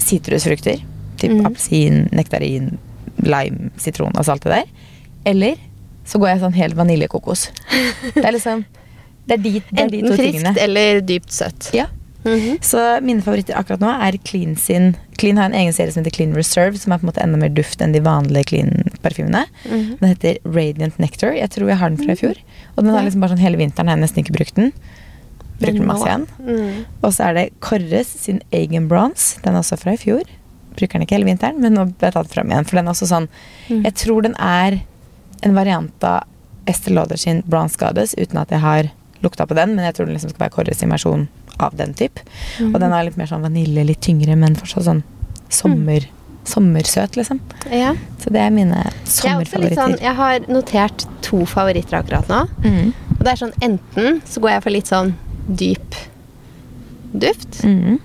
sitrusfrukter. 0.00 0.80
Typ 1.20 1.34
mm. 1.36 1.46
appelsin, 1.46 2.04
nektarin, 2.16 2.72
lime, 3.20 3.70
sitron, 3.80 4.14
altså 4.16 4.36
alt 4.36 4.46
det 4.46 4.60
der. 4.60 4.90
Eller 5.28 5.60
så 6.08 6.18
går 6.18 6.32
jeg 6.32 6.42
sånn 6.44 6.56
helt 6.58 6.78
vaniljekokos. 6.78 7.48
Det 8.16 8.24
er 8.24 8.34
liksom 8.34 8.64
Det 9.28 9.36
er 9.36 9.42
de, 9.44 9.50
det 9.68 9.82
er 9.82 9.90
de 9.92 9.98
Enten 10.00 10.08
to 10.08 10.16
friskt 10.16 10.38
tingene. 10.40 10.54
eller 10.58 11.00
dypt 11.06 11.34
søtt. 11.34 11.70
Ja. 11.76 11.86
Mhm. 12.24 12.58
Så 12.64 12.80
mine 13.04 13.22
favoritter 13.24 13.56
akkurat 13.56 13.80
nå 13.80 13.92
er 14.04 14.18
Clean 14.24 14.56
sin 14.56 14.94
Clean 15.20 15.36
har 15.36 15.48
en 15.50 15.56
egen 15.56 15.72
serie 15.72 15.92
som 15.92 16.02
heter 16.02 16.16
Clean 16.16 16.32
Reserve, 16.36 16.78
som 16.80 16.92
er 16.92 17.00
på 17.00 17.04
en 17.04 17.10
måte 17.10 17.22
enda 17.22 17.38
mer 17.40 17.52
duft 17.52 17.82
enn 17.84 17.92
de 17.92 18.00
vanlige 18.00 18.48
Clean-parfymene. 18.52 19.44
Mhm. 19.68 19.98
Den 20.00 20.08
heter 20.08 20.38
Radiant 20.44 20.96
Nectar. 20.98 21.34
Jeg 21.36 21.50
tror 21.52 21.68
jeg 21.68 21.76
har 21.76 21.92
den 21.92 22.00
fra 22.00 22.16
i 22.16 22.20
fjor. 22.20 22.40
Og 22.76 22.84
den 22.84 22.94
har 22.94 23.04
liksom 23.04 23.20
bare 23.20 23.36
sånn 23.36 23.44
hele 23.44 23.60
vinteren 23.60 23.88
har 23.88 23.98
jeg 23.98 24.04
nesten 24.06 24.24
ikke 24.24 24.36
brukt 24.38 24.56
den. 24.56 24.72
Bruker 25.60 25.78
den 25.78 25.86
masse 25.88 26.06
igjen. 26.08 26.26
Mm. 26.40 26.84
Og 27.04 27.12
så 27.14 27.28
er 27.28 27.34
det 27.36 27.46
Korres 27.60 28.10
sin 28.24 28.40
egen 28.56 28.88
Bronze. 28.88 29.38
Den 29.44 29.54
er 29.54 29.60
også 29.62 29.76
fra 29.80 29.92
i 29.94 30.00
fjor. 30.00 30.24
Bruker 30.76 30.96
den 30.98 31.04
ikke 31.06 31.18
hele 31.18 31.28
vinteren, 31.28 31.60
men 31.60 31.74
nå 31.76 31.84
ble 31.92 32.08
jeg 32.08 32.14
tatt 32.16 32.30
frem 32.32 32.48
igjen. 32.52 32.64
For 32.68 32.80
den 32.80 32.88
er 32.88 32.94
også 32.96 33.08
sånn 33.10 33.28
Mm. 33.70 33.84
Jeg 33.84 33.94
tror 33.94 34.22
den 34.26 34.34
er 34.42 34.80
en 35.46 35.54
variant 35.54 36.04
av 36.04 36.24
Estée 36.66 36.90
Lauder 36.92 37.16
sin 37.16 37.42
Bronze 37.46 37.76
Goddess, 37.78 38.14
uten 38.18 38.38
at 38.40 38.50
jeg 38.50 38.58
har 38.60 38.88
lukta 39.22 39.46
på 39.46 39.54
den, 39.54 39.76
men 39.76 39.84
jeg 39.84 39.94
tror 39.94 40.06
den 40.08 40.16
liksom 40.16 40.30
skal 40.32 40.48
være 40.50 40.74
sin 40.74 40.90
versjon 40.90 41.28
av 41.60 41.76
den 41.76 41.94
type. 41.94 42.20
Mm. 42.58 42.74
Og 42.74 42.80
den 42.80 42.92
er 42.92 43.04
litt 43.06 43.16
mer 43.20 43.26
sånn 43.30 43.42
vanilje, 43.46 43.84
litt 43.84 44.00
tyngre, 44.00 44.34
men 44.36 44.56
fortsatt 44.56 44.88
sånn 44.88 45.02
sommer, 45.50 46.06
sommersøt, 46.44 47.16
liksom. 47.20 47.40
Ja. 47.70 47.94
Så 48.22 48.30
det 48.32 48.40
er 48.40 48.50
mine 48.50 48.74
Jeg, 48.80 48.92
er 48.94 49.10
sommerfavoritter. 49.14 49.76
sånn, 49.76 49.98
jeg 50.00 50.14
har 50.16 50.40
notert 50.48 51.06
to 51.22 51.44
favoritter 51.46 52.00
akkurat 52.00 52.28
nå. 52.28 52.42
Mm. 52.64 52.92
Og 53.18 53.24
det 53.24 53.32
er 53.34 53.36
sånn 53.44 53.54
enten 53.62 54.22
så 54.26 54.40
går 54.40 54.50
jeg 54.56 54.62
for 54.66 54.70
litt 54.74 54.90
sånn 54.90 55.14
dyp 55.48 55.94
duft, 57.12 57.62
Mm. 57.64 57.98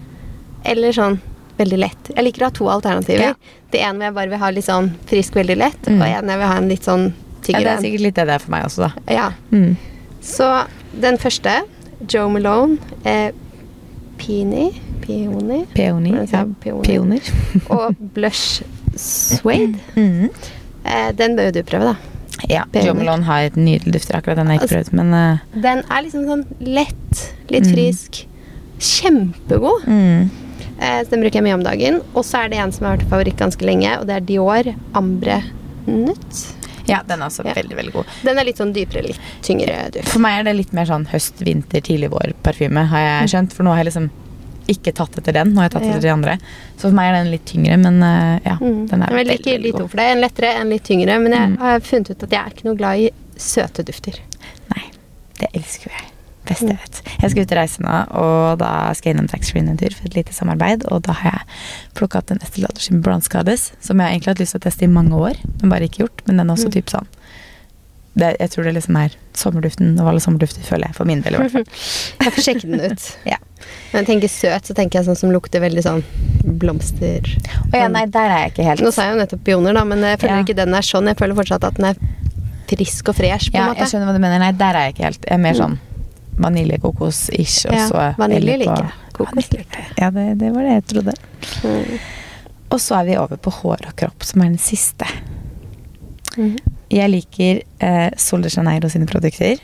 eller 0.66 0.92
sånn 0.92 1.20
veldig 1.60 1.78
lett. 1.78 2.10
Jeg 2.16 2.24
liker 2.26 2.42
å 2.42 2.44
ha 2.46 2.50
to 2.52 2.66
alternativer. 2.70 3.22
Ja. 3.22 3.34
Det 3.72 3.80
ene 3.82 4.00
hvor 4.00 4.04
jeg 4.10 4.14
bare 4.16 4.30
vil 4.30 4.40
ha 4.40 4.50
litt 4.52 4.66
sånn 4.66 4.92
frisk, 5.06 5.34
veldig 5.34 5.58
lett, 5.58 5.82
Mm. 5.88 6.02
og 6.02 6.08
en 6.08 6.30
jeg 6.30 6.38
vil 6.40 6.48
ha 6.48 6.58
en 6.58 6.68
litt 6.70 6.84
sånn 6.84 7.14
Ja, 7.48 7.60
det 7.60 7.68
er 7.68 7.78
sikkert 7.78 8.02
litt 8.02 8.16
det 8.16 8.26
det 8.26 8.34
er 8.34 8.40
for 8.40 8.52
meg 8.52 8.64
også, 8.66 8.78
da. 8.78 9.14
Ja. 9.14 9.32
Mm. 9.52 9.78
Så 10.22 10.66
den 11.00 11.18
første, 11.18 11.62
Joe 12.08 12.28
Malone, 12.28 12.80
eh, 13.06 13.32
Peony, 14.18 14.72
Peony, 15.02 15.66
Peony. 15.76 16.28
Ja, 16.32 16.46
peoner. 16.62 17.22
og 17.70 17.96
Blush 18.16 18.64
Suede. 18.96 19.76
Mm. 19.96 20.30
Eh, 20.86 21.12
den 21.12 21.36
bør 21.36 21.46
jo 21.46 21.52
du 21.52 21.64
prøve, 21.64 21.84
da. 21.94 21.96
Ja, 22.50 22.66
Jomelon 22.74 22.86
Jo 22.86 22.94
Malone 23.00 23.24
har 23.24 23.42
et 23.48 23.56
nydelig 23.56 23.94
dufter. 23.96 24.18
Akkurat 24.20 24.36
den 24.38 24.48
har 24.48 24.54
jeg 24.58 24.62
ikke 24.62 24.78
Altså- 24.78 24.92
prøvd, 24.92 24.94
men 24.94 25.14
uh, 25.14 25.38
Den 25.62 25.84
er 25.90 26.02
liksom 26.04 26.26
sånn 26.26 26.46
lett, 26.60 27.34
litt 27.50 27.64
Mm. 27.66 27.74
frisk. 27.74 28.26
Kjempegod. 28.80 29.86
mm. 29.88 30.30
Eh, 30.78 31.00
så 31.06 31.10
den 31.10 31.22
bruker 31.22 31.40
jeg 31.40 31.44
mye 31.46 31.54
om 31.56 31.64
dagen. 31.64 32.02
Og 32.14 32.24
så 32.28 32.44
er 32.44 32.50
det 32.50 32.58
en 32.60 32.72
som 32.76 32.86
har 32.86 32.98
vært 32.98 33.08
favoritt 33.10 33.38
ganske 33.40 33.64
lenge, 33.64 33.98
og 34.00 34.08
det 34.08 34.16
er 34.18 34.26
Dior 34.28 34.76
Ambre 34.94 35.38
Nutt. 35.88 36.42
Ja, 36.88 37.00
den 37.08 37.22
er 37.22 37.28
også 37.30 37.46
Ja. 37.46 37.54
veldig, 37.54 37.76
veldig 37.78 37.94
god. 37.94 38.06
Den 38.24 38.38
er 38.38 38.44
litt 38.44 38.58
sånn 38.58 38.74
dypere, 38.74 39.02
litt 39.08 39.20
tyngre 39.42 39.90
duft. 39.92 40.10
For 40.10 40.20
meg 40.20 40.40
er 40.40 40.44
det 40.44 40.56
litt 40.58 40.74
mer 40.74 40.86
sånn 40.86 41.08
høst, 41.08 41.40
vinter, 41.40 41.80
tidlig 41.82 42.10
vår-parfyme, 42.12 42.86
har 42.88 43.00
jeg 43.00 43.30
skjønt. 43.30 43.54
For 43.54 43.64
nå 43.64 43.70
har 43.74 43.84
jeg 43.84 43.94
liksom 43.94 44.10
ikke 44.68 44.94
tatt 44.94 45.18
etter 45.18 45.34
den, 45.34 45.54
nå 45.54 45.62
har 45.62 45.70
jeg 45.70 45.76
tatt 45.76 45.84
etter 45.90 46.02
de 46.02 46.12
andre. 46.14 46.38
Så 46.78 46.88
for 46.90 46.92
meg 46.98 47.12
er 47.12 47.18
den 47.24 47.32
litt 47.32 47.46
tyngre, 47.46 47.78
men 47.78 48.02
eh, 48.04 48.40
ja, 48.46 48.56
Mm. 48.62 48.88
den 48.90 49.02
er 49.04 49.08
jeg 49.18 49.28
liker 49.28 49.44
veldig 49.44 49.54
veldig 49.62 49.72
god. 49.80 49.90
for 49.92 49.98
det. 49.98 50.06
En 50.16 50.22
lettere, 50.22 50.54
en 50.62 50.70
litt 50.70 50.84
tyngre. 50.84 51.20
Men 51.22 51.32
jeg 51.32 51.50
Mm. 51.50 51.58
har 51.60 51.80
funnet 51.80 52.10
ut 52.12 52.24
at 52.24 52.30
jeg 52.30 52.40
er 52.46 52.50
ikke 52.56 52.66
noe 52.66 52.76
glad 52.76 52.98
i 53.00 53.10
søte 53.38 53.84
dufter. 53.84 54.20
Nei, 54.76 54.84
det 55.40 55.50
elsker 55.54 55.92
jeg. 55.92 56.12
Best 56.46 56.62
jeg 56.62 56.78
vet. 56.78 57.02
Jeg 57.24 57.32
skal 57.32 57.42
ut 57.42 57.52
og 57.52 57.58
reise 57.58 57.82
nå, 57.82 57.94
og 58.22 58.60
da 58.60 58.94
skal 58.94 59.10
jeg 59.10 59.16
innom 59.18 59.28
taxfree 59.32 59.68
en 59.68 59.78
tur 59.78 59.90
for 59.96 60.06
et 60.06 60.14
lite 60.14 60.32
samarbeid. 60.32 60.86
Og 60.92 61.02
da 61.02 61.12
har 61.14 61.32
jeg 61.32 61.42
plukka 61.96 62.20
opp 62.20 62.28
den 62.28 62.38
Estée 62.38 62.62
Lauder 62.62 62.80
sin 62.82 63.02
Bronze 63.02 63.28
Goddess, 63.28 63.72
som 63.82 63.98
jeg 63.98 64.12
egentlig 64.14 64.26
har 64.28 64.34
hatt 64.36 64.40
lyst 64.44 64.52
til 64.54 64.60
å 64.60 64.66
teste 64.70 64.84
i 64.84 64.88
mange 64.88 65.14
år, 65.18 65.34
men 65.62 65.70
bare 65.72 65.88
ikke 65.90 66.06
gjort. 66.06 66.22
Men 66.28 66.38
den 66.38 66.50
er 66.50 66.54
også 66.54 66.68
Mm. 66.70 66.72
typ 66.78 66.86
sånn 66.94 67.08
det, 68.16 68.36
Jeg 68.40 68.50
tror 68.54 68.64
det 68.68 68.74
liksom 68.78 68.96
er 69.00 69.16
sommerduften 69.36 69.96
og 70.00 70.08
alle 70.12 70.22
sommerdufter, 70.24 70.64
føler 70.64 70.88
jeg. 70.90 70.96
For 70.96 71.06
min 71.10 71.22
del, 71.26 71.36
i 71.36 71.42
hvert 71.44 71.52
fall. 71.52 71.66
Jeg 72.26 72.36
får 72.38 72.46
sjekke 72.50 72.70
den 72.72 72.86
ut. 72.92 73.10
Ja. 73.34 73.40
Når 73.92 74.02
jeg 74.04 74.06
tenker 74.10 74.30
søt, 74.30 74.68
så 74.68 74.74
tenker 74.78 75.00
jeg 75.00 75.06
sånn 75.08 75.18
som 75.18 75.32
lukter 75.34 75.62
veldig 75.64 75.82
sånn 75.82 76.02
blomster. 76.62 77.26
Å 77.72 77.80
ja, 77.80 77.88
nei, 77.90 78.04
der 78.14 78.30
er 78.30 78.42
jeg 78.44 78.52
ikke 78.52 78.66
helt. 78.68 78.84
Nå 78.86 78.92
sa 78.94 79.08
jeg 79.08 79.16
jo 79.16 79.22
nettopp 79.24 79.42
pioner, 79.48 79.74
da, 79.74 79.82
men 79.88 80.04
jeg 80.06 80.20
føler 80.22 80.36
Ja. 80.36 80.44
ikke 80.46 80.58
den 80.60 80.76
er 80.78 80.86
sånn. 80.86 81.08
Jeg 81.10 81.18
føler 81.18 81.38
fortsatt 81.40 81.66
at 81.66 81.80
den 81.80 81.88
er 81.90 81.96
frisk 82.70 83.10
og 83.10 83.18
fresh, 83.18 83.50
på 83.50 83.58
Ja, 83.58 83.70
en 83.72 83.80
jeg 83.80 83.90
skjønner 83.90 84.12
hva 84.12 84.14
du 84.18 84.22
mener. 84.22 84.44
Nei, 84.44 84.52
der 84.60 84.78
er 84.78 84.86
jeg 84.90 84.94
ikke 84.98 85.06
helt. 85.08 85.26
Jeg 85.26 85.34
er 85.40 85.42
mer 85.48 85.58
sånn 85.58 85.80
vanilje-kokos-ish. 86.46 87.58
Ja, 87.72 87.88
så 87.90 88.04
vanilje 88.20 88.60
liker 88.62 88.86
jeg. 88.86 88.94
Kokos 89.18 89.50
liker 89.56 89.82
jeg. 89.82 89.92
Ja, 90.04 90.12
det, 90.14 90.28
det 90.44 90.52
var 90.54 90.68
det 90.68 90.76
jeg 90.76 90.86
trodde. 90.92 91.18
Mm. 91.64 91.98
Og 92.76 92.82
så 92.84 93.00
er 93.00 93.10
vi 93.10 93.18
over 93.22 93.42
på 93.48 93.56
hår 93.64 93.88
og 93.90 93.96
kropp, 94.04 94.26
som 94.28 94.44
er 94.46 94.52
den 94.54 94.62
siste. 94.62 95.10
Mhm. 96.38 96.58
Jeg 96.94 97.12
liker 97.12 97.62
eh, 97.80 98.10
Sol 98.22 98.46
de 98.46 98.52
Janeiro 98.54 98.90
sine 98.92 99.08
produkter 99.10 99.62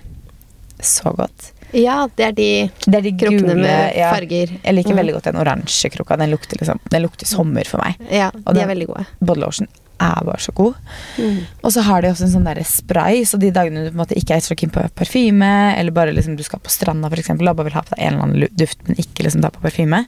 så 0.81 1.11
godt. 1.13 1.51
Ja, 1.77 2.07
det 2.17 2.25
er 2.25 2.33
de 2.35 2.47
Det 2.83 2.97
er 2.97 3.05
de 3.05 3.11
krukkene 3.15 3.55
med 3.55 3.93
ja. 3.95 4.09
farger. 4.11 4.57
Jeg 4.63 4.75
liker 4.75 4.91
mm. 4.95 4.97
veldig 4.99 5.13
godt 5.17 5.29
den 5.29 5.39
oransje 5.39 5.91
krukka. 5.93 6.17
Den 6.19 6.33
lukter, 6.33 6.59
liksom, 6.59 6.81
den 6.91 7.05
lukter 7.05 7.29
sommer 7.29 7.67
for 7.69 7.83
meg. 7.83 8.01
Ja, 8.11 8.31
Og 8.33 8.53
de 8.53 8.59
den- 8.59 8.65
er 8.65 8.73
veldig 8.73 8.89
gode. 8.89 9.05
Body 9.21 9.43
lotion 9.45 9.69
er 10.01 10.25
bare 10.25 10.41
så 10.41 10.51
god. 10.57 10.73
Mm. 11.17 11.39
Og 11.63 11.71
så 11.71 11.83
har 11.85 12.01
de 12.01 12.09
også 12.09 12.25
en 12.25 12.33
sånn 12.33 12.47
der 12.47 12.63
spray, 12.65 13.21
så 13.23 13.37
de 13.39 13.51
dagene 13.53 13.85
du 13.85 13.91
på 13.91 13.95
en 13.99 14.01
måte 14.01 14.17
ikke 14.17 14.35
er 14.35 14.41
så 14.41 14.57
keen 14.57 14.73
på 14.73 14.81
parfyme, 14.97 15.77
eller 15.77 15.91
bare 15.91 16.11
liksom 16.15 16.35
du 16.35 16.43
skal 16.43 16.59
på 16.59 16.73
stranda 16.73 17.09
for 17.11 17.21
eksempel, 17.21 17.47
og 17.47 17.59
bare 17.59 17.69
vil 17.69 17.77
ha 17.77 17.83
på 17.85 17.93
deg 17.93 18.01
en 18.01 18.13
eller 18.13 18.25
annen 18.25 18.57
duft, 18.57 18.81
men 18.87 18.97
ikke 18.97 19.27
liksom 19.27 19.43
ta 19.45 19.53
på 19.53 19.61
parfyme, 19.61 20.05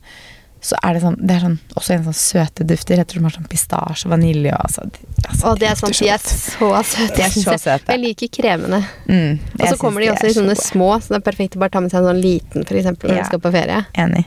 så 0.63 0.77
er 0.79 0.95
det 0.95 1.01
sånn, 1.03 1.15
det 1.19 1.35
er 1.35 1.41
sånn, 1.43 1.55
også 1.75 1.93
en 1.97 2.03
sånn 2.05 2.15
søte 2.15 2.63
dufter. 2.67 3.01
Jeg 3.01 3.07
tror 3.11 3.19
de 3.19 3.27
har 3.27 3.33
sånn 3.35 3.47
pistasje, 3.51 4.07
vanilje 4.11 4.53
og 4.55 4.61
altså, 4.63 4.85
altså 5.27 5.49
Å, 5.49 5.55
det 5.59 5.67
er 5.67 5.79
sånn, 5.81 5.95
de 5.97 6.07
er 6.13 6.21
så 6.23 6.69
søte. 6.87 7.09
De 7.17 7.25
er 7.25 7.33
så 7.35 7.57
søte. 7.59 7.91
Jeg 7.91 8.01
liker 8.03 8.31
kremene. 8.39 8.79
Mm, 9.09 9.41
Og 9.59 9.65
så 9.67 9.77
kommer 9.81 10.05
de 10.05 10.11
også 10.13 10.29
i 10.31 10.37
sånne 10.37 10.55
så 10.55 10.69
små, 10.71 10.87
så 11.03 11.13
det 11.15 11.19
er 11.19 11.25
perfekt 11.27 11.57
å 11.57 11.63
bare 11.65 11.75
ta 11.75 11.83
med 11.83 11.91
seg 11.91 11.99
en 11.99 12.09
sånn 12.13 12.23
liten, 12.23 12.63
for 12.69 12.79
eksempel, 12.79 13.11
når 13.11 13.19
Ja. 13.19 13.25
du 13.27 13.31
skal 13.33 13.43
på 13.43 13.51
ferie. 13.57 13.81
Enig. 14.05 14.23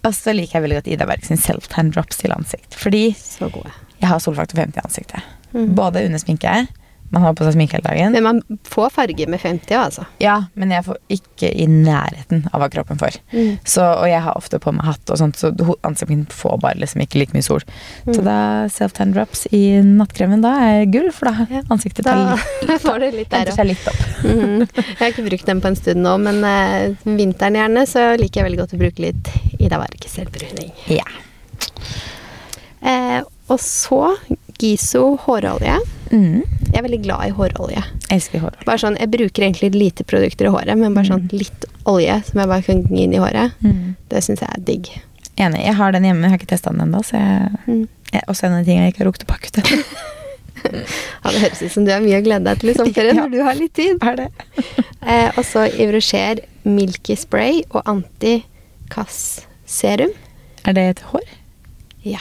Og 0.00 0.14
så 0.16 0.32
liker 0.32 0.56
jeg 0.56 0.64
veldig 0.64 0.78
godt 0.80 0.88
Ida 0.94 1.06
Berg 1.10 1.24
sin 1.28 1.36
self-tan 1.36 1.92
drops 1.92 2.16
til 2.22 2.32
ansikt. 2.32 2.72
Fordi 2.80 3.10
Så 3.20 3.50
jeg 3.52 4.08
har 4.08 4.18
solfaktor 4.24 4.56
50 4.56 4.80
i 4.80 4.84
ansiktet. 4.86 5.22
Mm. 5.52 5.74
Både 5.76 6.06
under 6.06 6.18
sminke, 6.22 6.68
man 7.10 7.24
har 7.26 7.34
på 7.34 7.46
seg 7.46 7.56
sminke 7.56 7.76
hele 7.78 7.86
dagen. 7.88 8.12
Men 8.14 8.22
man 8.22 8.58
får 8.70 8.92
farge 8.94 9.26
med 9.30 9.40
50 9.42 9.74
altså. 9.74 10.04
Ja, 10.22 10.36
men 10.54 10.70
jeg 10.70 10.84
får 10.86 10.98
ikke 11.10 11.50
i 11.50 11.66
nærheten 11.70 12.44
av 12.52 12.62
hva 12.62 12.68
kroppen 12.70 13.00
får. 13.00 13.18
Mm. 13.34 13.56
Så, 13.66 13.82
og 13.82 14.06
jeg 14.10 14.22
har 14.22 14.38
ofte 14.38 14.60
på 14.62 14.70
meg 14.76 14.86
hatt 14.86 15.10
og 15.10 15.18
sånt, 15.18 15.38
så 15.40 15.50
ansiktet 15.86 16.12
mitt 16.14 16.36
får 16.36 16.60
bare 16.62 16.78
liksom 16.78 17.02
ikke 17.02 17.18
like 17.22 17.34
mye 17.34 17.46
sol. 17.46 17.64
Mm. 18.06 18.12
Så 18.14 18.24
da 18.26 18.36
self-tan 18.70 19.14
drops 19.16 19.46
i 19.56 19.62
nattkremen, 19.86 20.44
da 20.44 20.54
er 20.68 20.86
gull, 20.92 21.10
for 21.14 21.32
da 21.32 21.48
Ja. 21.50 21.64
ansiktet 21.72 22.06
Da 22.06 22.14
tar 22.14 22.36
litt, 22.68 22.82
får 22.86 22.98
det 23.02 23.10
litt 23.16 23.34
der 23.34 23.50
seg 23.56 23.70
litt 23.72 23.90
opp. 23.90 24.02
Mhm. 24.22 24.68
Jeg 24.70 24.98
har 25.00 25.10
ikke 25.10 25.26
brukt 25.26 25.46
den 25.50 25.62
på 25.64 25.70
en 25.72 25.78
stund 25.78 26.04
nå, 26.04 26.14
men 26.22 26.44
uh, 26.46 27.08
vinteren 27.08 27.58
gjerne 27.58 27.86
så 27.90 28.04
liker 28.20 28.40
jeg 28.42 28.50
veldig 28.50 28.60
godt 28.62 28.76
å 28.76 28.80
bruke 28.84 29.02
litt 29.08 29.32
Ida 29.58 29.80
Varg 29.82 30.06
selvbruning. 30.06 30.70
Ja. 30.92 31.06
Eh, 32.80 33.20
og 33.50 33.58
så 33.60 34.14
Giso 34.60 35.16
hårolje. 35.24 35.76
Mm. 36.12 36.42
Jeg 36.70 36.76
er 36.78 36.84
veldig 36.84 37.00
glad 37.04 37.26
i 37.28 37.34
hårolje. 37.34 37.82
Elsker 38.12 38.42
hårolje. 38.42 38.64
Bare 38.66 38.82
sånn, 38.82 38.98
Jeg 39.00 39.10
bruker 39.12 39.42
egentlig 39.46 39.70
lite 39.74 40.04
produkter 40.04 40.48
i 40.48 40.52
håret, 40.54 40.76
men 40.78 40.94
bare 40.94 41.08
sånn 41.08 41.28
litt 41.32 41.64
olje 41.88 42.18
som 42.28 42.40
jeg 42.42 42.48
bare 42.50 42.62
kan 42.66 42.82
gi 42.88 43.02
inn 43.06 43.14
i 43.14 43.22
håret. 43.22 43.54
Mm. 43.64 43.96
Det 44.10 44.22
syns 44.26 44.40
jeg 44.44 44.50
er 44.54 44.64
digg. 44.66 44.90
Enig. 45.40 45.62
Jeg 45.64 45.74
har 45.78 45.92
den 45.96 46.04
hjemme, 46.04 46.22
jeg 46.26 46.30
har 46.34 46.38
ikke 46.42 46.50
testa 46.52 46.70
den 46.74 46.82
ennå, 46.84 47.00
så 47.06 47.16
jeg, 47.16 47.60
Mm. 47.66 47.88
jeg 48.12 48.22
også 48.28 48.44
en 48.46 48.52
av 48.52 48.64
de 48.64 48.70
tingene 48.70 48.84
jeg 48.88 48.92
ikke 48.94 49.04
har 49.04 49.10
rukket 49.12 49.24
å 49.24 49.30
pakke 49.32 49.48
ut. 49.48 49.60
Ja, 50.60 51.30
Det 51.30 51.40
høres 51.40 51.62
ut 51.62 51.72
som 51.72 51.84
du 51.86 51.90
har 51.90 52.02
mye 52.04 52.18
å 52.20 52.24
glede 52.24 52.44
deg 52.44 52.58
til 52.60 52.68
i 52.70 52.74
sommerferien 52.76 53.16
Ja. 53.16 53.22
når 53.24 53.30
du 53.32 53.42
har 53.46 53.54
litt 53.56 53.72
tid. 53.74 53.96
Er 54.02 54.16
det? 54.16 54.28
Eh, 55.00 55.30
og 55.38 55.44
så 55.48 55.62
Ivrocher 55.80 56.42
Milky 56.68 57.14
Spray 57.16 57.62
og 57.70 57.82
Anti-Cass 57.88 59.46
Serum. 59.64 60.10
Er 60.68 60.74
det 60.76 60.82
et 60.90 61.00
hår? 61.08 61.24
Ja. 62.04 62.18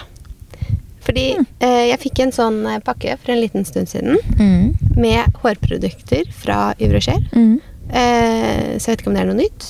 Fordi 1.10 1.26
eh, 1.65 1.84
jeg 1.89 2.00
fikk 2.06 2.19
en 2.28 2.32
sånn 2.36 2.62
eh, 2.69 2.80
pakke 2.86 3.17
for 3.17 3.34
en 3.34 3.41
liten 3.41 3.65
stund 3.65 3.89
siden 3.89 4.17
Mm. 4.38 4.76
med 4.95 5.34
hårprodukter 5.41 6.30
fra 6.38 6.74
Ivrocher. 6.80 7.19
Mm. 7.34 7.60
Eh, 7.89 8.78
så 8.78 8.86
jeg 8.91 8.98
vet 8.98 9.02
ikke 9.02 9.10
om 9.10 9.15
det 9.17 9.24
er 9.26 9.32
noe 9.34 9.39
nytt. 9.41 9.69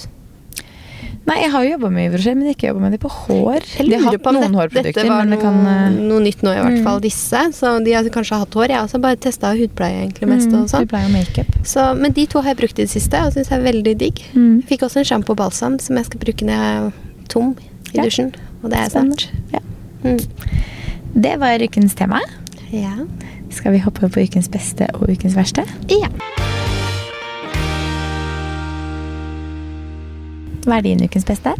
Nei, 1.29 1.35
jeg 1.43 1.51
har 1.53 1.63
jo 1.63 1.71
jobba 1.75 1.89
med 1.93 2.07
Ivrocher, 2.09 2.33
men 2.39 2.47
ikke 2.49 2.69
jobba 2.71 2.81
med 2.87 2.91
de 2.95 2.97
på 3.03 3.09
hår. 3.13 3.61
Jeg 3.77 3.85
de 3.91 3.97
har 3.99 4.05
lurer 4.07 4.21
på 4.23 4.31
om 4.31 4.37
noen 4.39 4.51
det, 4.55 4.59
hårprodukter, 4.59 4.95
dette 4.97 5.11
var 5.11 5.19
men 5.27 5.35
det 5.35 5.39
kan 5.43 5.57
eh, 5.69 5.97
noe 6.09 6.23
nytt 6.25 6.41
nå, 6.41 6.53
i 6.55 6.61
hvert 6.63 6.77
Mm. 6.79 6.83
fall 6.87 6.99
disse. 7.03 7.41
Så 7.53 7.73
de 7.85 7.93
har 7.93 8.03
kanskje 8.15 8.39
hatt 8.41 8.53
hår. 8.57 8.67
Jeg 8.71 8.77
har 8.79 8.87
også 8.87 9.01
bare 9.03 9.15
testa 9.21 9.51
hudpleie 9.53 9.99
egentlig 10.07 10.27
mest. 10.31 10.49
mm, 10.49 10.63
og 10.63 10.69
sånn. 10.71 10.87
Hudpleie 10.87 11.05
og 11.05 11.13
makeup. 11.13 11.51
Så, 11.63 11.85
men 11.99 12.11
de 12.17 12.25
to 12.25 12.41
har 12.41 12.55
jeg 12.55 12.57
brukt 12.63 12.79
i 12.79 12.87
det 12.87 12.89
siste 12.89 13.21
og 13.21 13.31
syns 13.37 13.51
er 13.51 13.61
veldig 13.61 13.95
digg. 13.97 14.23
Mm. 14.33 14.61
Jeg 14.63 14.67
fikk 14.73 14.87
også 14.89 14.97
en 15.03 15.09
sjampo 15.11 15.31
og 15.35 15.37
balsam 15.37 15.77
som 15.79 15.95
jeg 16.01 16.05
skal 16.09 16.19
bruke 16.19 16.41
når 16.49 16.57
jeg 16.57 16.81
er 16.81 16.91
tom 17.29 17.55
i 17.93 17.97
Ja. 17.99 18.03
dusjen. 18.03 18.33
Og 18.63 18.71
det 18.71 18.79
er 18.79 18.89
Spennende. 18.89 19.21
snart. 19.21 19.53
Ja. 19.53 19.59
Mm. 20.03 20.19
Det 21.19 21.35
var 21.39 21.59
ukens 21.59 21.95
tema. 21.95 22.19
Ja. 22.71 22.93
Skal 23.51 23.73
vi 23.73 23.81
hoppe 23.83 24.07
på 24.07 24.21
ukens 24.23 24.47
beste 24.51 24.87
og 24.95 25.09
ukens 25.11 25.35
verste? 25.35 25.65
ja. 25.91 26.07
Hva 30.63 30.77
er 30.77 30.85
din 30.85 31.01
ukens 31.03 31.25
beste? 31.25 31.55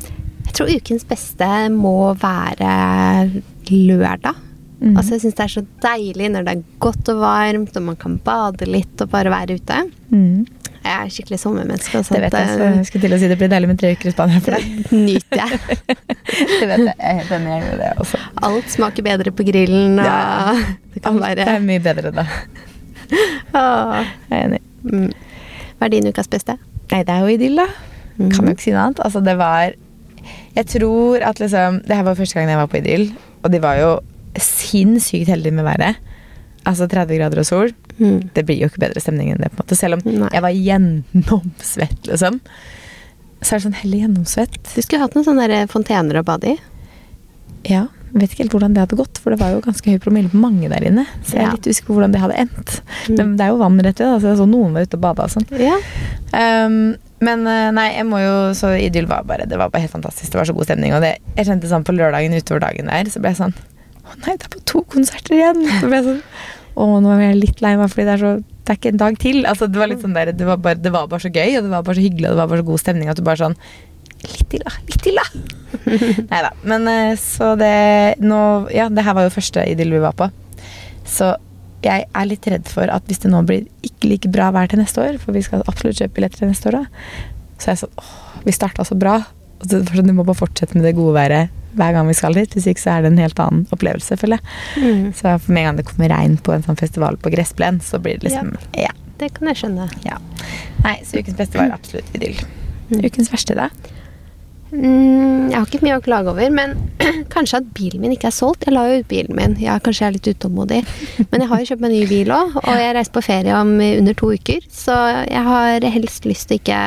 Jeg 0.46 0.54
tror 0.56 0.72
ukens 0.72 1.04
beste 1.08 1.48
må 1.74 2.14
være 2.22 3.42
lørdag. 3.72 4.38
Mm. 4.80 4.96
Altså 4.96 5.18
Jeg 5.18 5.24
syns 5.26 5.38
det 5.40 5.44
er 5.44 5.54
så 5.58 5.64
deilig 5.84 6.30
når 6.32 6.46
det 6.46 6.54
er 6.54 6.64
godt 6.84 7.12
og 7.12 7.20
varmt, 7.24 7.76
og 7.76 7.88
man 7.90 8.00
kan 8.00 8.16
bade 8.24 8.68
litt 8.70 9.02
og 9.04 9.12
bare 9.12 9.34
være 9.34 9.60
ute. 9.60 9.82
Mm. 10.14 10.46
Jeg 10.84 10.96
er 10.96 11.10
skikkelig 11.14 11.40
sommermenneske. 11.42 12.00
og 12.00 12.08
Det 12.10 12.22
vet 12.24 12.36
jeg, 12.38 12.52
så 12.56 12.68
jeg 12.70 12.86
skulle 12.88 13.04
til 13.06 13.16
å 13.16 13.20
si 13.22 13.30
det 13.32 13.38
blir 13.40 13.52
deilig 13.52 13.70
med 13.72 13.80
tre 13.82 13.92
uker 13.96 14.10
i 14.10 14.14
Spania 14.14 14.40
for 14.44 14.56
deg. 14.56 14.70
det 14.90 15.00
nyter 15.00 15.42
jeg. 15.42 15.60
det 16.62 16.70
vet 16.72 16.84
jeg. 16.86 16.96
Jeg 16.96 16.96
er 17.12 17.20
helt 17.20 17.34
enig 17.38 17.58
i 17.58 17.78
det 17.82 17.92
også. 18.06 18.22
Alt 18.50 18.74
smaker 18.74 19.06
bedre 19.10 19.34
på 19.36 19.46
grillen, 19.48 20.00
Ja. 20.04 20.56
det 20.96 21.14
være 21.20 21.46
er 21.56 21.64
mye 21.66 21.84
bedre 21.84 22.14
da. 22.16 22.26
Åh. 23.60 24.10
Jeg 24.30 24.38
er 24.40 24.44
enig. 24.48 24.62
Mm. 24.84 25.12
Hva 25.80 25.88
er 25.88 25.94
din 25.94 26.10
ukas 26.10 26.32
beste? 26.32 26.58
Nei, 26.90 27.04
det 27.06 27.14
er 27.14 27.24
jo 27.24 27.36
idyll, 27.36 27.62
da. 27.62 27.68
Mm. 28.20 28.30
Kan 28.34 28.50
jo 28.50 28.56
ikke 28.56 28.66
si 28.66 28.74
noe 28.76 28.88
annet. 28.90 29.02
Altså, 29.06 29.22
det 29.24 29.36
var 29.40 29.76
Jeg 30.58 30.66
tror 30.68 31.24
at 31.24 31.40
liksom 31.40 31.78
Det 31.88 31.96
her 31.96 32.04
var 32.04 32.18
første 32.20 32.36
gang 32.36 32.50
jeg 32.52 32.60
var 32.60 32.68
på 32.72 32.80
idyll, 32.82 33.06
og 33.44 33.52
de 33.54 33.62
var 33.64 33.80
jo 33.80 33.92
sinnssykt 34.40 35.30
heldige 35.32 35.56
med 35.56 35.66
været. 35.66 36.00
Altså 36.70 36.88
30 36.92 37.18
grader 37.20 37.42
og 37.42 37.48
sol. 37.50 37.72
Mm. 38.00 38.30
Det 38.36 38.44
blir 38.48 38.60
jo 38.62 38.70
ikke 38.70 38.84
bedre 38.86 39.02
stemning 39.04 39.32
enn 39.34 39.42
det, 39.42 39.50
på 39.52 39.58
en 39.60 39.64
måte. 39.66 39.78
Selv 39.80 39.98
om 39.98 40.04
Nei. 40.06 40.30
jeg 40.36 40.44
var 40.46 40.56
gjennomsvett, 40.56 42.02
liksom. 42.12 42.40
Så 43.42 43.56
er 43.56 43.60
det 43.62 43.66
sånn 43.70 43.80
heller 43.82 44.04
gjennomsvett. 44.06 44.60
Du 44.76 44.82
skulle 44.84 45.02
hatt 45.04 45.16
noen 45.18 45.26
sånne 45.28 45.64
fontener 45.72 46.20
å 46.20 46.26
bade 46.28 46.54
i. 46.54 46.58
Ja, 47.68 47.86
vet 48.14 48.32
ikke 48.34 48.44
helt 48.46 48.54
hvordan 48.56 48.74
det 48.76 48.84
hadde 48.86 48.98
gått, 49.00 49.20
for 49.22 49.32
det 49.34 49.40
var 49.42 49.54
jo 49.54 49.62
ganske 49.66 49.92
høy 49.92 50.00
promille 50.04 50.32
på 50.32 50.40
mange 50.40 50.70
der 50.72 50.86
inne. 50.88 51.06
Så 51.24 51.36
jeg 51.38 51.44
er 51.44 51.48
Ja. 51.48 51.52
litt 51.56 51.68
usikker 51.68 51.88
på 51.92 51.98
hvordan 51.98 52.12
det 52.16 52.22
hadde 52.24 52.40
endt. 52.46 52.82
Mm. 53.08 53.16
Men 53.18 53.36
det 53.38 53.46
er 53.46 53.50
jo 53.54 53.58
vann 53.64 53.80
rett 53.80 54.00
ved, 54.00 54.22
så 54.22 54.28
jeg 54.32 54.40
så 54.40 54.48
noen 54.50 54.74
var 54.76 54.82
ute 54.88 54.98
og 55.00 55.04
bada 55.08 55.24
og 55.28 55.34
sånn. 55.34 55.48
Ja. 55.60 55.78
Um, 56.36 56.96
men 57.20 57.48
eh, 57.48 57.72
nei, 57.76 57.88
jeg 57.98 58.06
må 58.08 58.20
jo 58.22 58.54
Så 58.56 58.70
Idyll 58.80 59.08
var 59.10 59.24
bare 59.28 59.48
Det 59.50 59.58
var 59.58 59.68
bare 59.74 59.82
helt 59.82 59.92
fantastisk. 59.92 60.30
Det 60.32 60.38
var 60.40 60.46
så 60.48 60.54
god 60.56 60.70
stemning. 60.70 60.94
Og 60.96 61.02
det, 61.04 61.18
jeg 61.36 61.48
kjente 61.50 61.68
sånn 61.68 61.84
på 61.84 61.92
lørdagen 61.98 62.32
utover 62.38 62.62
dagen 62.64 62.88
der, 62.88 63.10
så 63.12 63.20
ble 63.20 63.34
jeg 63.34 63.40
sånn 63.42 63.56
Å 64.06 64.14
nei, 64.22 64.36
det 64.38 64.46
er 64.48 64.54
på 64.54 64.62
to 64.70 64.84
konserter 64.88 65.36
igjen! 65.36 65.60
Så 65.82 65.90
ble 65.90 66.00
jeg 66.00 66.06
sånn 66.06 66.22
Å, 66.80 66.86
nå 67.04 67.12
er 67.12 67.26
jeg 67.26 67.40
litt 67.42 67.62
lei 67.64 67.74
meg, 67.80 67.92
fordi 67.92 68.08
det 68.08 68.16
er 68.16 68.24
så 68.24 68.32
Det 68.40 68.72
er 68.72 68.78
ikke 68.80 68.92
en 68.94 69.02
dag 69.02 69.20
til. 69.20 69.40
Altså, 69.50 69.68
det 69.68 69.82
var 69.82 69.94
sånn 70.00 70.16
der 70.16 70.32
Det 70.32 70.48
var 70.48 70.60
bare, 70.64 70.80
det 70.80 70.92
var 70.94 71.10
bare 71.12 71.26
så 71.26 71.32
gøy, 71.34 71.58
og 71.60 71.66
det 71.66 71.74
var 71.74 71.84
bare 71.84 71.98
så 72.00 72.06
hyggelig, 72.06 72.30
og 72.30 72.36
det 72.36 72.42
var 72.42 72.52
bare 72.52 72.62
så 72.64 72.68
god 72.70 72.84
stemning 72.84 73.12
at 73.12 73.20
du 73.20 73.26
bare 73.28 73.42
sånn 73.44 73.58
Litt 74.20 74.50
til, 74.52 74.64
da. 74.66 74.74
Litt 74.88 75.04
til, 75.04 75.16
da. 75.16 75.26
nei 76.32 76.40
da. 76.44 76.50
Men 76.68 76.88
eh, 76.92 77.14
så 77.20 77.54
det 77.60 77.76
Nå 78.20 78.40
Ja, 78.76 78.90
det 78.92 79.06
her 79.08 79.16
var 79.16 79.28
jo 79.28 79.36
første 79.36 79.64
Idyll 79.64 79.96
vi 79.96 80.02
var 80.04 80.18
på. 80.20 80.28
Så 81.08 81.34
jeg 81.86 82.04
er 82.12 82.28
litt 82.28 82.48
redd 82.52 82.68
for 82.68 82.92
at 82.92 83.06
hvis 83.08 83.22
det 83.24 83.32
nå 83.32 83.40
blir 83.48 83.64
ikke 83.88 84.10
like 84.12 84.32
bra 84.32 84.50
vær 84.52 84.68
til 84.68 84.82
neste 84.82 85.00
år, 85.00 85.20
for 85.22 85.32
vi 85.36 85.44
skal 85.46 85.64
absolutt 85.64 86.02
kjøpe 86.02 86.18
billetter 86.18 86.42
til 86.44 86.52
neste 86.52 86.68
år, 86.68 86.82
da, 86.82 87.14
så 87.56 87.70
er 87.70 87.78
jeg 87.78 87.82
sånn 87.86 88.02
åh, 88.04 88.10
vi 88.44 88.56
starta 88.56 88.84
så 88.88 88.98
bra. 89.00 89.16
Og 89.60 89.64
så 89.64 89.80
sånn, 89.88 90.12
Du 90.12 90.16
må 90.18 90.28
bare 90.28 90.42
fortsette 90.42 90.76
med 90.76 90.84
det 90.84 90.98
gode 91.00 91.16
været 91.16 91.56
hver 91.78 91.94
gang 91.96 92.08
vi 92.10 92.18
skal 92.18 92.38
dit. 92.38 92.54
Hvis 92.56 92.68
ikke 92.72 92.82
så 92.82 92.96
er 92.96 93.06
det 93.06 93.12
en 93.14 93.22
helt 93.22 93.40
annen 93.44 93.68
opplevelse, 93.76 94.18
føler 94.20 94.40
jeg. 94.40 94.86
Mm. 94.86 95.04
Så 95.14 95.36
for 95.44 95.54
med 95.54 95.62
en 95.62 95.70
gang 95.70 95.82
det 95.82 95.88
kommer 95.92 96.14
regn 96.14 96.40
på 96.46 96.56
en 96.56 96.66
sånn 96.66 96.80
festival 96.80 97.20
på 97.22 97.32
gressplen, 97.34 97.80
så 97.84 98.02
blir 98.02 98.20
det 98.20 98.30
liksom 98.32 98.56
Ja. 98.78 98.94
Det 99.20 99.34
kan 99.36 99.50
jeg 99.52 99.58
skjønne. 99.60 99.90
ja. 100.06 100.16
Nei, 100.86 100.96
så 101.04 101.20
ukens 101.20 101.36
beste 101.36 101.60
var 101.60 101.74
absolutt 101.76 102.08
idyll. 102.16 102.38
Mm. 102.90 103.02
Ukens 103.04 103.28
verste, 103.34 103.54
da? 103.58 103.68
Mm, 104.72 105.50
jeg 105.50 105.58
har 105.58 105.66
ikke 105.66 105.82
mye 105.82 105.98
å 105.98 106.04
klage 106.06 106.30
over, 106.30 106.50
men 106.54 106.76
kanskje 107.34 107.60
at 107.60 107.70
bilen 107.74 108.04
min 108.04 108.14
ikke 108.14 108.30
er 108.30 108.36
solgt. 108.36 108.68
Jeg 108.68 108.76
la 108.76 108.84
jo 108.88 109.00
ut 109.02 109.08
bilen 109.10 109.36
min. 109.36 109.56
Ja, 109.60 109.80
kanskje 109.82 110.06
jeg 110.06 110.12
er 110.12 110.18
litt 110.20 110.30
utålmodig. 110.38 110.82
Men 111.32 111.42
jeg 111.44 111.50
har 111.50 111.62
jo 111.62 111.70
kjøpt 111.72 111.84
meg 111.84 111.96
ny 111.96 112.02
bil 112.10 112.34
òg, 112.36 112.56
og 112.62 112.80
jeg 112.84 112.96
reiser 112.96 113.16
på 113.18 113.26
ferie 113.26 113.58
om 113.58 113.74
under 113.82 114.18
to 114.20 114.32
uker. 114.38 114.62
Så 114.72 114.96
jeg 115.26 115.44
har 115.50 115.90
helst 115.98 116.30
lyst 116.30 116.50
til 116.52 116.62
ikke 116.62 116.80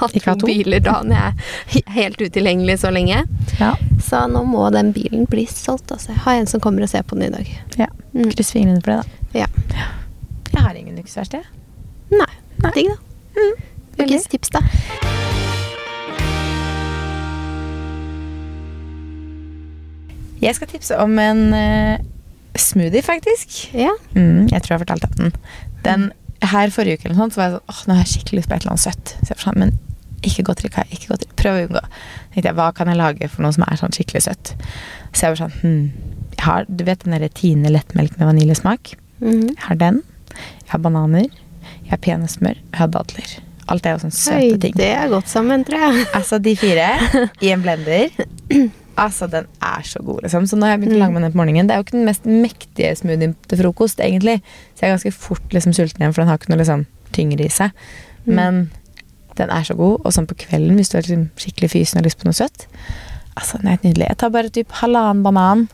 ha 0.00 0.08
Ikke 0.12 0.20
to 0.20 0.34
to? 0.40 0.46
biler 0.46 0.80
da 0.84 0.98
når 1.02 1.16
jeg 1.16 1.82
er 1.86 1.96
helt 1.96 2.20
utilgjengelig 2.22 2.78
så 2.82 2.90
lenge. 2.94 3.24
Ja. 3.60 3.72
Så 4.02 4.24
nå 4.30 4.44
må 4.48 4.68
den 4.74 4.92
bilen 4.92 5.26
bli 5.30 5.46
solgt. 5.50 5.92
Altså. 5.92 6.12
Jeg 6.12 6.22
har 6.26 6.40
en 6.40 6.46
som 6.50 6.60
kommer 6.60 6.82
og 6.86 6.88
ser 6.92 7.02
på 7.02 7.18
den 7.18 7.28
i 7.30 7.36
dag. 7.36 7.52
ja. 7.78 7.90
Mm. 8.14 8.28
Kryss 8.30 8.52
fingrene 8.52 8.82
for 8.84 8.92
det, 8.92 9.02
da. 9.02 9.38
Ja. 9.40 9.46
Jeg 10.52 10.62
har 10.62 10.74
ingen 10.76 10.96
luksusverksted. 11.00 11.46
Nei. 12.12 12.32
Nei. 12.60 12.72
Digg, 12.76 12.90
da. 12.92 12.96
Mm. 13.40 13.68
Tips, 14.28 14.50
da. 14.52 14.60
Jeg 20.42 20.54
skal 20.58 20.68
tipse 20.68 20.96
om 20.98 21.18
en 21.22 21.42
uh, 21.54 21.96
smoothie, 22.58 23.02
faktisk. 23.02 23.74
Ja. 23.74 23.92
Mm, 24.16 24.48
jeg 24.50 24.62
tror 24.62 24.74
jeg 24.74 24.80
har 24.80 24.84
om 24.84 25.16
den. 25.18 25.32
den 25.84 26.08
her 26.50 26.70
forrige 26.74 26.98
uke 26.98 27.06
eller 27.08 27.16
noe 27.16 27.24
sånt, 27.24 27.34
så 27.36 27.40
var 27.42 27.48
jeg 27.48 27.56
sånn 27.58 27.72
åh, 27.72 27.80
nå 27.86 27.94
har 27.96 28.02
jeg 28.04 28.12
skikkelig 28.12 28.38
lyst 28.40 28.48
på 28.50 28.54
et 28.56 28.62
eller 28.64 28.72
annet 28.74 28.84
søtt. 28.86 29.12
Så 29.20 29.28
jeg 29.30 29.38
var 29.38 29.44
sånn, 29.46 29.60
men 29.62 29.74
ikke 30.22 30.44
godteri, 30.46 30.70
Kai. 30.70 30.84
Ikke 30.94 31.10
godteri. 31.12 31.30
Prøv 31.38 31.56
å 31.58 31.62
unngå. 31.66 31.82
Så 31.82 32.34
tenkte 32.34 32.48
jeg, 32.48 32.56
hva 32.58 32.68
kan 32.76 32.90
jeg 32.92 32.98
lage 33.00 33.28
for 33.32 33.42
noe 33.46 33.54
som 33.56 33.64
er 33.66 33.78
sånn 33.80 33.94
skikkelig 33.96 34.22
søtt? 34.28 34.52
Så 35.12 35.24
jeg 35.26 35.34
var 35.34 35.40
sånn 35.42 35.54
hm, 35.60 35.80
jeg 36.36 36.44
har, 36.46 36.66
Du 36.70 36.84
vet 36.88 37.02
den 37.04 37.14
derre 37.16 37.28
Tine 37.34 37.72
lettmelk 37.74 38.14
med 38.18 38.28
vaniljesmak? 38.30 38.94
Mhm. 39.22 39.48
Jeg 39.54 39.64
har 39.68 39.80
den. 39.82 40.02
Jeg 40.34 40.70
har 40.74 40.82
bananer, 40.82 41.26
jeg 41.84 41.90
har 41.92 42.00
peanøttsmør, 42.02 42.56
jeg 42.58 42.78
har 42.80 42.88
dadler. 42.94 43.34
Alt 43.70 43.86
er 43.86 43.94
jo 43.94 44.02
sånne 44.06 44.16
søte 44.16 44.38
Oi, 44.40 44.58
ting. 44.62 44.74
det 44.78 44.88
er 44.96 45.10
godt 45.12 45.28
sammen, 45.30 45.62
tror 45.68 45.78
jeg. 45.84 46.06
Altså, 46.16 46.38
de 46.42 46.54
fire 46.58 46.86
i 47.44 47.52
en 47.52 47.62
blender. 47.62 48.08
Altså, 49.00 49.26
den 49.30 49.46
er 49.64 49.86
så 49.88 50.02
god, 50.04 50.20
liksom. 50.26 50.46
Så 50.46 50.58
nå 50.58 50.66
har 50.66 50.74
jeg 50.74 50.82
begynt 50.82 50.98
å 50.98 51.02
lage 51.02 51.14
meg 51.14 51.24
den 51.24 51.32
på 51.32 51.40
morgenen. 51.40 51.68
Det 51.68 51.74
er 51.74 51.80
jo 51.80 51.86
ikke 51.86 51.96
den 51.96 52.08
mest 52.08 52.26
mektige 52.28 52.92
smoothien 52.98 53.34
til 53.48 53.60
frokost, 53.62 54.02
egentlig. 54.04 54.38
Så 54.74 54.84
jeg 54.84 54.90
er 54.90 54.96
ganske 54.98 55.14
fort 55.16 55.56
liksom 55.56 55.74
sulten 55.76 56.02
igjen, 56.02 56.12
for 56.12 56.22
den 56.22 56.32
har 56.32 56.40
ikke 56.40 56.52
noe 56.52 56.60
liksom 56.60 56.84
tyngre 57.16 57.46
i 57.46 57.52
seg. 57.52 57.72
Men 58.28 58.66
den 59.38 59.52
er 59.52 59.64
så 59.66 59.76
god. 59.78 60.02
Og 60.04 60.14
sånn 60.14 60.28
på 60.28 60.36
kvelden, 60.44 60.76
hvis 60.78 60.92
du 60.92 60.98
er 60.98 61.06
liksom 61.06 61.28
skikkelig 61.40 61.72
fysen 61.72 61.98
og 61.98 62.02
har 62.02 62.10
lyst 62.10 62.20
på 62.20 62.28
noe 62.28 62.36
søtt. 62.36 62.66
Altså, 63.32 63.58
den 63.58 63.70
er 63.70 63.78
helt 63.78 63.86
nydelig. 63.88 64.10
Jeg 64.10 64.20
tar 64.20 64.34
bare 64.34 64.52
typ 64.52 64.76
halvannen 64.82 65.24
banan. 65.24 65.66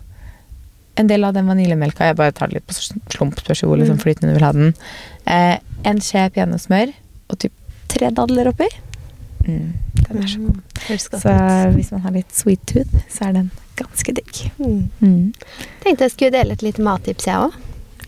En 0.98 1.10
del 1.10 1.26
av 1.26 1.34
den 1.34 1.50
vaniljemelka. 1.50 2.10
Jeg 2.10 2.18
bare 2.18 2.34
tar 2.34 2.50
det 2.50 2.60
litt 2.60 2.68
på 2.70 2.76
slump, 2.78 3.38
spørs 3.42 3.64
hvor 3.66 3.78
liksom, 3.80 3.98
flytende 4.02 4.32
du 4.32 4.38
vil 4.38 4.46
ha 4.46 4.54
den. 4.54 4.74
Eh, 5.30 5.56
en 5.86 6.02
skje 6.02 6.28
peanøttsmør 6.34 6.94
og 7.28 7.40
typ 7.42 7.54
tre 7.90 8.10
dadler 8.14 8.50
oppi. 8.50 8.68
Mm, 9.46 9.74
den 10.08 10.22
er 10.22 10.28
så 10.32 10.42
god. 10.42 10.58
Mm, 10.58 10.98
Så 11.22 11.36
hvis 11.76 11.90
man 11.94 12.04
har 12.06 12.14
litt 12.16 12.34
sweet 12.34 12.66
tooth, 12.66 13.00
så 13.12 13.28
er 13.28 13.32
den 13.38 13.50
ganske 13.78 14.14
digg. 14.16 14.42
Mm. 14.58 14.90
Mm. 15.00 15.32
Tenkte 15.84 16.06
jeg 16.08 16.14
skulle 16.14 16.34
dele 16.34 16.56
et 16.56 16.64
lite 16.66 16.84
mattips, 16.84 17.28
jeg 17.28 17.48
òg. 17.48 17.56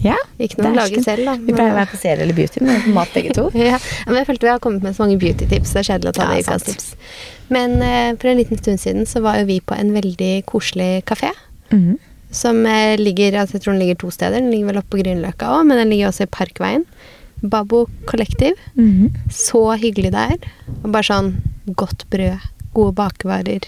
Ja, 0.00 0.16
Ikke 0.40 0.62
noe 0.64 0.72
lage 0.78 1.02
selv, 1.04 1.26
da. 1.28 1.34
vi 1.36 1.52
pleier 1.52 1.74
å 1.74 1.76
være 1.76 1.90
på 1.92 1.98
serie 2.00 2.24
eller 2.24 2.36
beauty, 2.36 2.62
men 2.64 2.78
på 2.86 2.92
mat 2.96 3.10
begge 3.12 3.34
to. 3.36 3.50
ja, 3.58 3.76
men 4.08 4.16
jeg 4.16 4.28
følte 4.30 4.48
vi 4.48 4.52
har 4.54 4.62
kommet 4.64 4.84
med 4.86 4.96
så 4.96 5.04
mange 5.04 5.18
beauty-tips. 5.20 5.74
Det 5.76 5.82
er 5.82 5.88
kjedelig 5.90 6.12
å 6.14 6.16
ta 6.16 6.28
Ja, 6.30 6.56
det 6.56 6.72
i 6.72 7.52
Men 7.52 7.76
uh, 7.84 8.16
for 8.16 8.30
en 8.32 8.40
liten 8.40 8.60
stund 8.62 8.80
siden 8.80 9.04
så 9.10 9.20
var 9.24 9.42
jo 9.42 9.48
vi 9.50 9.58
på 9.60 9.76
en 9.76 9.92
veldig 9.92 10.32
koselig 10.48 11.04
kafé. 11.10 11.34
Mm. 11.74 11.98
Som 12.32 12.64
eh, 12.66 12.94
ligger 12.98 13.40
altså 13.40 13.56
Jeg 13.58 13.64
tror 13.64 13.74
den 13.74 13.82
ligger 13.82 13.98
to 13.98 14.10
steder. 14.14 14.38
Den 14.38 14.52
ligger 14.54 14.70
vel 14.70 14.80
oppe 14.80 14.94
på 14.94 15.00
Grünerløkka 15.02 15.50
òg, 15.50 15.64
men 15.66 15.80
den 15.82 15.90
ligger 15.92 16.12
også 16.12 16.24
i 16.28 16.30
Parkveien. 16.32 16.84
Babbo 17.42 17.86
Kollektiv. 18.06 18.56
Mhm. 18.74 19.10
Så 19.32 19.64
hyggelig 19.82 20.12
det 20.14 20.26
er. 20.36 20.50
Og 20.80 20.92
bare 20.94 21.06
sånn 21.08 21.32
godt 21.76 22.06
brød, 22.10 22.38
gode 22.74 22.94
bakevarer, 22.94 23.60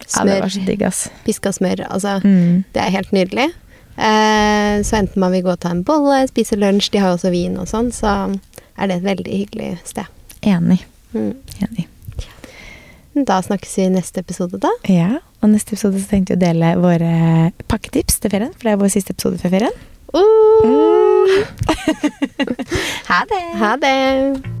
Ja, 0.00 0.06
smør, 0.24 0.64
digg, 0.66 0.82
ass. 0.82 1.08
piska 1.26 1.52
smør. 1.52 1.86
Altså, 1.90 2.20
Mm. 2.24 2.64
det 2.72 2.82
er 2.82 2.90
helt 2.90 3.10
nydelig. 3.12 3.50
Eh, 3.98 4.80
så 4.82 4.96
enten 4.96 5.20
man 5.20 5.32
vil 5.32 5.42
gå 5.42 5.50
og 5.52 5.60
ta 5.60 5.70
en 5.70 5.84
bolle, 5.84 6.26
spise 6.28 6.56
lunsj, 6.56 6.90
de 6.90 6.98
har 6.98 7.08
jo 7.10 7.16
også 7.18 7.30
vin 7.30 7.58
og 7.58 7.66
sånn, 7.68 7.90
så 7.92 8.38
er 8.78 8.86
det 8.86 8.96
et 8.96 9.02
veldig 9.04 9.32
hyggelig 9.46 9.78
sted. 9.84 10.04
Enig. 10.42 10.80
Mm. 11.14 11.34
Enig. 11.60 11.86
Da 13.26 13.40
snakkes 13.42 13.76
vi 13.76 13.82
i 13.82 13.88
neste 13.90 14.18
episode, 14.22 14.58
da. 14.62 14.70
Ja, 14.88 15.18
og 15.42 15.50
neste 15.50 15.72
episode 15.74 15.98
så 16.00 16.08
tenkte 16.08 16.32
vi 16.32 16.38
å 16.38 16.44
dele 16.46 16.76
våre 16.80 17.52
pakketips 17.68 18.20
til 18.20 18.30
ferien, 18.30 18.52
for 18.54 18.62
det 18.62 18.72
er 18.72 18.76
vår 18.80 18.88
siste 18.94 19.10
episode 19.12 19.36
før 19.42 19.50
ferien. 19.50 19.76
Uh, 20.14 21.44
Ha 23.10 23.24
det! 23.28 23.42
ha 23.58 23.76
det! 23.76 24.59